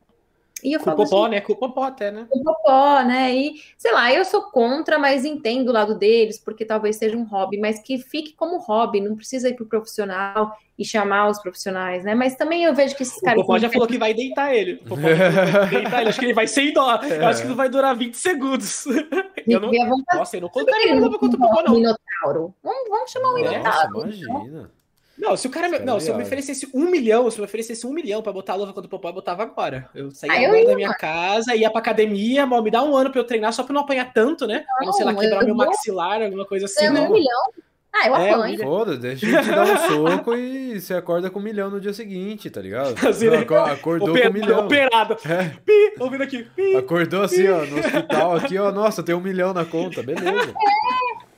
[0.63, 1.41] E eu Com o falo Popó, assim, né?
[1.41, 2.25] Com o Popó até, né?
[2.31, 3.35] o Popó, né?
[3.35, 7.25] E, sei lá, eu sou contra, mas entendo o lado deles, porque talvez seja um
[7.25, 12.03] hobby, mas que fique como hobby, não precisa ir pro profissional e chamar os profissionais,
[12.03, 12.15] né?
[12.15, 13.41] Mas também eu vejo que esses O caras.
[13.41, 14.75] Popó já falou que vai deitar ele.
[14.85, 16.09] O Popó já falou que vai deitar ele.
[16.09, 16.95] Acho que ele vai sem dó.
[16.95, 18.85] Eu acho que não vai durar 20 segundos.
[19.45, 19.69] Eu não...
[19.69, 21.73] Vamos Nossa, eu não contaria nada contra o Popó, não.
[21.73, 22.55] Minotauro.
[22.63, 23.57] Vamos, vamos chamar o É?
[23.59, 24.07] Nossa, Minotauro.
[24.07, 24.71] imagina.
[25.17, 25.69] Não, se o cara.
[25.69, 28.33] me- Não, se eu me oferecesse um milhão, se eu me oferecesse um milhão pra
[28.33, 29.87] botar a luva contra o Popó, eu botava agora.
[29.93, 33.11] Eu saía Ah, eu da minha casa, ia pra academia, mal, me dá um ano
[33.11, 34.65] pra eu treinar só pra não apanhar tanto, né?
[34.77, 37.07] Pra não, sei lá, Não, quebrar eu meu vou- maxilar, alguma coisa assim, Ganhando né?
[37.09, 37.51] um milhão.
[37.95, 38.57] Ah, eu É, apanho.
[38.59, 41.93] Foda, deixa eu te dar um soco e você acorda com um milhão no dia
[41.93, 42.95] seguinte, tá ligado?
[43.07, 43.37] Assim, né?
[43.37, 44.65] Aco- Acordou com um Operado, milhão.
[44.65, 45.17] operado.
[45.29, 46.41] É, Pi, ouvindo aqui.
[46.55, 46.75] Pi.
[46.75, 50.55] acordou assim, ó, no hospital aqui, ó, nossa, tem um milhão na conta, beleza.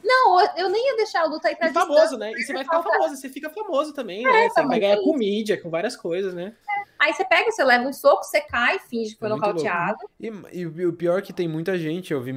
[0.06, 2.32] Não, eu- nem ia deixar a luta ir pra E famoso, né?
[2.32, 4.50] E você vai ficar famoso, você fica famoso também, né?
[4.50, 6.54] Você vai ganhar é com mídia, com várias coisas, né?
[7.00, 9.98] Aí você pega, você leva um soco, você cai, finge que foi É nocauteado.
[10.20, 12.34] E, e o pior é que tem muita gente, eu vi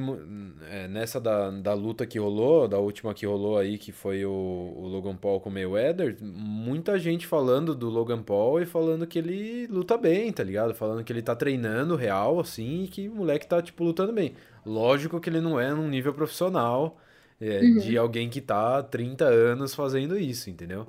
[0.69, 4.31] é, nessa da, da luta que rolou, da última que rolou aí, que foi o,
[4.31, 9.17] o Logan Paul com o Mayweather, muita gente falando do Logan Paul e falando que
[9.19, 10.73] ele luta bem, tá ligado?
[10.73, 14.35] Falando que ele tá treinando real, assim, e que o moleque tá, tipo, lutando bem.
[14.65, 16.97] Lógico que ele não é num nível profissional,
[17.39, 17.73] é, Uhum.
[17.73, 20.87] de alguém que tá há 30 anos fazendo isso, entendeu?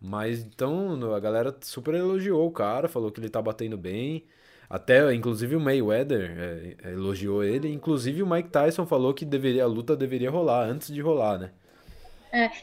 [0.00, 4.24] Mas então a galera super elogiou o cara, falou que ele tá batendo bem.
[4.70, 7.72] Até, inclusive, o Mayweather é, é, elogiou ele.
[7.72, 11.52] Inclusive, o Mike Tyson falou que deveria, a luta deveria rolar antes de rolar, né?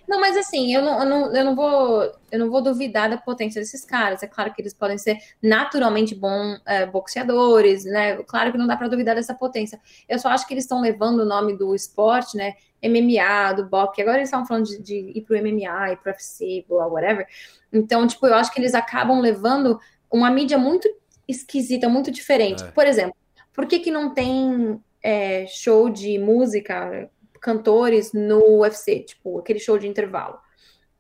[0.07, 3.17] Não, mas assim, eu não, eu não, eu não vou, eu não vou duvidar da
[3.17, 4.21] potência desses caras.
[4.23, 8.17] É claro que eles podem ser naturalmente bons é, boxeadores, né?
[8.23, 9.79] Claro que não dá pra duvidar dessa potência.
[10.07, 12.53] Eu só acho que eles estão levando o nome do esporte, né?
[12.83, 14.01] MMA, do boxe.
[14.01, 17.27] Agora eles estão falando de, de ir pro MMA, ir pro UFC, blá, whatever.
[17.71, 19.79] Então, tipo, eu acho que eles acabam levando
[20.11, 20.87] uma mídia muito
[21.27, 22.63] esquisita, muito diferente.
[22.63, 22.67] É.
[22.71, 23.15] Por exemplo,
[23.53, 27.09] por que que não tem é, show de música,
[27.45, 30.37] cantores no UFC, tipo, aquele show de intervalo?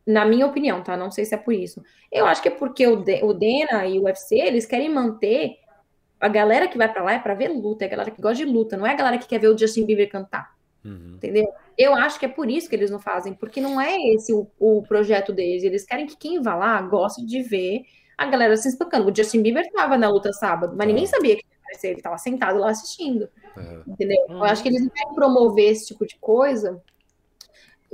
[0.05, 0.95] Na minha opinião, tá?
[0.95, 1.81] Não sei se é por isso.
[2.11, 5.55] Eu acho que é porque o, De- o Dena e o UFC, eles querem manter
[6.19, 8.45] a galera que vai pra lá é pra ver luta, é a galera que gosta
[8.45, 11.13] de luta, não é a galera que quer ver o Justin Bieber cantar, Uhum.
[11.15, 11.47] entendeu?
[11.75, 14.47] Eu acho que é por isso que eles não fazem, porque não é esse o,
[14.59, 15.63] o projeto deles.
[15.63, 17.81] Eles querem que quem vá lá goste de ver
[18.17, 19.09] a galera se espancando.
[19.11, 22.59] O Justin Bieber tava na luta sábado, mas ninguém sabia que aparecer, ele tava sentado
[22.59, 23.27] lá assistindo.
[23.57, 23.79] É.
[23.87, 24.17] Entendeu?
[24.29, 26.81] Eu acho que eles não querem promover esse tipo de coisa.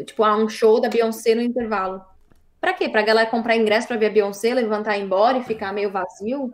[0.06, 2.02] Tipo, ah, um show da Beyoncé no intervalo.
[2.60, 2.90] Pra quê?
[2.90, 5.92] Pra galera comprar ingresso pra ver a Beyoncé, levantar e ir embora e ficar meio
[5.92, 6.54] vazio?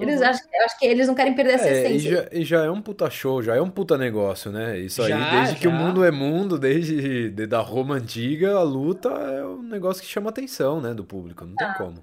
[0.00, 0.26] Eles Uhum.
[0.28, 2.10] acham, eu acho que eles não querem perder essa É, e essência.
[2.10, 4.78] já, e já é um puta show, já é um puta negócio, né?
[4.78, 5.76] Isso aí, Já, desde que o já.
[5.76, 10.30] mundo é mundo, desde de- da Roma antiga, a luta é um negócio que chama
[10.30, 11.96] atenção, né, do público, não tem como.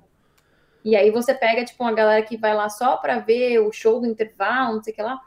[0.85, 3.99] E aí você pega, tipo, uma galera que vai lá só pra ver o show
[3.99, 5.19] do intervalo, não sei o que lá.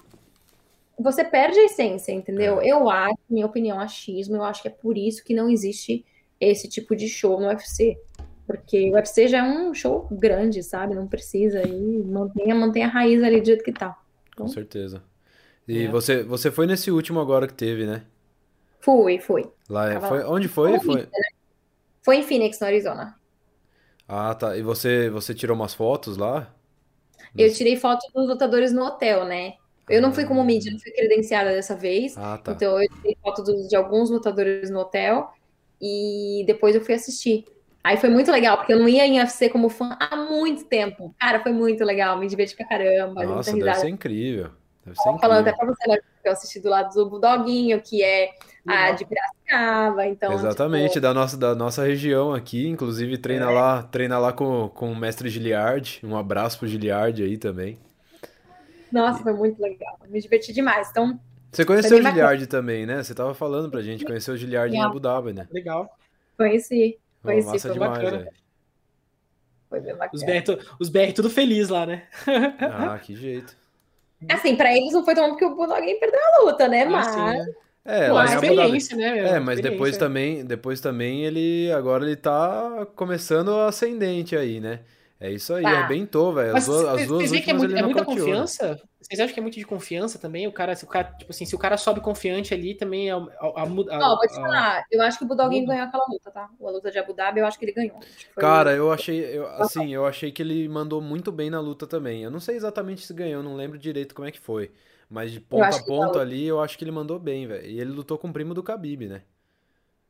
[1.01, 2.63] Você perde a essência, entendeu?
[2.63, 6.05] Eu acho, minha opinião, achismo, eu acho que é por isso que não existe
[6.41, 7.99] esse tipo de show no UFC.
[8.47, 10.95] Porque o UFC já é um show grande, sabe?
[10.95, 13.91] Não precisa aí, mantenha, mantenha a raiz ali do jeito que tá.
[14.37, 15.03] Com Então- certeza.
[15.67, 15.89] E É.
[15.89, 18.03] você, você foi nesse último agora que teve, né?
[18.81, 19.45] Fui, fui.
[19.69, 20.31] Lá, Tava foi, lá.
[20.31, 20.79] onde foi?
[20.79, 21.09] Foi Foi...
[22.01, 23.18] Foi em Phoenix, no Arizona.
[24.09, 24.57] Ah, tá.
[24.57, 26.53] E você, você tirou umas fotos lá?
[27.37, 29.55] Eu tirei foto dos lutadores no hotel, né?
[29.89, 32.15] Eu não fui como mídia, não fui credenciada dessa vez.
[32.17, 32.55] Ah, tá.
[32.57, 35.31] Então eu tirei foto dos- de alguns lutadores no hotel
[35.81, 37.45] e depois eu fui assistir.
[37.83, 41.15] Aí foi muito legal, porque eu não ia em UFC como fã há muito tempo.
[41.19, 43.81] Cara, foi muito legal, me diverti pra caramba, Nossa, deve risada.
[43.81, 44.51] ser incrível.
[44.89, 48.03] Deve ser Falando até pra você, né, que eu assisti do lado do Bulldoguinho, que
[48.03, 48.31] é
[48.67, 53.83] a de Piracicaba, então, Exatamente, tipo, da nossa, da nossa região aqui, inclusive treina lá,
[53.83, 56.01] treina lá com, com o mestre Giliard.
[56.05, 57.79] Um abraço pro Giliard aí também.
[58.93, 60.89] nossa, foi muito legal, me diverti demais.
[60.91, 61.19] Então,
[61.51, 62.03] Você conheceu o.
[62.03, 63.03] Giliard também, né?
[63.03, 64.81] Você tava falando pra gente, conheceu o Giliard em.
[64.81, 65.47] Abu Dhabi, né?
[65.51, 65.89] Legal.
[66.37, 68.19] conheci, conheci, massa foi demais, bacana.
[68.19, 68.31] velho.
[69.71, 70.27] foi bem Os bacana.
[70.27, 72.07] BR, tu- os BR tudo feliz lá, né?
[72.61, 73.57] Ah, que jeito.
[74.29, 76.85] Assim, pra eles não foi tão bom porque o Bulldoguinho perdeu a luta, né?
[76.85, 77.47] Ah, Mas, sim, né?
[77.85, 79.13] É, Pô, experiência, né?
[79.15, 79.27] meu?
[79.27, 84.81] É, mas depois também, depois também ele agora ele tá começando o ascendente aí, né?
[85.21, 85.71] É isso aí, Tá.
[85.71, 86.49] arrebentou, velho.
[86.49, 88.05] As Mas duas, as vocês duas vocês veem que é, muito, é muita né?
[88.05, 88.81] confiança?
[89.01, 90.47] Vocês acham que é muito de confiança também?
[90.47, 93.17] O cara, se o cara, tipo assim, se o cara sobe confiante ali, também a,
[93.17, 95.49] a, a, a- ó, vou te a- falar, eu acho que o muda.
[95.49, 96.49] ganhou aquela luta, tá?
[96.61, 97.99] A luta de Abu Dhabi, eu acho que ele ganhou.
[98.33, 101.87] Foi- Cara, eu achei, eu, assim, eu achei que ele mandou muito bem na luta
[101.87, 102.23] também.
[102.23, 104.71] Eu não sei exatamente se ganhou, não lembro direito como é que foi.
[105.11, 107.67] Mas de ponta a ponta ali, eu acho que ele mandou bem, velho.
[107.67, 109.23] E ele lutou com o primo do Khabib, né?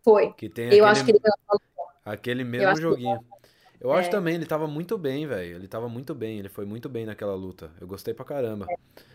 [0.05, 0.33] foi.
[0.33, 1.95] Que tem Eu aquele, acho que ele ganhou aquela luta.
[2.05, 3.21] aquele mesmo que- joguinho.
[3.81, 4.11] Eu acho É.
[4.11, 5.57] também, ele tava muito bem, velho.
[5.57, 7.71] Ele tava muito bem, ele foi muito bem naquela luta.
[7.81, 8.67] Eu gostei pra caramba.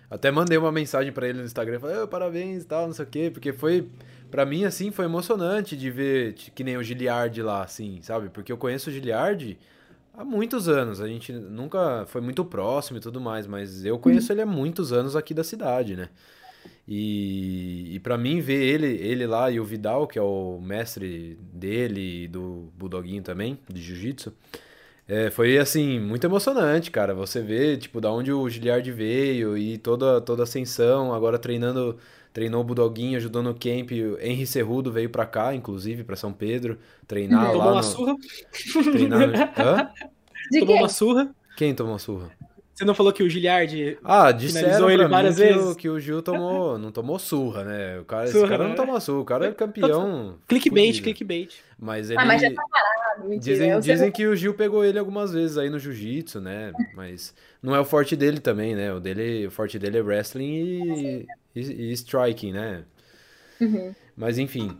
[0.09, 3.03] Até mandei uma mensagem pra ele no Instagram, falei, "Ô, parabéns e tal, não sei
[3.05, 3.89] o quê, porque foi,
[4.31, 8.29] pra mim, assim, foi emocionante de ver, que nem o Giliard lá, assim, sabe?
[8.29, 9.57] Porque eu conheço o Giliard
[10.15, 14.31] há muitos anos, a gente nunca foi muito próximo e tudo mais, mas eu conheço
[14.31, 16.09] ele há muitos anos aqui da cidade, né?
[16.87, 21.37] E, e para mim ver ele, ele lá e o Vidal, que é o mestre
[21.53, 24.33] dele e do Budoguinho também, de Jiu-Jitsu,
[25.07, 27.13] é, foi assim, muito emocionante, cara.
[27.13, 31.97] Você vê, tipo, da onde o Giliard veio e toda, toda a ascensão, agora treinando,
[32.33, 33.91] treinou o Budoguinho, ajudou no camp.
[33.91, 37.83] O Henry Cerrudo veio pra cá, inclusive, pra São Pedro, treinar Tomou lá uma no,
[37.83, 38.15] surra?
[38.91, 39.29] treinar
[40.57, 40.81] Tomou quê?
[40.81, 41.35] uma surra?
[41.55, 42.31] Quem tomou surra?
[42.83, 45.63] Você não falou que o Giliard Ah, disseram Finalizou ele várias que, vezes.
[45.71, 47.99] o, que o Gil tomou, não tomou surra, né?
[47.99, 48.75] O cara, esse Surra, cara não né?
[48.75, 50.35] toma surra, o cara é campeão.
[50.47, 51.03] Clickbait, fudido.
[51.05, 51.53] clickbait.
[51.79, 52.19] Mas ele.
[52.19, 53.55] Ah, mas já tá parado, mentira.
[53.55, 56.71] Dizem, dizem que o Gil pegou ele algumas vezes aí no jiu-jitsu, né?
[56.95, 58.93] Mas não é o forte dele também, né?
[58.93, 62.83] O, dele, o forte dele é wrestling e, e, e striking, né?
[63.61, 63.93] Uhum.
[64.15, 64.77] Mas enfim,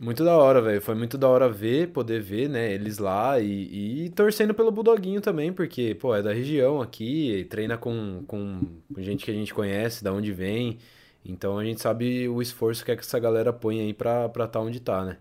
[0.00, 0.80] muito da hora, velho.
[0.80, 2.72] Foi muito da hora ver, poder ver, né?
[2.72, 7.78] Eles lá e, e torcendo pelo Budoguinho também, porque, pô, é da região aqui, treina
[7.78, 8.60] com, com,
[8.92, 10.78] com gente que a gente conhece, da onde vem.
[11.24, 14.48] Então a gente sabe o esforço que, é que essa galera põe aí pra estar
[14.48, 15.18] tá onde tá, né?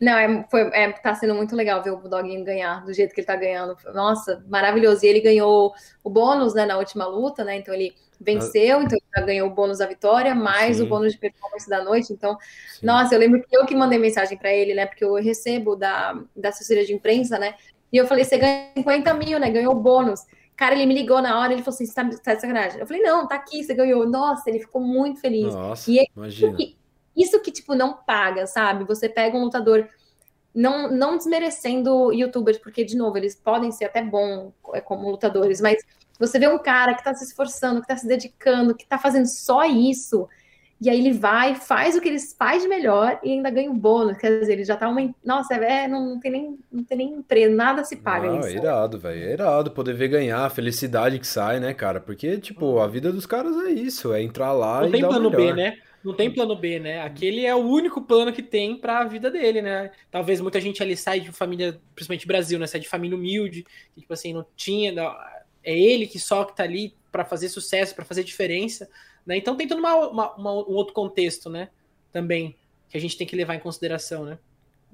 [0.00, 3.20] Não, é, foi, é, tá sendo muito legal ver o Bulldoguinho ganhar do jeito que
[3.20, 3.76] ele tá ganhando.
[3.92, 5.04] Nossa, maravilhoso.
[5.04, 7.56] E ele ganhou o bônus, né, na última luta, né?
[7.56, 10.84] Então ele venceu, então ele já ganhou o bônus da vitória, mais Sim.
[10.84, 12.12] o bônus de performance da noite.
[12.12, 12.38] Então,
[12.78, 12.86] Sim.
[12.86, 14.86] nossa, eu lembro que eu que mandei mensagem pra ele, né?
[14.86, 17.54] Porque eu recebo da, da assessoria de imprensa, né?
[17.92, 19.50] E eu falei, você ganha 50 mil, né?
[19.50, 20.20] Ganhou o bônus.
[20.56, 22.80] Cara, ele me ligou na hora, ele falou assim, você tá, tá de sacanagem?
[22.80, 24.06] Eu falei, não, tá aqui, você ganhou.
[24.06, 25.54] Nossa, ele ficou muito feliz.
[25.54, 26.56] Nossa, E é imagina.
[27.20, 28.84] Isso que, tipo, não paga, sabe?
[28.84, 29.88] Você pega um lutador,
[30.54, 35.60] não, não desmerecendo youtubers, porque, de novo, eles podem ser até bons é, como lutadores,
[35.60, 35.82] mas
[36.18, 39.26] você vê um cara que tá se esforçando, que tá se dedicando, que tá fazendo
[39.26, 40.28] só isso,
[40.80, 43.78] e aí ele vai, faz o que eles faz de melhor e ainda ganha um
[43.78, 44.16] bônus.
[44.16, 45.14] Quer dizer, ele já tá uma.
[45.22, 48.48] Nossa, é, não, tem nem, não tem nem empresa, nada se paga Não, isso.
[48.48, 49.28] é irado, velho.
[49.28, 52.00] É irado poder ver ganhar, a felicidade que sai, né, cara?
[52.00, 55.08] Porque, tipo, a vida dos caras é isso, é entrar lá Não e tem dar
[55.08, 55.76] o plano B, né?
[56.02, 57.02] Não tem plano B, né?
[57.02, 59.90] Aquele é o único plano que tem pra vida dele, né?
[60.10, 62.66] Talvez muita gente ali sai de família, principalmente Brasil, né?
[62.66, 64.92] Sai de família humilde, que, tipo assim, não tinha.
[64.92, 65.14] não-
[65.62, 68.88] é ele que só que tá ali pra fazer sucesso, pra fazer diferença,
[69.26, 69.36] né?
[69.36, 71.68] Então tem todo uma, uma- uma- um outro contexto, né?
[72.10, 72.56] Também,
[72.88, 74.38] que a gente tem que levar em consideração, né?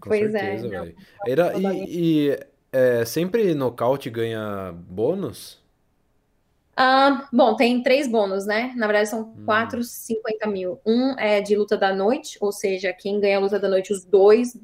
[0.01, 0.71] Com Pois é, certeza, não.
[0.85, 0.97] velho.
[1.27, 1.85] Era- E,
[2.31, 2.39] e,
[2.73, 5.65] é, sempre nocaute ganha bônus?
[6.77, 8.73] Ah, bom, tem três bônus, né?
[8.77, 9.43] Na verdade, são Hum.
[9.47, 10.79] quatro, 50 mil.
[10.85, 14.05] Um é de luta da noite, ou seja, quem ganha a luta da noite, os
[14.05, 14.59] dois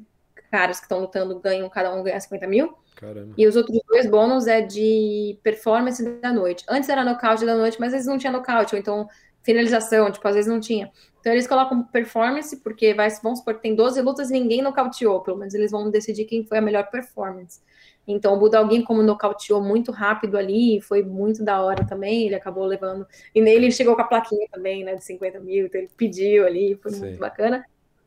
[0.51, 2.77] caras que estão lutando ganham, cada um ganha 50 mil.
[2.95, 3.33] Caramba.
[3.35, 6.63] E os outros dois bônus é de performance da noite.
[6.69, 9.07] Antes era nocaute da noite, mas às vezes não tinha nocaute, ou então
[9.41, 10.91] finalização, tipo, às vezes não tinha.
[11.19, 15.21] Então eles colocam performance, porque vai, vamos supor que tem 12 lutas e ninguém nocauteou,
[15.21, 17.59] pelo menos eles vão decidir quem foi a melhor performance.
[18.07, 22.65] Então o Budoguinho, como nocauteou muito rápido ali, foi muito da hora também, ele acabou
[22.65, 23.07] levando.
[23.33, 26.45] E nele ele chegou com a plaquinha também, né, de 50 mil, então ele pediu
[26.45, 26.99] ali, foi Sim.
[26.99, 27.65] muito bacana.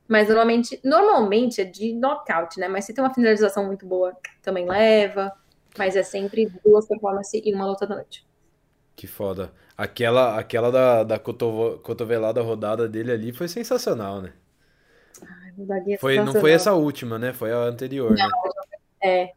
[0.08, 2.68] Mas normalmente, normalmente é de nocaute, né?
[2.68, 5.32] Mas se tem uma finalização muito boa, também leva.
[5.76, 8.24] Mas é sempre duas performances e uma luta da noite.
[8.96, 9.52] Que foda.
[9.76, 14.32] Aquela, aquela da, da cotovo- cotovelada rodada dele ali foi sensacional, né?
[15.22, 16.52] Ai, é Foi, não foi sensacional.
[16.52, 17.32] essa última, né?
[17.32, 18.36] Foi a anterior, né?
[19.02, 19.32] É.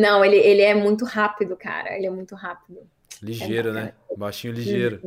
[0.00, 1.94] Não, ele, ele é muito rápido, cara.
[1.94, 2.88] Ele é muito rápido.
[3.22, 3.92] Ligeiro, né?
[4.16, 5.00] Baixinho ligeiro.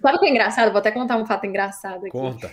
[0.00, 0.70] Sabe o que é engraçado?
[0.70, 2.10] Vou até contar um fato engraçado aqui.
[2.10, 2.50] Conta.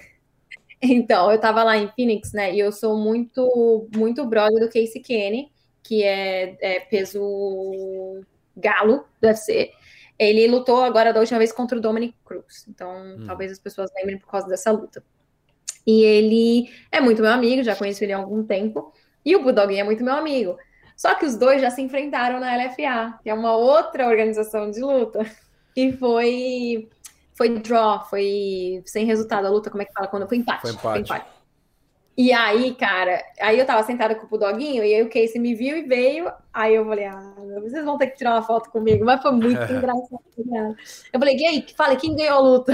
[0.81, 2.53] Então, eu tava lá em Phoenix, né?
[2.53, 5.49] E eu sou muito, muito brother do Casey Kenny,
[5.81, 8.21] que é, é peso
[8.55, 9.71] galo do UFC.
[10.19, 12.65] Ele lutou agora da última vez contra o Dominic Cruz.
[12.67, 15.01] Então, talvez as pessoas lembrem por causa dessa luta.
[15.87, 18.93] E ele é muito meu amigo, já conheço ele há algum tempo.
[19.25, 20.57] E o Budoguinho é muito meu amigo.
[20.95, 24.81] Só que os dois já se enfrentaram na LFA, que é uma outra organização de
[24.81, 25.25] luta.
[25.75, 26.87] E foi
[27.33, 30.61] foi draw, foi sem resultado a luta, como é que fala quando foi empate.
[30.61, 31.35] Foi empate.
[32.17, 35.53] E aí, cara, aí eu tava sentada com o Budoguinho e aí o Casey me
[35.53, 36.31] viu e veio.
[36.53, 39.59] Aí eu falei, ah, vocês vão ter que tirar uma foto comigo, mas foi muito
[39.69, 40.23] engraçado.
[40.49, 40.75] Cara.
[41.11, 42.73] Eu falei, e aí, fala, quem ganhou a luta?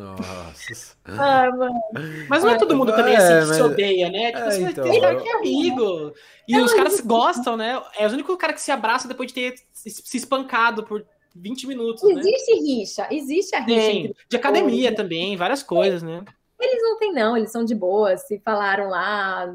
[0.00, 0.96] Nossa.
[1.04, 1.80] Ah, mano.
[2.28, 4.26] Mas não é todo mundo também É, assim que mas- se odeia, né?
[4.32, 6.12] Tipo É, assim, então, tem eu- que é amigo.
[6.48, 7.80] E os caras gostam, né?
[7.98, 12.02] É o único cara que se abraça depois de ter se espancado por 20 minutos,
[12.02, 12.20] né?
[12.20, 14.14] Existe rixa, existe a rixa Tem.
[14.28, 14.94] De academia Oi.
[14.94, 16.24] também, várias coisas, né?
[16.62, 19.46] Eles não têm, não, eles são de boa, se falaram lá,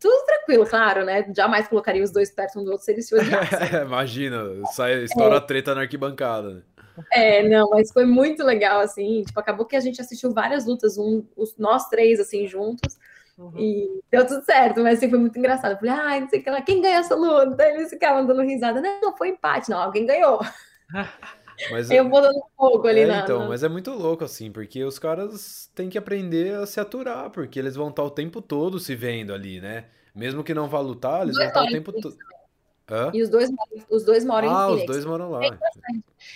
[0.00, 1.30] tudo tranquilo, claro, né?
[1.36, 3.14] Jamais colocaria os dois perto um do outro se eles se
[3.70, 3.82] odiassem.
[3.82, 4.38] Imagina,
[4.72, 5.40] sai, estoura é.
[5.40, 6.62] treta na arquibancada, né?
[7.12, 10.96] É, não, mas foi muito legal, assim, tipo, acabou que a gente assistiu várias lutas,
[10.96, 12.98] um, os, nós três, assim, juntos,
[13.36, 13.52] uhum.
[13.56, 15.72] e deu tudo certo, mas assim, foi muito engraçado.
[15.72, 17.64] Eu falei, ai, não sei o que lá, quem ganhou essa luta?
[17.64, 20.40] Eles ficavam dando risada, não, não foi empate, não, alguém ganhou.
[21.70, 23.20] Mas, eu vou dando fogo ali é, na.
[23.20, 27.30] Então, mas é muito louco, assim, porque os caras têm que aprender a se aturar,
[27.30, 29.84] porque eles vão estar o tempo todo se vendo ali, né?
[30.14, 32.16] Mesmo que não vá lutar, eles vão estar o tempo todo.
[33.12, 33.50] E os dois,
[33.90, 34.82] os dois moram ah, em Phoenix.
[34.82, 35.40] os dois moram lá.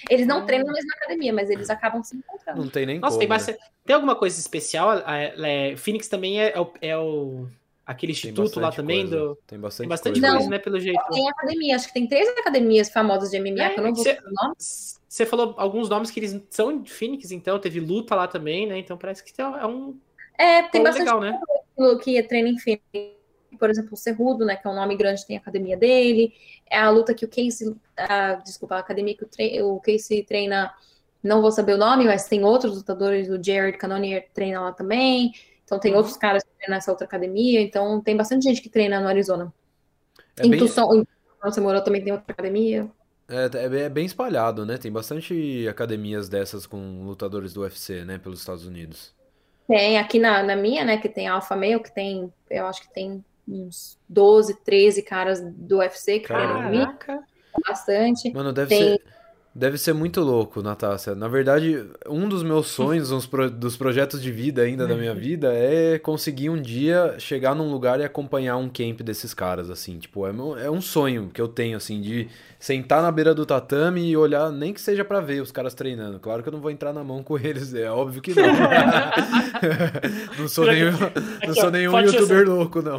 [0.09, 2.62] Eles não treinam na mesma academia, mas eles acabam se encontrando.
[2.62, 3.34] Não tem nem Nossa, como, tem, né?
[3.34, 3.59] bastante...
[3.84, 4.92] tem alguma coisa especial?
[4.92, 7.46] É, Phoenix também é, é, o, é o
[7.84, 9.16] aquele instituto lá também coisa.
[9.16, 9.38] do.
[9.46, 10.59] Tem bastante, tem bastante coisa, coisa, né?
[10.59, 11.01] Pelo jeito.
[11.11, 14.05] Tem academia, acho que tem três academias famosas de MMA, É, que eu não vou
[14.05, 14.55] cê- falar o nome.
[15.09, 18.78] Você falou alguns nomes que eles são de Phoenix, então teve luta lá também, né?
[18.78, 19.99] Então parece que é um
[20.38, 21.40] É, tem bastante legal, né?
[22.03, 23.18] que treina em Phoenix.
[23.59, 26.32] Por exemplo, o Cerrudo, né, que é um nome grande, tem a academia dele.
[26.70, 30.24] É a luta que o Casey, ah, desculpa, a academia que o, tre- o Casey
[30.24, 30.72] treina,
[31.22, 35.32] não vou saber o nome, mas tem outros lutadores, o Jared Cannonier treina lá também.
[35.64, 35.96] Então tem Uhum.
[35.96, 37.61] outros caras que treinam nessa outra academia.
[37.61, 39.53] Então tem bastante gente que treina no Arizona.
[40.36, 41.05] É em bem, Tucson,
[41.42, 42.90] você morou também tem outra academia.
[43.28, 44.78] é, é bem- é bem espalhado, né?
[44.78, 48.18] Tem bastante academias dessas com lutadores do UFC, né?
[48.18, 49.14] Pelos Estados Unidos.
[49.66, 52.82] Tem aqui na, na minha, né, que tem a Alpha Male, que tem, eu acho
[52.82, 57.24] que tem uns 12, 13 caras do UFC que treinam comigo, Caraca.
[57.66, 58.30] bastante.
[58.32, 59.03] Mano, deve Tem- ser,
[59.59, 61.14] deve ser muito louco, Natácia.
[61.14, 65.14] Na verdade, um dos meus sonhos, uns pro- dos projetos de vida ainda da minha
[65.14, 69.98] vida, é conseguir um dia chegar num lugar e acompanhar um camp desses caras, assim.
[69.98, 70.30] Tipo, é,
[70.64, 72.28] é um sonho que eu tenho, assim, de
[72.61, 76.18] sentar na beira do tatame e olhar, nem que seja pra ver os caras treinando.
[76.18, 78.44] Claro que eu não vou entrar na mão com eles, é óbvio que não.
[80.38, 80.90] não sou nenhum,
[81.46, 82.98] não sou nenhum youtuber louco, não.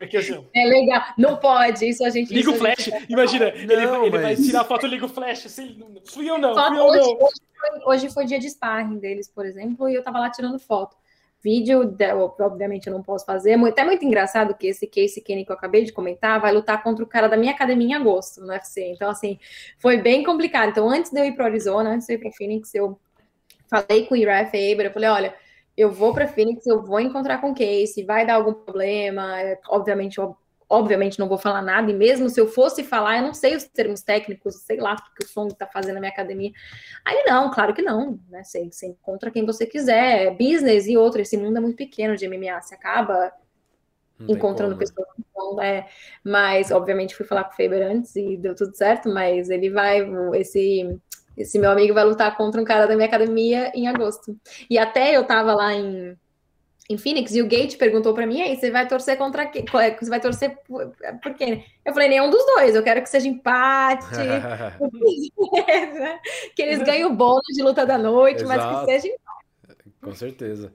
[0.00, 1.02] Assim, É legal.
[1.18, 2.32] Não pode, isso a gente.
[2.32, 5.08] Liga o flash, gente- imagina, ele, Não, ele vai mas- tirar a foto, liga o
[5.08, 5.61] flash, assim,
[6.06, 7.18] fui eu não, fui eu hoje, não.
[7.26, 10.58] hoje, foi, hoje foi dia de sparring deles, por exemplo, e eu tava lá tirando
[10.58, 10.96] foto.
[11.42, 13.56] Vídeo, de- obviamente eu não posso fazer.
[13.56, 16.82] Muito- até muito engraçado que esse Casey Kenny que eu acabei de comentar vai lutar
[16.84, 18.92] contra o cara da minha academia em agosto no UFC.
[18.92, 19.38] Então, assim,
[19.78, 20.70] foi bem complicado.
[20.70, 22.96] Então, antes de eu ir para Arizona, antes de eu ir para Phoenix, eu
[23.68, 25.34] falei com o Ira Faber, eu falei, olha,
[25.76, 29.58] eu vou para Phoenix, eu vou encontrar com o Casey, vai dar algum problema, é,
[29.68, 30.36] obviamente, eu,
[30.72, 33.64] obviamente não vou falar nada, e mesmo se eu fosse falar, eu não sei os
[33.64, 36.50] termos técnicos, sei lá o que o som tá fazendo na minha academia.
[37.04, 38.42] Aí não, claro que não, né?
[38.42, 42.16] Você, você encontra quem você quiser, é business e outro, esse mundo é muito pequeno
[42.16, 43.30] de MMA, você acaba
[44.26, 44.86] encontrando como, né?
[44.86, 45.86] pessoas que não, né?
[46.24, 50.00] Mas, obviamente, fui falar com o Faber antes e deu tudo certo, mas ele vai,
[50.34, 50.98] esse,
[51.36, 54.34] esse meu amigo vai lutar contra um cara da minha academia em agosto.
[54.70, 56.16] E até eu tava lá em,
[56.90, 59.64] em Phoenix e o Gate perguntou pra mim, aí, você vai torcer contra quem?
[59.74, 61.64] É- Você vai torcer por, por quem?
[61.84, 64.06] Eu falei, nenhum dos dois, eu quero que seja empate,
[66.54, 68.86] que eles ganhem o bônus de luta da noite, mas Exato.
[68.86, 69.08] que seja
[70.00, 70.72] Com certeza.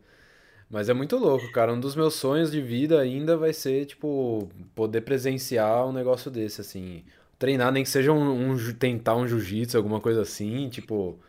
[0.70, 1.74] Mas é muito louco, cara.
[1.74, 6.62] Um dos meus sonhos de vida ainda vai ser, tipo, poder presenciar um negócio desse,
[6.62, 7.03] assim.
[7.39, 11.20] Treinar, nem que seja um, um tentar um jiu-jitsu, alguma coisa assim, tipo.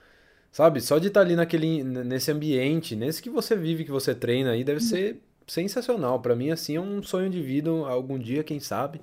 [0.52, 0.80] Sabe?
[0.80, 4.64] Só de estar ali naquele, nesse ambiente, nesse que você vive, que você treina aí,
[4.64, 6.20] deve ser sensacional.
[6.20, 7.70] Pra mim, assim, é um sonho de vida.
[7.70, 9.00] Algum dia, quem sabe,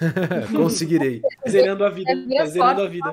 [0.54, 1.22] conseguirei.
[1.48, 3.12] Zerando a vida, É tá zerando a vida.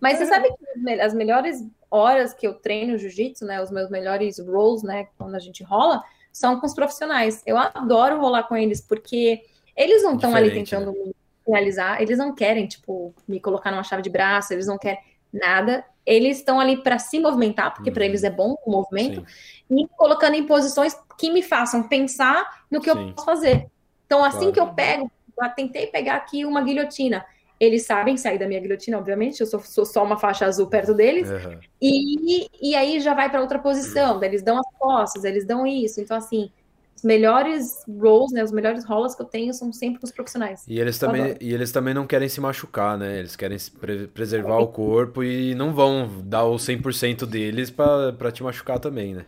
[0.00, 3.70] Mas você sabe que as me- as melhores horas que eu treino jiu-jitsu, né, os
[3.70, 6.02] meus melhores rolls, né, quando a gente rola,
[6.32, 7.42] são com os profissionais.
[7.46, 9.42] Eu adoro rolar com eles porque
[9.76, 14.02] eles não estão ali tentando me finalizar, eles não querem, tipo, me colocar numa chave
[14.02, 14.98] de braço, eles não querem
[15.32, 15.84] nada.
[16.06, 18.08] Eles estão ali para se movimentar, porque para Uhum.
[18.10, 19.24] eles é bom o movimento,
[19.68, 19.78] Sim.
[19.78, 23.08] e colocando em posições que me façam pensar no que Sim.
[23.08, 23.66] eu posso fazer.
[24.06, 24.52] Então, assim Claro.
[24.52, 27.24] que eu pego, eu tentei pegar aqui uma guilhotina.
[27.58, 30.92] Eles sabem sair da minha guilhotina, obviamente, eu sou, sou só uma faixa azul perto
[30.92, 31.60] deles, Aham.
[31.80, 35.66] e, e aí já vai para outra posição, daí eles dão as costas, eles dão
[35.66, 36.00] isso.
[36.00, 36.50] Então, assim,
[36.96, 40.64] os melhores rolls, né, os melhores rolas que eu tenho são sempre com os profissionais.
[40.68, 43.18] E eles também, e eles também não querem se machucar, né?
[43.18, 48.30] Eles querem pre- preservar o corpo e não vão dar o 100% deles pra, pra
[48.32, 49.24] te machucar também, né?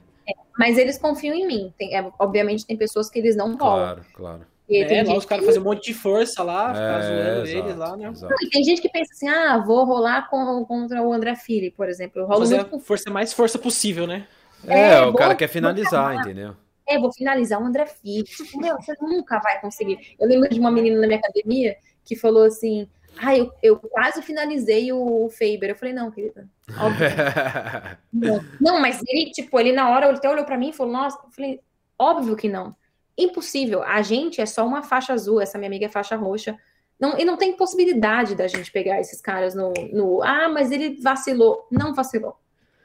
[0.59, 1.75] Mas eles confiam em mim.
[1.79, 3.59] Tem- é, obviamente, tem pessoas que eles não rolam.
[3.59, 4.41] Claro, claro.
[4.69, 7.03] E É, tem lá os caras que- fazem um monte de força lá, ficar É,
[7.03, 8.13] zoando exato, eles lá, né?
[8.43, 11.89] E tem gente que pensa assim, ah, vou rolar com- contra o André Fili, por
[11.89, 12.23] exemplo.
[12.23, 14.27] Eu rolo Fazer muito a com força mais força possível, né?
[14.67, 16.57] É, É, o cara quer finalizar, entendeu?
[16.89, 18.25] É, vou finalizar o André Filho.
[18.25, 20.15] Tipo, meu, você nunca vai conseguir.
[20.19, 24.23] Eu lembro de uma menina na minha academia que falou assim: Ah, eu, eu quase
[24.23, 25.71] finalizei o Faber.
[25.71, 26.49] Eu falei, não, querida.
[26.79, 27.09] Óbvio.
[28.13, 28.45] não.
[28.61, 31.19] não, mas ele, tipo, ele na hora ele até olhou para mim e falou, nossa,
[31.25, 31.61] eu falei,
[31.99, 32.75] óbvio que não.
[33.19, 33.83] Impossível.
[33.83, 36.57] A gente é só uma faixa azul, essa minha amiga é faixa roxa.
[36.99, 40.23] Não, e não tem possibilidade da gente pegar esses caras no, no.
[40.23, 41.67] Ah, mas ele vacilou.
[41.71, 42.37] Não vacilou.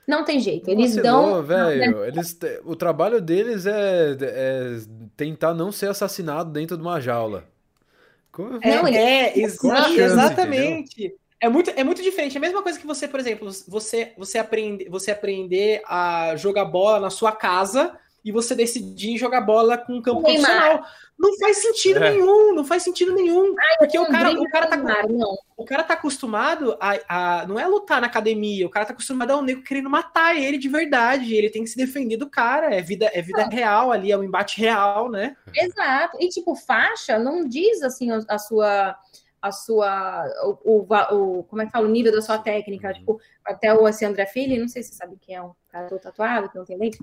[0.08, 0.70] Não tem jeito.
[0.70, 1.43] Eles vacilou, dão.
[1.43, 2.06] velho.
[2.06, 4.78] Eles, o trabalho deles é, é
[5.16, 7.45] tentar não ser assassinado dentro de uma jaula.
[8.62, 11.14] É, não, é, exa exatamente.
[11.39, 12.36] É muito, é muito diferente.
[12.36, 16.66] É a mesma coisa que você, por exemplo, você, você, aprende, você aprender a jogar
[16.66, 20.86] bola na sua casa e você decidir jogar bola com um campo profissional.
[21.17, 22.11] Não faz sentido é.
[22.11, 23.55] nenhum, não faz sentido nenhum.
[23.57, 25.38] Ai, porque o cara, o, cara tá, não.
[25.55, 27.47] o cara tá acostumado a, a.
[27.47, 30.57] Não é lutar na academia, o cara tá acostumado a um nego querendo matar ele
[30.57, 31.36] de verdade.
[31.36, 32.74] Ele tem que se defender do cara.
[32.74, 35.36] É vida, é vida real ali, é um embate real, né?
[35.53, 36.17] Exato.
[36.19, 38.97] E tipo, faixa não diz assim a sua
[39.41, 40.26] a sua
[40.63, 43.88] o, o, o, como é que fala o nível da sua técnica tipo até o
[43.88, 46.55] assim, André Filho não sei se você sabe quem é um cara todo tatuado que
[46.55, 46.99] não tem lente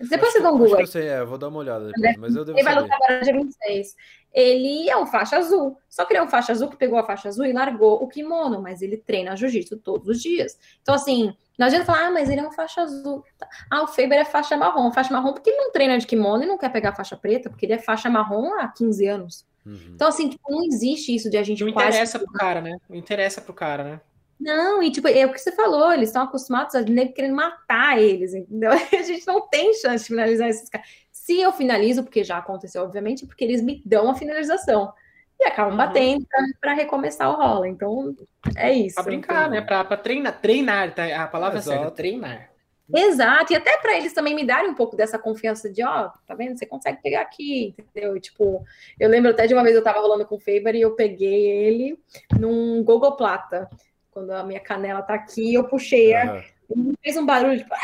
[0.00, 0.80] depois você dá um Google.
[0.80, 3.20] Eu sei, é, vou dar uma olhada depois, mas eu devo Ele vai lutar agora
[3.22, 3.96] dia 26.
[4.32, 5.78] Ele é um faixa azul.
[5.88, 8.08] Só que ele é um faixa azul que pegou a faixa azul e largou o
[8.08, 10.58] kimono, mas ele treina jiu-jitsu todos os dias.
[10.82, 13.24] Então, assim, não adianta falar, ah, mas ele é um faixa azul.
[13.70, 14.92] Ah, o Faber é faixa marrom.
[14.92, 17.64] Faixa marrom porque ele não treina de kimono e não quer pegar faixa preta, porque
[17.64, 19.46] ele é faixa marrom há 15 anos.
[19.64, 19.92] Uhum.
[19.94, 21.64] Então, assim, tipo, não existe isso de a gente.
[21.64, 21.88] Não quase...
[21.88, 22.76] interessa pro cara, né?
[22.88, 24.00] Não interessa pro cara, né?
[24.38, 28.00] Não, e tipo, é o que você falou, eles estão acostumados a nego querendo matar
[28.00, 28.70] eles, entendeu?
[28.92, 30.86] A gente não tem chance de finalizar esses caras.
[31.10, 34.92] Se eu finalizo, porque já aconteceu, obviamente, é porque eles me dão a finalização.
[35.40, 35.78] E acabam uhum.
[35.78, 36.26] batendo
[36.60, 37.68] para recomeçar o rola.
[37.68, 38.14] Então,
[38.56, 38.94] é isso.
[38.94, 39.50] Pra brincar, então...
[39.50, 39.60] né?
[39.60, 41.24] Pra, pra treinar, treinar, tá?
[41.24, 42.50] A palavra é certa, treinar.
[42.94, 46.34] Exato, e até para eles também me darem um pouco dessa confiança de, ó, tá
[46.36, 46.56] vendo?
[46.56, 48.16] Você consegue pegar aqui, entendeu?
[48.16, 48.64] E, tipo,
[48.98, 51.48] eu lembro até de uma vez eu tava rolando com o Faber e eu peguei
[51.48, 51.98] ele
[52.38, 53.68] num Google Plata
[54.16, 56.42] quando a minha canela tá aqui, eu puxei, uhum.
[56.70, 57.78] ele fez um barulho, tipo, ah!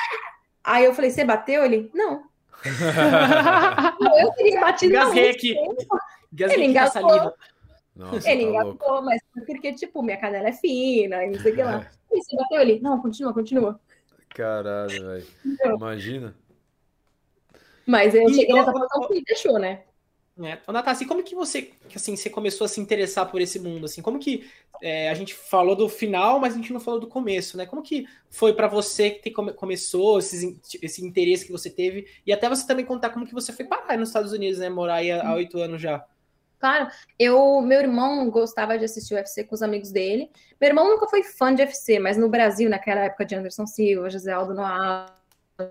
[0.65, 1.63] aí eu falei, você bateu?
[1.63, 2.23] Ele, não.
[4.19, 5.55] eu teria batido Engasguei aqui.
[6.39, 7.35] ele engasgou.
[7.95, 11.55] Nossa, ele tá engasgou, mas porque, tipo, minha canela é fina, e não sei o
[11.55, 11.87] que lá.
[12.11, 12.63] E você bateu?
[12.63, 13.79] Ele, não, continua, continua.
[14.31, 15.27] Caralho, velho.
[15.67, 16.35] Imagina.
[17.85, 19.83] Mas eu e cheguei nessa posição que deixou, né?
[20.41, 20.59] É.
[20.67, 23.85] Ô, Natassi, como que você, assim, você começou a se interessar por esse mundo?
[23.85, 24.49] Assim, como que
[24.81, 27.67] é, a gente falou do final, mas a gente não falou do começo, né?
[27.67, 32.33] Como que foi para você que come, começou esses, esse interesse que você teve e
[32.33, 34.71] até você também contar como que você foi parar nos Estados Unidos, né?
[34.71, 36.05] Morar aí há oito anos já.
[36.59, 40.31] Claro, eu, meu irmão gostava de assistir o UFC com os amigos dele.
[40.61, 44.09] Meu irmão nunca foi fã de UFC, mas no Brasil, naquela época de Anderson Silva,
[44.09, 45.07] José Aldo Noah,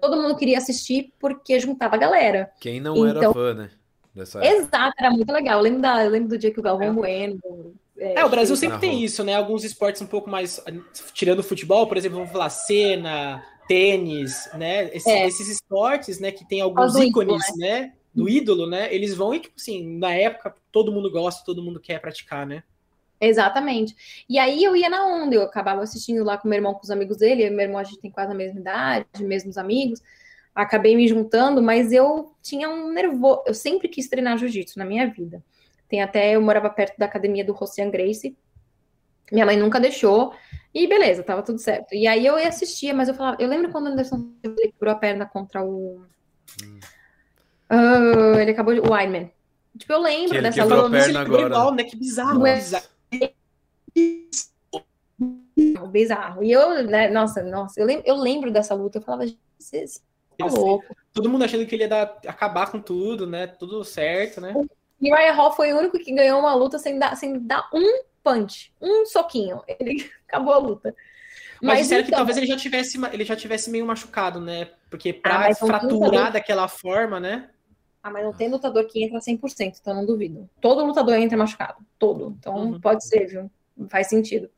[0.02, 2.52] todo mundo queria assistir porque juntava a galera.
[2.60, 3.72] Quem não então, era fã, né?
[4.16, 5.60] Exato, era muito legal.
[5.60, 6.92] Eu lembro, da, eu lembro do dia que o Galvão é.
[6.92, 7.40] Bueno.
[7.98, 9.36] É, é, o Brasil sempre tem isso, né?
[9.36, 10.62] Alguns esportes um pouco mais.
[11.14, 14.90] Tirando o futebol, por exemplo, vamos falar cena, tênis, né?
[14.96, 15.28] Esse, é.
[15.28, 17.82] Esses esportes, né, que tem alguns ícones, ídolo, né?
[17.82, 17.94] né?
[18.14, 18.94] Do ídolo, né?
[18.94, 22.64] Eles vão e, tipo assim, na época, todo mundo gosta, todo mundo quer praticar, né?
[23.22, 23.96] Exatamente.
[24.28, 26.90] E aí eu ia na onda, eu acabava assistindo lá com meu irmão, com os
[26.90, 27.50] amigos dele.
[27.52, 30.02] meu irmão, a gente tem quase a mesma idade, mesmos amigos
[30.54, 33.44] acabei me juntando, mas eu tinha um nervoso.
[33.46, 35.44] Eu sempre quis treinar jiu-jitsu na minha vida.
[35.88, 38.38] Tem até, eu morava perto da academia do Rocian Grace.
[39.32, 40.34] Minha mãe nunca deixou.
[40.74, 41.94] E beleza, tava tudo certo.
[41.94, 44.96] E aí eu ia assistir, mas eu falava, eu lembro quando o Anderson quebrou a
[44.96, 46.02] perna contra o.
[47.70, 48.80] Uh, ele acabou de.
[48.80, 49.32] O Weidman.
[49.78, 50.90] Tipo, eu lembro que dessa luta.
[50.90, 51.48] Perna agora.
[51.48, 51.84] Igual, né?
[51.84, 52.46] Que bizarro.
[52.46, 52.56] É...
[52.56, 52.88] bizarro.
[55.90, 56.44] Bizarro.
[56.44, 58.98] E eu, né, nossa, nossa, eu lembro, eu lembro dessa luta.
[58.98, 59.26] Eu falava,
[59.60, 60.02] Jesus,
[60.50, 63.48] Tá todo mundo achando que ele ia dar, acabar com tudo, né?
[63.48, 64.54] Tudo certo, né?
[65.00, 68.04] E Ryan Hall foi o único que ganhou uma luta sem dar, sem dar um
[68.24, 69.62] punch, um soquinho.
[69.68, 70.96] Ele acabou a luta.
[71.62, 72.04] Mas, mas então...
[72.06, 74.70] que talvez ele já tivesse ele já tivesse meio machucado, né?
[74.90, 76.32] Porque para ah, fraturar lutador...
[76.32, 77.50] daquela forma, né?
[78.04, 80.50] Ah, mas não tem lutador que entra 100%, então não duvido.
[80.60, 82.36] Todo lutador entra machucado, todo.
[82.40, 82.82] Então uhum.
[82.82, 83.52] pode ser, viu?
[83.90, 84.50] Faz sentido.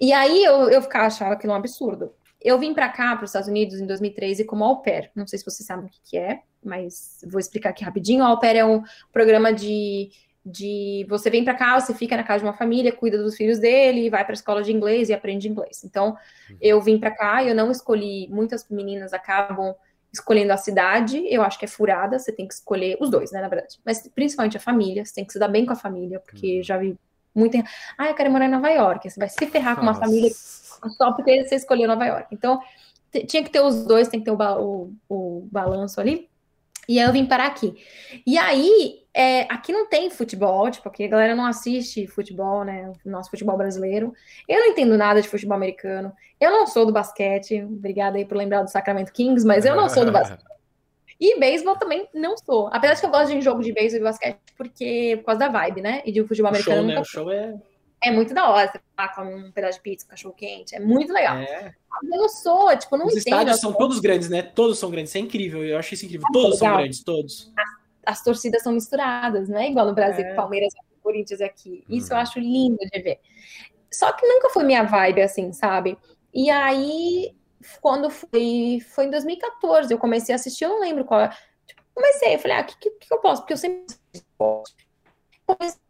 [0.00, 2.14] E aí eu, eu ficava achando aquilo um absurdo.
[2.40, 5.10] Eu vim para cá, para os Estados Unidos, em 2013 como au pair.
[5.14, 8.24] Não sei se vocês sabem o que, que é, mas vou explicar aqui rapidinho.
[8.24, 8.82] O au pair é um
[9.12, 10.10] programa de,
[10.44, 13.58] de você vem para cá, você fica na casa de uma família, cuida dos filhos
[13.58, 15.84] dele, vai para a escola de inglês e aprende inglês.
[15.84, 16.16] Então,
[16.48, 16.56] uhum.
[16.60, 18.26] eu vim para cá, eu não escolhi.
[18.30, 19.74] Muitas meninas acabam
[20.12, 23.40] escolhendo a cidade, eu acho que é furada, você tem que escolher os dois, né,
[23.40, 23.78] na verdade.
[23.84, 26.62] Mas principalmente a família, você tem que se dar bem com a família, porque uhum.
[26.62, 26.98] já vi
[27.34, 27.62] muita.
[27.96, 29.08] Ah, eu quero morar em Nova York.
[29.08, 30.30] Você vai se ferrar com uma família
[30.88, 32.28] só porque você escolheu Nova York.
[32.32, 32.60] Então,
[33.26, 36.28] tinha que ter os dois, tem que ter o, ba o, o balanço ali.
[36.88, 37.74] E aí eu vim parar aqui.
[38.26, 42.92] E aí, é, aqui não tem futebol, tipo, aqui a galera não assiste futebol, né?
[43.04, 44.12] O nosso futebol brasileiro.
[44.48, 46.12] Eu não entendo nada de futebol americano.
[46.40, 47.62] Eu não sou do basquete.
[47.62, 50.44] Obrigada aí por lembrar do Sacramento Kings, mas eu não sou do basquete.
[51.22, 52.70] E beisebol também não sou.
[52.72, 55.48] Apesar de que eu gosto de jogo de beisebol e basquete, porque por causa da
[55.48, 56.00] vibe, né?
[56.06, 56.80] E de futebol americano.
[56.80, 56.98] Show, né?
[56.98, 57.54] O show é.
[58.02, 58.70] É muito da hora.
[58.70, 60.74] Você tá com um pedaço de pizza, um cachorro quente.
[60.74, 61.36] É muito legal.
[61.36, 61.74] É.
[62.02, 63.24] Mas eu sou, tipo, não Os entendo.
[63.34, 64.42] estádios são todos grandes, né?
[64.42, 65.10] Todos são grandes.
[65.10, 65.62] Isso é incrível.
[65.64, 66.26] Eu acho isso incrível.
[66.32, 66.78] Todos são legal.
[66.80, 67.52] grandes, todos.
[68.06, 70.34] As torcidas são misturadas, não é igual no Brasil, É.
[70.34, 71.84] Palmeiras e Corinthians aqui.
[71.88, 72.22] Isso eu Uhum.
[72.22, 73.20] acho lindo de ver.
[73.92, 75.98] Só que nunca foi minha vibe, assim, sabe?
[76.32, 77.34] E aí,
[77.82, 81.20] quando foi, foi em 2014, eu comecei a assistir, eu não lembro qual.
[81.20, 81.28] é.
[81.66, 83.42] Tipo, comecei, eu falei, ah, o que, que, que eu posso?
[83.42, 83.84] Porque eu sempre.
[85.46, 85.80] Comecei-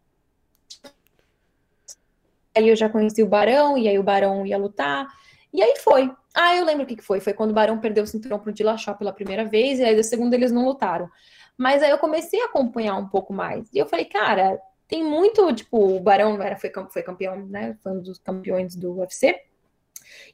[2.55, 5.07] Aí eu já conheci o Barão, e aí o Barão ia lutar.
[5.53, 6.11] E aí foi.
[6.33, 7.19] Ah, eu lembro o que que foi.
[7.19, 10.03] Foi quando o Barão perdeu o cinturão pro Dillashaw pela primeira vez, e aí da
[10.03, 11.09] segunda eles não lutaram.
[11.57, 13.69] Mas aí eu comecei a acompanhar um pouco mais.
[13.73, 17.77] E eu falei, cara, tem muito, tipo, o Barão era, foi, foi campeão, né?
[17.81, 19.39] Foi um dos campeões do UFC.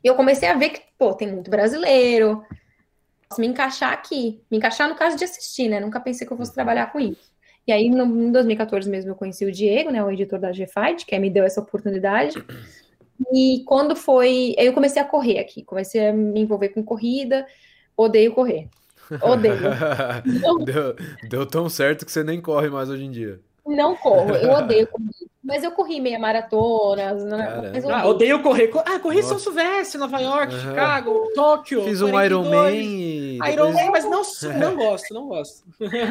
[0.03, 2.43] E eu comecei a ver que, pô, tem muito brasileiro.
[3.27, 4.41] Posso me encaixar aqui.
[4.49, 5.79] Me encaixar no caso de assistir, né?
[5.79, 7.31] Nunca pensei que eu fosse trabalhar com isso.
[7.67, 10.01] E aí, no, em 2014 mesmo, eu conheci o Diego, né?
[10.03, 12.41] O editor da G-Fight, que me deu essa oportunidade.
[13.33, 14.53] E quando foi.
[14.57, 15.63] Eu comecei a correr aqui.
[15.63, 17.45] Comecei a me envolver com corrida.
[17.95, 18.69] Odeio correr.
[19.21, 19.55] Odeio.
[20.65, 20.95] Deu,
[21.29, 23.39] deu tão certo que você nem corre mais hoje em dia.
[23.67, 24.33] Não corro.
[24.35, 25.27] Eu odeio correr.
[25.43, 27.15] Mas eu corri meia maratona.
[27.15, 27.69] Caramba.
[27.73, 28.35] Mas eu Ah, odeio.
[28.37, 28.67] odeio correr.
[28.67, 29.43] Co- Ah, corri em São Nossa.
[29.45, 30.59] Silvestre, Nova York, Aham.
[30.69, 31.83] Chicago, Tóquio.
[31.83, 32.45] Fiz um 42.
[32.47, 33.37] Ironman e.
[33.51, 34.21] Iron Man, mas não,
[34.59, 35.63] não gosto, não gosto.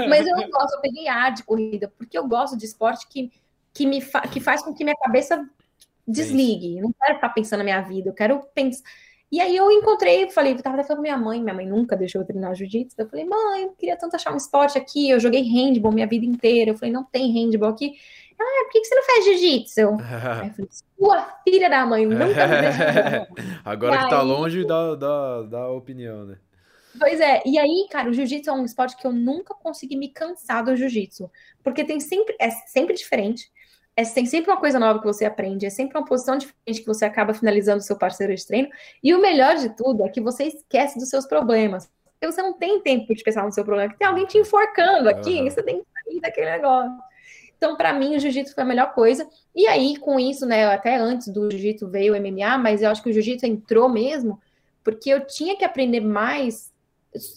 [0.08, 3.30] Mas eu não gosto, eu peguei ar de corrida, porque eu gosto de esporte que,
[3.74, 5.44] que, me fa que faz com que minha cabeça
[6.06, 6.78] desligue.
[6.78, 8.82] Eu não quero ficar pensando na minha vida, eu quero pensar.
[9.30, 11.96] E aí eu encontrei, falei, eu tava até falando com minha mãe, minha mãe nunca
[11.96, 12.94] deixou eu treinar jiu-jitsu.
[12.98, 16.24] Eu falei, mãe, eu queria tanto achar um esporte aqui, eu joguei handball minha vida
[16.24, 16.70] inteira.
[16.70, 17.94] Eu falei, não tem handball aqui.
[18.38, 19.80] Ah, por que, que você não faz jiu-jitsu?
[20.42, 20.68] Aí eu falei,
[20.98, 23.36] sua filha da mãe, nunca me deixou.
[23.64, 26.36] Agora E que tá aí- longe, dá, dá, dá opinião, né?
[26.98, 30.08] Pois é, e aí, cara, o jiu-jitsu é um esporte que eu nunca consegui me
[30.08, 31.30] cansar do jiu-jitsu,
[31.62, 33.50] porque tem sempre, é sempre diferente,
[33.96, 36.86] é, tem sempre uma coisa nova que você aprende, é sempre uma posição diferente que
[36.86, 38.68] você acaba finalizando o seu parceiro de treino,
[39.02, 42.52] e o melhor de tudo é que você esquece dos seus problemas, porque você não
[42.52, 45.62] tem tempo de pensar no seu problema, que tem alguém te enforcando aqui, e você
[45.62, 46.92] tem que sair daquele negócio.
[47.58, 49.26] Então, pra mim, o jiu-jitsu foi a melhor coisa.
[49.54, 53.02] E aí, com isso, né, até antes do jiu-jitsu veio o MMA, mas eu acho
[53.02, 54.38] que o jiu-jitsu entrou mesmo
[54.84, 56.70] porque eu tinha que aprender mais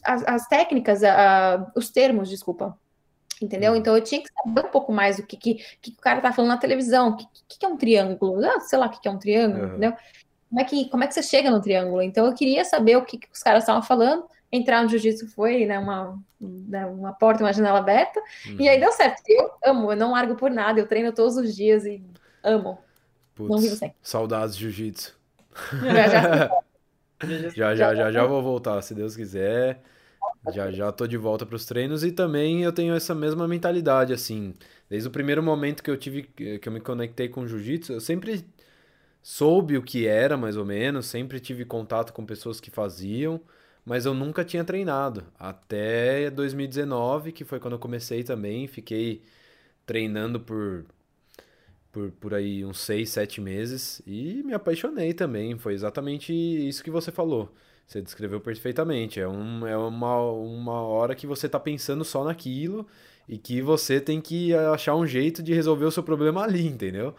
[0.03, 2.77] as, as técnicas, a- a- os termos, desculpa.
[3.41, 3.71] Entendeu?
[3.71, 3.77] Uhum.
[3.77, 6.31] Então eu tinha que saber um pouco mais do que, que, que o cara tá
[6.33, 7.09] falando na televisão.
[7.09, 8.43] O que, que, que é um triângulo?
[8.45, 9.69] Ah, sei lá o que, que é um triângulo, Uhum.
[9.69, 9.93] entendeu?
[10.49, 12.01] Como é, que, como é que você chega no triângulo?
[12.01, 14.25] Então eu queria saber o que, que os caras estavam falando.
[14.51, 18.19] Entrar no jiu-jitsu foi né, uma, né, uma porta, uma janela aberta.
[18.45, 18.69] E Uhum.
[18.69, 19.21] aí deu certo.
[19.27, 20.79] Eu amo, eu não largo por nada.
[20.79, 22.03] Eu treino todos os dias e
[22.43, 22.79] amo.
[23.35, 23.93] Putz, não vivo sem.
[24.01, 25.15] Saudades de jiu-jitsu.
[25.83, 26.49] Já, já,
[27.55, 29.81] Já, já, já, já vou voltar, se Deus quiser.
[30.47, 34.53] Já, já tô de volta pros treinos e também eu tenho essa mesma mentalidade, assim.
[34.89, 38.45] Desde o primeiro momento que eu tive, que eu me conectei com jiu-jitsu, eu sempre
[39.21, 43.41] soube o que era, mais ou menos, sempre tive contato com pessoas que faziam,
[43.85, 45.25] mas eu nunca tinha treinado.
[45.39, 49.23] Até 2019, que foi quando eu comecei também, fiquei
[49.85, 50.85] treinando por,
[51.91, 55.57] por, por aí uns seis, sete meses e me apaixonei também.
[55.57, 57.53] Foi exatamente isso que você falou.
[57.87, 59.19] Você descreveu perfeitamente.
[59.19, 62.85] É, um, é uma, uma hora que você tá pensando só naquilo
[63.27, 67.15] e que você tem que achar um jeito de resolver o seu problema ali, entendeu?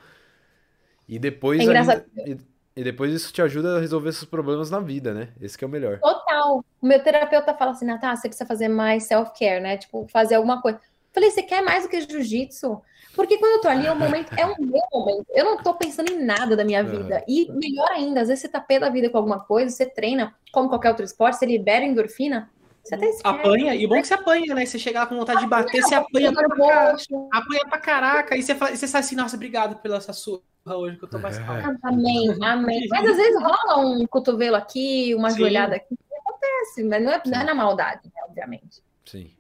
[1.09, 2.05] E depois É engraçado.
[2.17, 2.41] ainda-
[2.77, 5.29] e, e depois isso te ajuda a resolver seus problemas na vida, né?
[5.41, 5.99] Esse que é o melhor.
[5.99, 6.65] Total.
[6.81, 9.77] O meu terapeuta fala assim, Natália, você precisa fazer mais self-care, né?
[9.77, 10.81] Tipo, fazer alguma coisa.
[11.13, 12.81] Falei, você quer mais do que jiu-jitsu?
[13.15, 15.27] Porque quando eu tô ali, é um momento, é um meu momento.
[15.31, 16.91] Eu não tô pensando em nada da minha Aham.
[16.91, 17.25] vida.
[17.27, 20.35] E melhor ainda, às vezes você tá pé da vida com alguma coisa, você treina,
[20.53, 22.51] como qualquer outro esporte, você libera endorfina,
[22.83, 23.27] você até esquece.
[23.27, 24.65] Apanha, e o bom é que você apanha, né?
[24.65, 26.97] Você chega lá com vontade de bater, você apanha pra, caraca,
[27.33, 30.43] apanha pra caraca, e você, fala, e você sai assim, nossa, obrigado pela essa surra
[30.67, 31.79] hoje, que eu tô mais calmo.
[31.83, 32.87] Amém, amém.
[32.89, 35.39] Mas às vezes rola um cotovelo aqui, uma Sim.
[35.39, 35.99] joelhada aqui.
[36.21, 38.83] Acontece, mas não é, não é na maldade, né, obviamente.
[39.05, 39.31] Sim.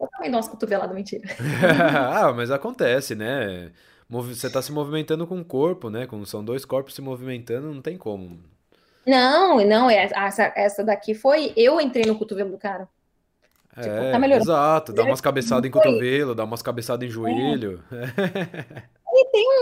[0.00, 1.28] Eu também dou umas cotoveladas, mentira.
[2.10, 3.70] ah, mas acontece, né?
[4.08, 6.06] Você tá se movimentando com o corpo, né?
[6.06, 8.40] Como são dois corpos se movimentando, não tem como.
[9.06, 11.52] Não, não, é- essa, essa daqui foi.
[11.56, 12.88] Eu entrei no cotovelo do cara.
[13.74, 14.50] Tipo, É, tá melhorando.
[14.50, 14.92] exato.
[14.92, 17.82] Dá umas cabeçadas em cotovelo, dá umas cabeçadas em joelho.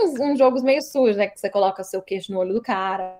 [0.01, 1.27] Uns, uns jogos meio sujos, né?
[1.27, 3.19] Que você coloca seu queixo no olho do cara.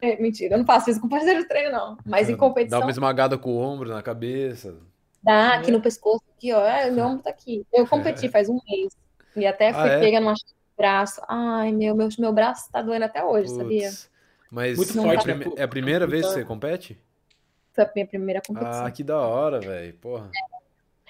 [0.00, 1.96] É, mentira, eu não faço isso com parceiro de treino, não.
[2.04, 2.80] Mas em Dá competição.
[2.80, 4.76] uma esmagada com o ombro na cabeça.
[5.24, 6.62] Dá aqui no pescoço, aqui, ó.
[6.62, 7.66] Ah, meu ombro tá aqui.
[7.72, 8.94] Eu competi faz um mês.
[9.34, 10.00] E até fui Ah, é?
[10.00, 10.34] pega numa
[10.76, 11.22] braço.
[11.26, 13.88] Ai, meu, meu, meu braço tá doendo até hoje, sabia?
[13.88, 14.10] Putz.
[14.50, 15.44] Mas Muito é, forte, né?
[15.56, 17.02] é a primeira vez que você compete?
[17.72, 18.86] Foi a minha primeira competição.
[18.86, 19.94] Ah, que da hora, velho.
[19.94, 20.30] Porra.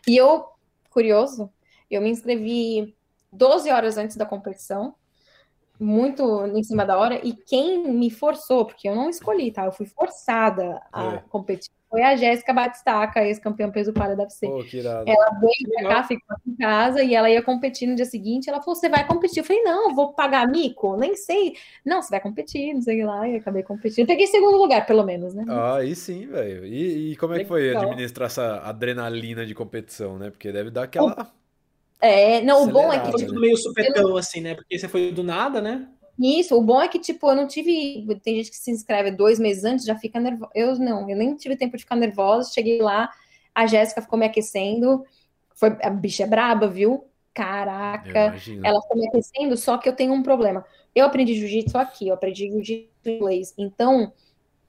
[0.07, 0.47] E eu,
[0.91, 1.51] curioso,
[1.91, 2.97] eu me inscrevi
[3.33, 4.95] 12 horas antes da competição,
[5.79, 9.65] muito em cima da hora, e quem me forçou, porque eu não escolhi, tá?
[9.65, 11.23] Eu fui forçada a É.
[11.29, 14.49] competir, foi a Jéssica Batistaca, ex-campeã peso palha da UFC.
[14.73, 15.09] Irado.
[15.09, 18.51] Ela veio pra cá, ficou em casa e ela ia competir no dia seguinte.
[18.51, 19.39] Ela falou: Você vai competir?
[19.39, 21.55] Eu falei: Não, eu vou pagar mico, nem sei.
[21.85, 23.29] Não, você vai competir, não sei lá.
[23.29, 24.09] E acabei competindo.
[24.09, 25.45] Peguei segundo lugar, pelo menos, né?
[25.49, 26.67] Ah, aí sim, velho.
[26.67, 30.31] E, e como é que foi administrar essa adrenalina de competição, né?
[30.31, 31.33] Porque deve dar aquela.
[32.05, 33.27] É, não, o bom é que Acelerado, Foi né?
[33.29, 34.55] tudo meio supetão, assim, né?
[34.55, 35.89] Porque você foi do nada, né?
[36.19, 38.07] Isso, o bom é que, tipo, eu não tive.
[38.23, 40.53] Tem gente que se inscreve dois meses antes, já fica nervosa.
[40.55, 42.53] Eu não, eu nem tive tempo de ficar nervosa.
[42.53, 43.11] Cheguei lá,
[43.55, 45.03] a Jéssica ficou me aquecendo.
[45.55, 47.05] Foi, a bicha é braba, viu?
[47.33, 48.37] Caraca.
[48.63, 50.65] Ela ficou me aquecendo, só que eu tenho um problema.
[50.95, 53.55] Eu aprendi jiu-jitsu aqui, eu aprendi jiu-jitsu em inglês.
[53.59, 54.13] Então,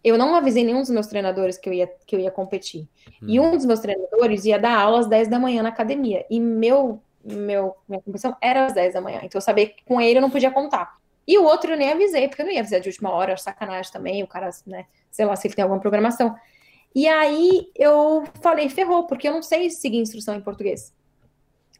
[0.04, 2.88] eu não avisei nenhum dos meus treinadores que eu ia, que eu ia competir.
[3.22, 3.50] E Hum.
[3.50, 6.26] um dos meus treinadores ia dar aula às 10 da manhã na academia.
[6.30, 9.20] E meu, meu, minha competição era às 10 da manhã.
[9.24, 10.98] Então eu sabia que com ele eu não podia contar.
[11.28, 13.92] E o outro eu nem avisei, porque eu não ia avisar de última hora, sacanagem
[13.92, 16.36] também, o cara, né, sei lá se ele tem alguma programação.
[16.94, 20.94] E aí eu falei, ferrou, porque eu não sei seguir instrução em português.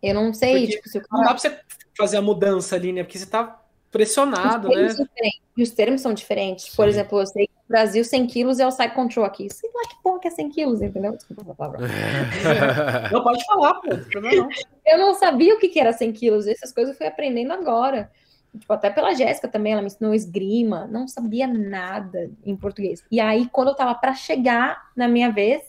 [0.02, 1.40] Eu não sei, Porque tipo, se o Não dá cara.
[1.40, 1.62] pra você
[1.98, 3.04] fazer a mudança ali, né?
[3.04, 3.62] Porque você tá
[3.96, 5.06] pressionado, os né?
[5.16, 6.76] termos e os termos são diferentes.
[6.76, 6.90] Por Sim.
[6.90, 9.48] exemplo, eu sei que no Brasil 100 quilos é o side control aqui.
[9.50, 11.14] Sei lá que porra que é 100 quilos, entendeu?
[11.16, 11.88] Desculpa a palavra.
[13.12, 13.90] Não pode falar, pô.
[14.20, 14.50] Não.
[14.86, 16.46] Eu não sabia o que era 100 quilos.
[16.46, 18.12] Essas coisas eu fui aprendendo agora.
[18.60, 20.88] Tipo, até pela Jéssica também, ela me ensinou esgrima.
[20.88, 23.02] Não sabia nada em português.
[23.10, 25.64] E aí, quando eu tava pra chegar na minha vez,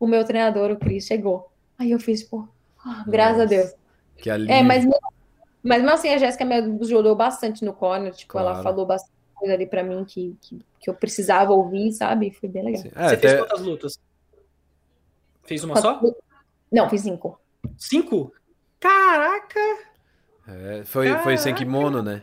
[0.00, 1.50] o meu treinador, o Cris, chegou.
[1.78, 2.48] Aí eu fiz, pô,
[2.84, 3.74] ah, graças a Nossa, Deus.
[4.16, 4.54] Que alívio.
[4.54, 4.84] É, mas,
[5.62, 8.12] mas mesmo assim, a Jéssica me ajudou bastante no corner.
[8.14, 8.62] Tipo, ela Claro.
[8.64, 12.30] falou bastante coisa ali pra mim que, que, que eu precisava ouvir, sabe?
[12.32, 12.82] Foi bem legal.
[12.94, 14.00] É, Você fez até- quantas lutas?
[15.44, 16.00] Fez uma só?
[16.70, 17.40] Não, fiz cinco.
[17.76, 18.32] Cinco?
[18.78, 19.60] Caraca!
[20.46, 21.64] é, foi, foi sem Caraca.
[21.70, 22.22] kimono, né?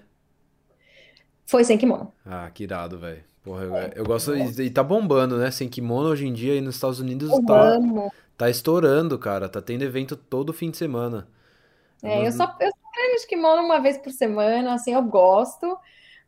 [1.45, 2.11] Foi sem kimono.
[2.25, 3.23] Ah, que irado, velho.
[3.43, 4.35] Porra, eu, eu gosto.
[4.35, 5.51] E, e tá bombando, né?
[5.51, 8.11] Sem kimono hoje em dia aí nos Estados Unidos Eu tá, amo.
[8.35, 9.47] tá estourando, cara.
[9.47, 11.27] Tá tendo evento todo fim de semana.
[12.01, 12.71] É, eu Mas- só, eu
[13.05, 15.77] treino de kimono uma vez por semana, assim, eu gosto,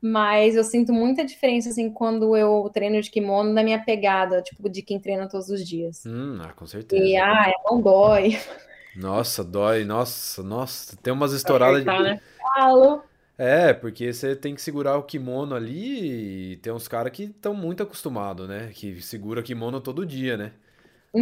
[0.02, 4.70] mas eu sinto muita diferença, assim, quando eu treino de kimono da minha pegada, tipo,
[4.70, 6.06] de quem treina todos os dias.
[6.06, 7.04] Hum, ah, com certeza.
[7.04, 8.38] E, ah, não dói,
[8.96, 9.84] Nossa, dói.
[9.84, 10.98] Nossa, nossa.
[10.98, 11.86] Tem umas estouradas de.
[11.86, 12.20] Né?
[12.40, 13.04] falo.
[13.38, 17.54] É, porque você tem que segurar o kimono ali e tem uns caras que estão
[17.54, 18.72] muito acostumados, né?
[18.74, 20.52] Que segura kimono todo dia, né?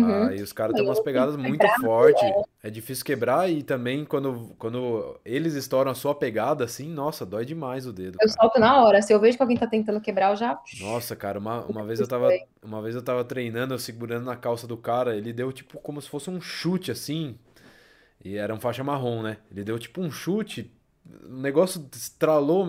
[0.01, 0.27] Uhum.
[0.27, 2.23] Aí os caras têm umas pegadas muito quebrar, fortes.
[2.61, 7.45] É difícil quebrar e também quando, quando eles estouram a sua pegada, assim, nossa, dói
[7.45, 8.41] demais o dedo, Eu cara.
[8.41, 10.59] solto na hora, se eu vejo que alguém tá tentando quebrar, eu já...
[10.81, 12.29] Nossa, cara, uma, uma vez eu tava,
[12.61, 16.01] uma vez eu tava treinando, eu segurando na calça do cara, ele deu tipo como
[16.01, 17.37] se fosse um chute assim.
[18.23, 19.37] E era um faixa marrom, né?
[19.51, 20.74] Ele deu tipo um chute,
[21.23, 22.67] o negócio estralou,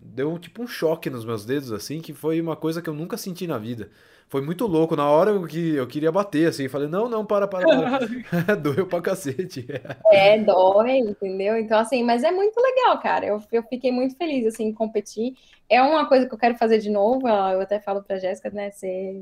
[0.00, 3.16] deu tipo um choque nos meus dedos assim, que foi uma coisa que eu nunca
[3.16, 3.90] senti na vida.
[4.28, 7.46] Foi muito louco, na hora eu, que, eu queria bater assim, falei: "Não, não, para,
[7.46, 8.56] para, para".
[8.56, 9.66] Doeu pra cacete.
[10.10, 11.56] É, dói, entendeu?
[11.56, 13.26] Então, assim, mas é muito legal, cara.
[13.26, 15.34] Eu, eu fiquei muito feliz, assim, em competir.
[15.68, 17.28] É uma coisa que eu quero fazer de novo.
[17.28, 18.70] Eu até falo pra Jéssica, né?
[18.70, 19.20] Você,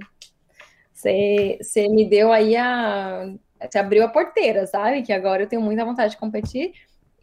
[0.93, 3.35] você, você me deu aí a.
[3.61, 5.03] Você abriu a porteira, sabe?
[5.03, 6.73] Que agora eu tenho muita vontade de competir.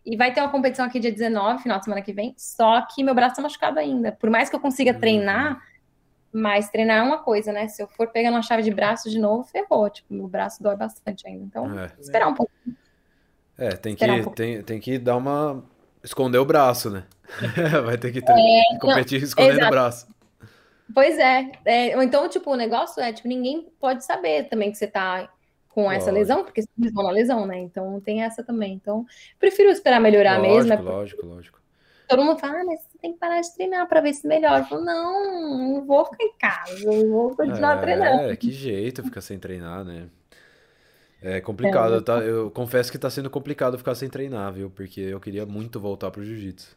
[0.05, 2.33] E vai ter uma competição aqui dia 19, final de semana que vem.
[2.37, 4.11] Só que meu braço tá machucado ainda.
[4.11, 4.99] Por mais que eu consiga Uhum.
[4.99, 5.61] treinar,
[6.33, 7.67] mas treinar é uma coisa, né?
[7.67, 9.89] Se eu for pegar uma chave de braço de novo, ferrou.
[9.89, 11.43] Tipo, meu braço dói bastante ainda.
[11.43, 11.91] Então, É.
[11.99, 12.51] esperar um pouco.
[13.57, 14.35] É, tem um que, pouco.
[14.35, 15.63] tem, tem que dar uma.
[16.03, 17.03] Esconder o braço, né?
[17.85, 18.35] Vai ter que tre-
[18.79, 19.71] competir escondendo o exato.
[19.71, 20.07] braço.
[20.93, 21.51] Pois é.
[21.63, 25.29] é, então, tipo, o negócio é, tipo, ninguém pode saber também que você tá
[25.73, 26.19] com essa Lógico.
[26.19, 27.59] lesão, porque vocês vão na lesão, né?
[27.59, 28.73] Então tem essa também.
[28.73, 29.05] Então,
[29.39, 30.55] prefiro esperar melhorar mesmo.
[30.55, 31.61] Lógico, é porque lógico, lógico.
[32.07, 34.59] Todo mundo fala, ah, mas você tem que parar de treinar pra ver se melhora.
[34.59, 38.23] Eu falo, não, não vou ficar em casa, eu vou continuar treinando.
[38.23, 40.09] É, que jeito ficar sem treinar, né?
[41.21, 42.17] É complicado, tá?
[42.19, 44.69] Eu confesso que tá sendo complicado ficar sem treinar, viu?
[44.71, 46.75] Porque eu queria muito voltar pro jiu-jitsu.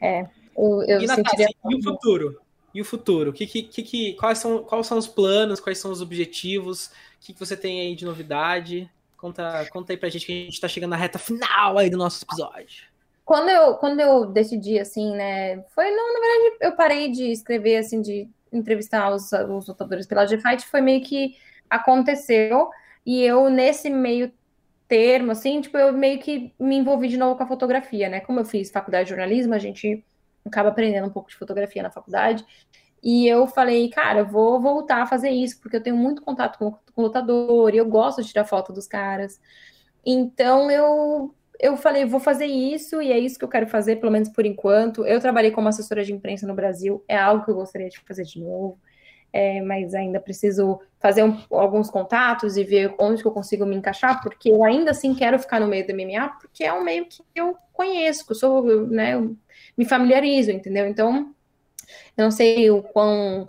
[0.00, 1.46] Eu, eu E, sentiria.
[1.46, 2.40] Natácia, e o futuro?
[2.74, 3.32] E o futuro?
[3.32, 5.60] Que, que, que- quais, são, quais são os planos?
[5.60, 6.90] Quais são os objetivos?
[7.24, 8.88] Que, que você tem aí de novidade?
[9.16, 11.96] Conta, conta aí pra gente que a gente tá chegando na reta final aí do
[11.96, 12.84] nosso episódio.
[13.24, 15.62] Quando eu, quando eu decidi, assim, né?
[15.74, 20.26] Foi, não, na verdade, eu parei de escrever, assim, de entrevistar os, os lutadores pela
[20.26, 21.34] G-Fight, foi meio que
[21.70, 22.68] aconteceu.
[23.06, 24.30] E eu, nesse meio
[24.86, 28.20] termo, assim, tipo, eu meio que me envolvi de novo com a fotografia, né?
[28.20, 30.04] Como eu fiz faculdade de jornalismo, a gente
[30.44, 32.44] acaba aprendendo um pouco de fotografia na faculdade.
[33.04, 36.72] E eu falei, cara, vou voltar a fazer isso, porque eu tenho muito contato com,
[36.72, 39.38] com o lutador e eu gosto de tirar foto dos caras.
[40.04, 44.10] Então eu eu falei, vou fazer isso e é isso que eu quero fazer, pelo
[44.10, 45.06] menos por enquanto.
[45.06, 48.24] Eu trabalhei como assessora de imprensa no Brasil, é algo que eu gostaria de fazer
[48.24, 48.78] de novo,
[49.32, 53.76] é, mas ainda preciso fazer um, alguns contatos e ver onde que eu consigo me
[53.76, 57.06] encaixar, porque eu ainda assim quero ficar no meio do MMA, porque é um meio
[57.06, 59.36] que eu conheço, que eu sou, né, eu
[59.76, 60.86] me familiarizo, entendeu?
[60.86, 61.33] Então,
[62.16, 63.48] eu não sei o quão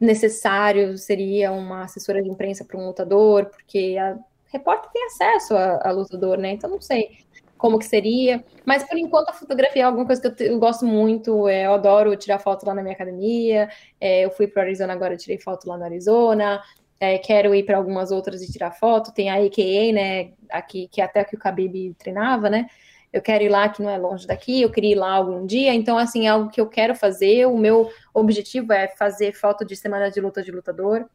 [0.00, 4.18] necessário seria uma assessora de imprensa para um lutador, porque a
[4.52, 6.52] repórter tem acesso a, lutador, né?
[6.52, 7.18] Então não sei
[7.56, 8.44] como que seria.
[8.66, 11.48] Mas por enquanto a fotografia é alguma coisa que eu, eu gosto muito.
[11.48, 13.68] É, eu adoro tirar foto lá na minha academia.
[14.00, 16.60] É, eu fui para Arizona agora, tirei foto lá no Arizona.
[16.98, 19.12] É, quero ir para algumas outras e tirar foto.
[19.12, 20.32] Tem a AKA, né?
[20.50, 22.66] Aqui que é até que o Khabib treinava, né?
[23.12, 25.74] Eu quero ir lá, que não é longe daqui, eu queria ir lá algum dia,
[25.74, 27.46] então, assim, é algo que eu quero fazer.
[27.46, 31.06] O meu objetivo é fazer foto de semana de luta de lutador,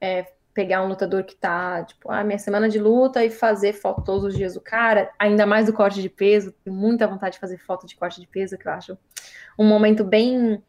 [0.00, 4.02] é, pegar um lutador que tá, tipo, ah, minha semana de luta e fazer foto
[4.02, 7.40] todos os dias do cara, ainda mais do corte de peso, tenho muita vontade de
[7.40, 8.98] fazer foto de corte de peso, que eu acho
[9.58, 10.62] um momento bem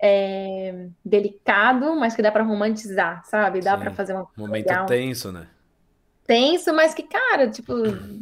[0.00, 3.60] é, delicado, mas que dá para romantizar, sabe?
[3.60, 4.86] Dá para fazer uma momento legal.
[4.86, 5.46] tenso, né?
[6.26, 7.72] Tenso, mas que, cara, tipo,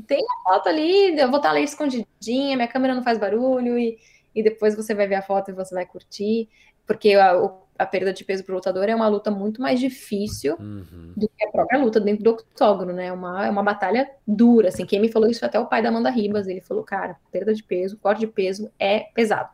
[0.06, 3.98] tem a foto ali, eu vou estar ali escondidinha, minha câmera não faz barulho e,
[4.34, 6.48] e depois você vai ver a foto e você vai curtir,
[6.86, 7.32] porque a,
[7.78, 11.12] a perda de peso pro lutador é uma luta muito mais difícil uhum.
[11.16, 13.06] do que a própria luta dentro do octógono, né?
[13.06, 14.86] É uma, é uma batalha dura, assim.
[14.86, 16.46] Quem me falou isso foi até o pai da Amanda Ribas.
[16.46, 19.50] Ele falou, cara, perda de peso, corte de peso é pesado.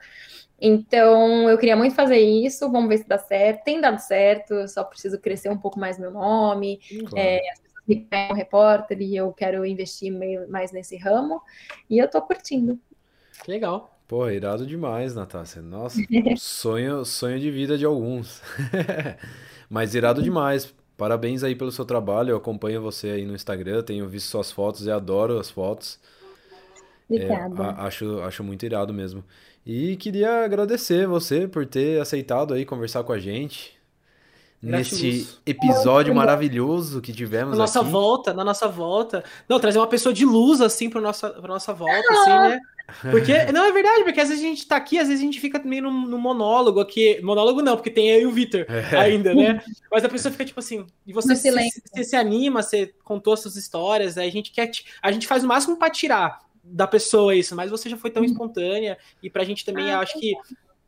[0.60, 3.64] Então, eu queria muito fazer isso, vamos ver se dá certo.
[3.64, 6.80] Tem dado certo, eu só preciso crescer um pouco mais meu nome.
[7.08, 7.16] Claro.
[7.16, 7.60] É, as
[7.90, 11.42] me pedem um repórter e eu quero investir meio mais nesse ramo.
[11.88, 12.78] E eu tô curtindo.
[13.48, 13.98] Legal.
[14.06, 15.60] Pô, irado demais, Natácia.
[15.60, 16.00] Nossa,
[16.38, 18.40] sonho, sonho de vida de alguns.
[19.68, 20.72] Mas irado demais.
[20.96, 22.30] Parabéns aí pelo seu trabalho.
[22.30, 25.98] Eu acompanho você aí no Instagram, tenho visto suas fotos e adoro as fotos.
[27.08, 27.62] Obrigada.
[27.62, 29.24] É, acho, acho muito irado mesmo.
[29.66, 33.79] E queria agradecer você por ter aceitado aí conversar com a gente
[34.62, 37.90] neste episódio maravilhoso que tivemos na nossa aqui.
[37.90, 39.24] volta, na nossa volta.
[39.48, 42.60] Não, trazer uma pessoa de luz assim para nossa para nossa volta assim, né?
[43.10, 45.38] Porque não é verdade, porque às vezes a gente tá aqui, às vezes a gente
[45.38, 48.96] fica meio no, no monólogo aqui, monólogo não, porque tem eu e o Vitor é.
[48.96, 49.62] ainda, né?
[49.88, 53.54] Mas a pessoa fica tipo assim, e você se, se, se, anima, você contou suas
[53.54, 54.68] histórias, a gente quer
[55.00, 58.24] a gente faz o máximo para tirar da pessoa isso, mas você já foi tão
[58.24, 60.34] espontânea e pra gente também ah, acho que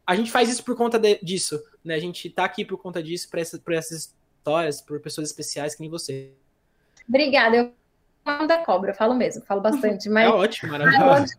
[0.07, 1.94] a gente faz isso por conta de, disso, né?
[1.94, 5.74] A gente tá aqui por conta disso, por, essa, por essas histórias, por pessoas especiais
[5.74, 6.32] que nem você.
[7.09, 7.56] Obrigada.
[7.56, 7.72] Eu
[8.24, 10.09] falo da cobra, eu falo mesmo, falo bastante.
[10.09, 10.26] Mas...
[10.26, 11.34] É ótimo, maravilhoso.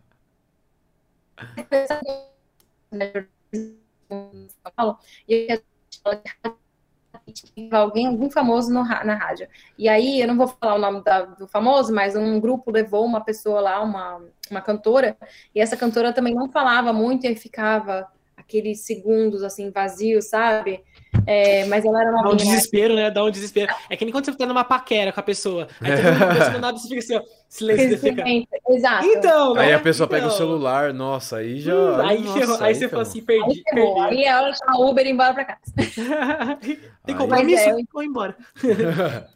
[7.56, 9.48] e alguém, algum famoso no, na rádio.
[9.78, 13.06] E aí, eu não vou falar o nome da, do famoso, mas um grupo levou
[13.06, 15.18] uma pessoa lá, uma, uma cantora,
[15.54, 18.08] e essa cantora também não falava muito e ficava
[18.44, 20.84] aqueles segundos assim vazios, sabe?
[21.26, 23.10] É, mas ela era uma Dá um desespero, né?
[23.10, 23.74] Dá um desespero.
[23.90, 25.68] É que nem quando você fica numa paquera com a pessoa.
[25.80, 27.98] Aí todo mundo pensando nada, você fica assim, ó, silêncio.
[28.00, 28.24] Fica...
[28.70, 29.06] Exato.
[29.06, 29.62] Então, né?
[29.62, 30.18] Aí a pessoa então...
[30.18, 30.38] pega o então.
[30.38, 31.74] celular, nossa, aí já.
[31.74, 33.52] Hum, aí, nossa, aí, aí, você fala assim, perdi.
[33.52, 34.00] Aí, perdi.
[34.00, 35.62] aí é hora de chamar Uber e ir embora pra casa.
[37.06, 37.70] Tem compromisso?
[37.70, 38.36] É, Vou embora.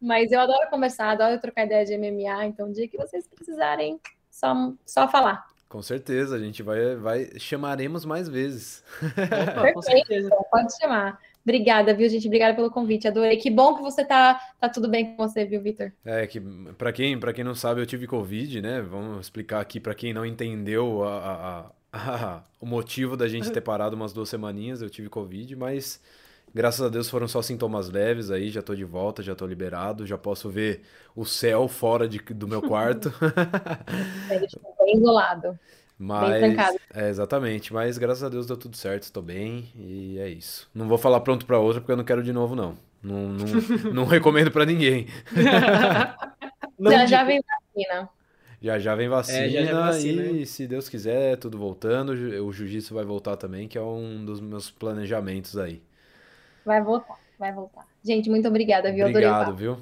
[0.00, 3.98] Mas eu adoro conversar, adoro trocar ideia de MMA, então o dia que vocês precisarem,
[4.30, 4.54] só,
[4.84, 5.46] só falar.
[5.68, 8.84] Com certeza, a gente vai, vai chamaremos mais vezes.
[9.02, 10.30] Opa, com certeza.
[10.50, 11.20] Pode chamar.
[11.46, 12.26] Obrigada, viu, gente?
[12.26, 13.06] Obrigada pelo convite.
[13.06, 13.36] Adorei.
[13.36, 15.92] Que bom que você tá, tá tudo bem com você, viu, Vitor?
[16.04, 18.80] É que para quem, para quem não sabe, eu tive Covid, né?
[18.80, 23.60] Vamos explicar aqui para quem não entendeu a, a, a, o motivo da gente ter
[23.60, 24.82] parado umas duas semaninhas.
[24.82, 26.00] Eu tive Covid, mas
[26.56, 30.06] Graças a Deus foram só sintomas leves aí, já tô de volta, já tô liberado,
[30.06, 30.80] já posso ver
[31.14, 33.12] o céu fora de, do meu quarto.
[34.80, 35.58] bem isolado.
[35.98, 36.58] Mas,
[36.94, 40.66] é, exatamente, mas graças a Deus deu tudo certo, estou bem e é isso.
[40.74, 42.78] Não vou falar pronto para outra porque eu não quero de novo não.
[43.02, 43.46] Não, não,
[43.92, 45.08] não recomendo para ninguém.
[46.80, 48.08] já já vem vacina.
[48.62, 50.44] Já já vem vacina, é, já já vem vacina e né?
[50.46, 54.70] se Deus quiser, tudo voltando, o jiu-jitsu vai voltar também, que é um dos meus
[54.70, 55.82] planejamentos aí.
[56.66, 57.86] Vai voltar, vai voltar.
[58.02, 59.06] Gente, muito obrigada, viu?
[59.06, 59.78] Obrigado, viu?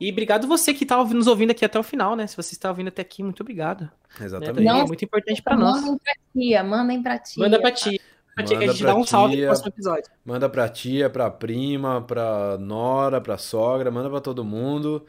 [0.00, 2.26] E obrigado você que está nos ouvindo aqui até o final, né?
[2.26, 3.90] Se você está ouvindo até aqui, muito obrigado.
[4.20, 4.64] Exatamente.
[4.64, 4.80] Né?
[4.80, 5.82] é muito importante para nós.
[5.82, 7.42] Mandem pra tia, mandem pra tia.
[7.42, 8.00] Manda pra tia.
[8.36, 10.10] A tia, a gente dá um salve no próximo episódio.
[10.24, 15.04] Manda pra tia, pra prima, pra nora, pra sogra, manda pra todo mundo.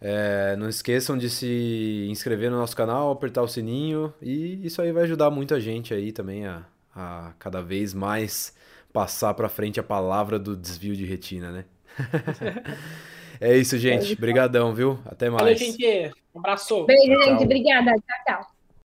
[0.00, 4.92] É, não esqueçam de se inscrever no nosso canal, apertar o sininho e isso aí
[4.92, 6.62] vai ajudar muita gente aí também a,
[6.94, 8.54] a cada vez mais
[8.92, 11.64] passar para frente a palavra do desvio de retina, né?
[13.40, 14.12] é isso, gente.
[14.12, 14.98] Obrigadão, viu?
[15.04, 15.42] Até mais.
[15.42, 16.12] Valeu, gente.
[16.34, 16.84] Um abraço.
[16.84, 17.44] Beijo, gente.
[17.44, 17.92] Obrigada.
[17.92, 18.59] Tchau, tchau.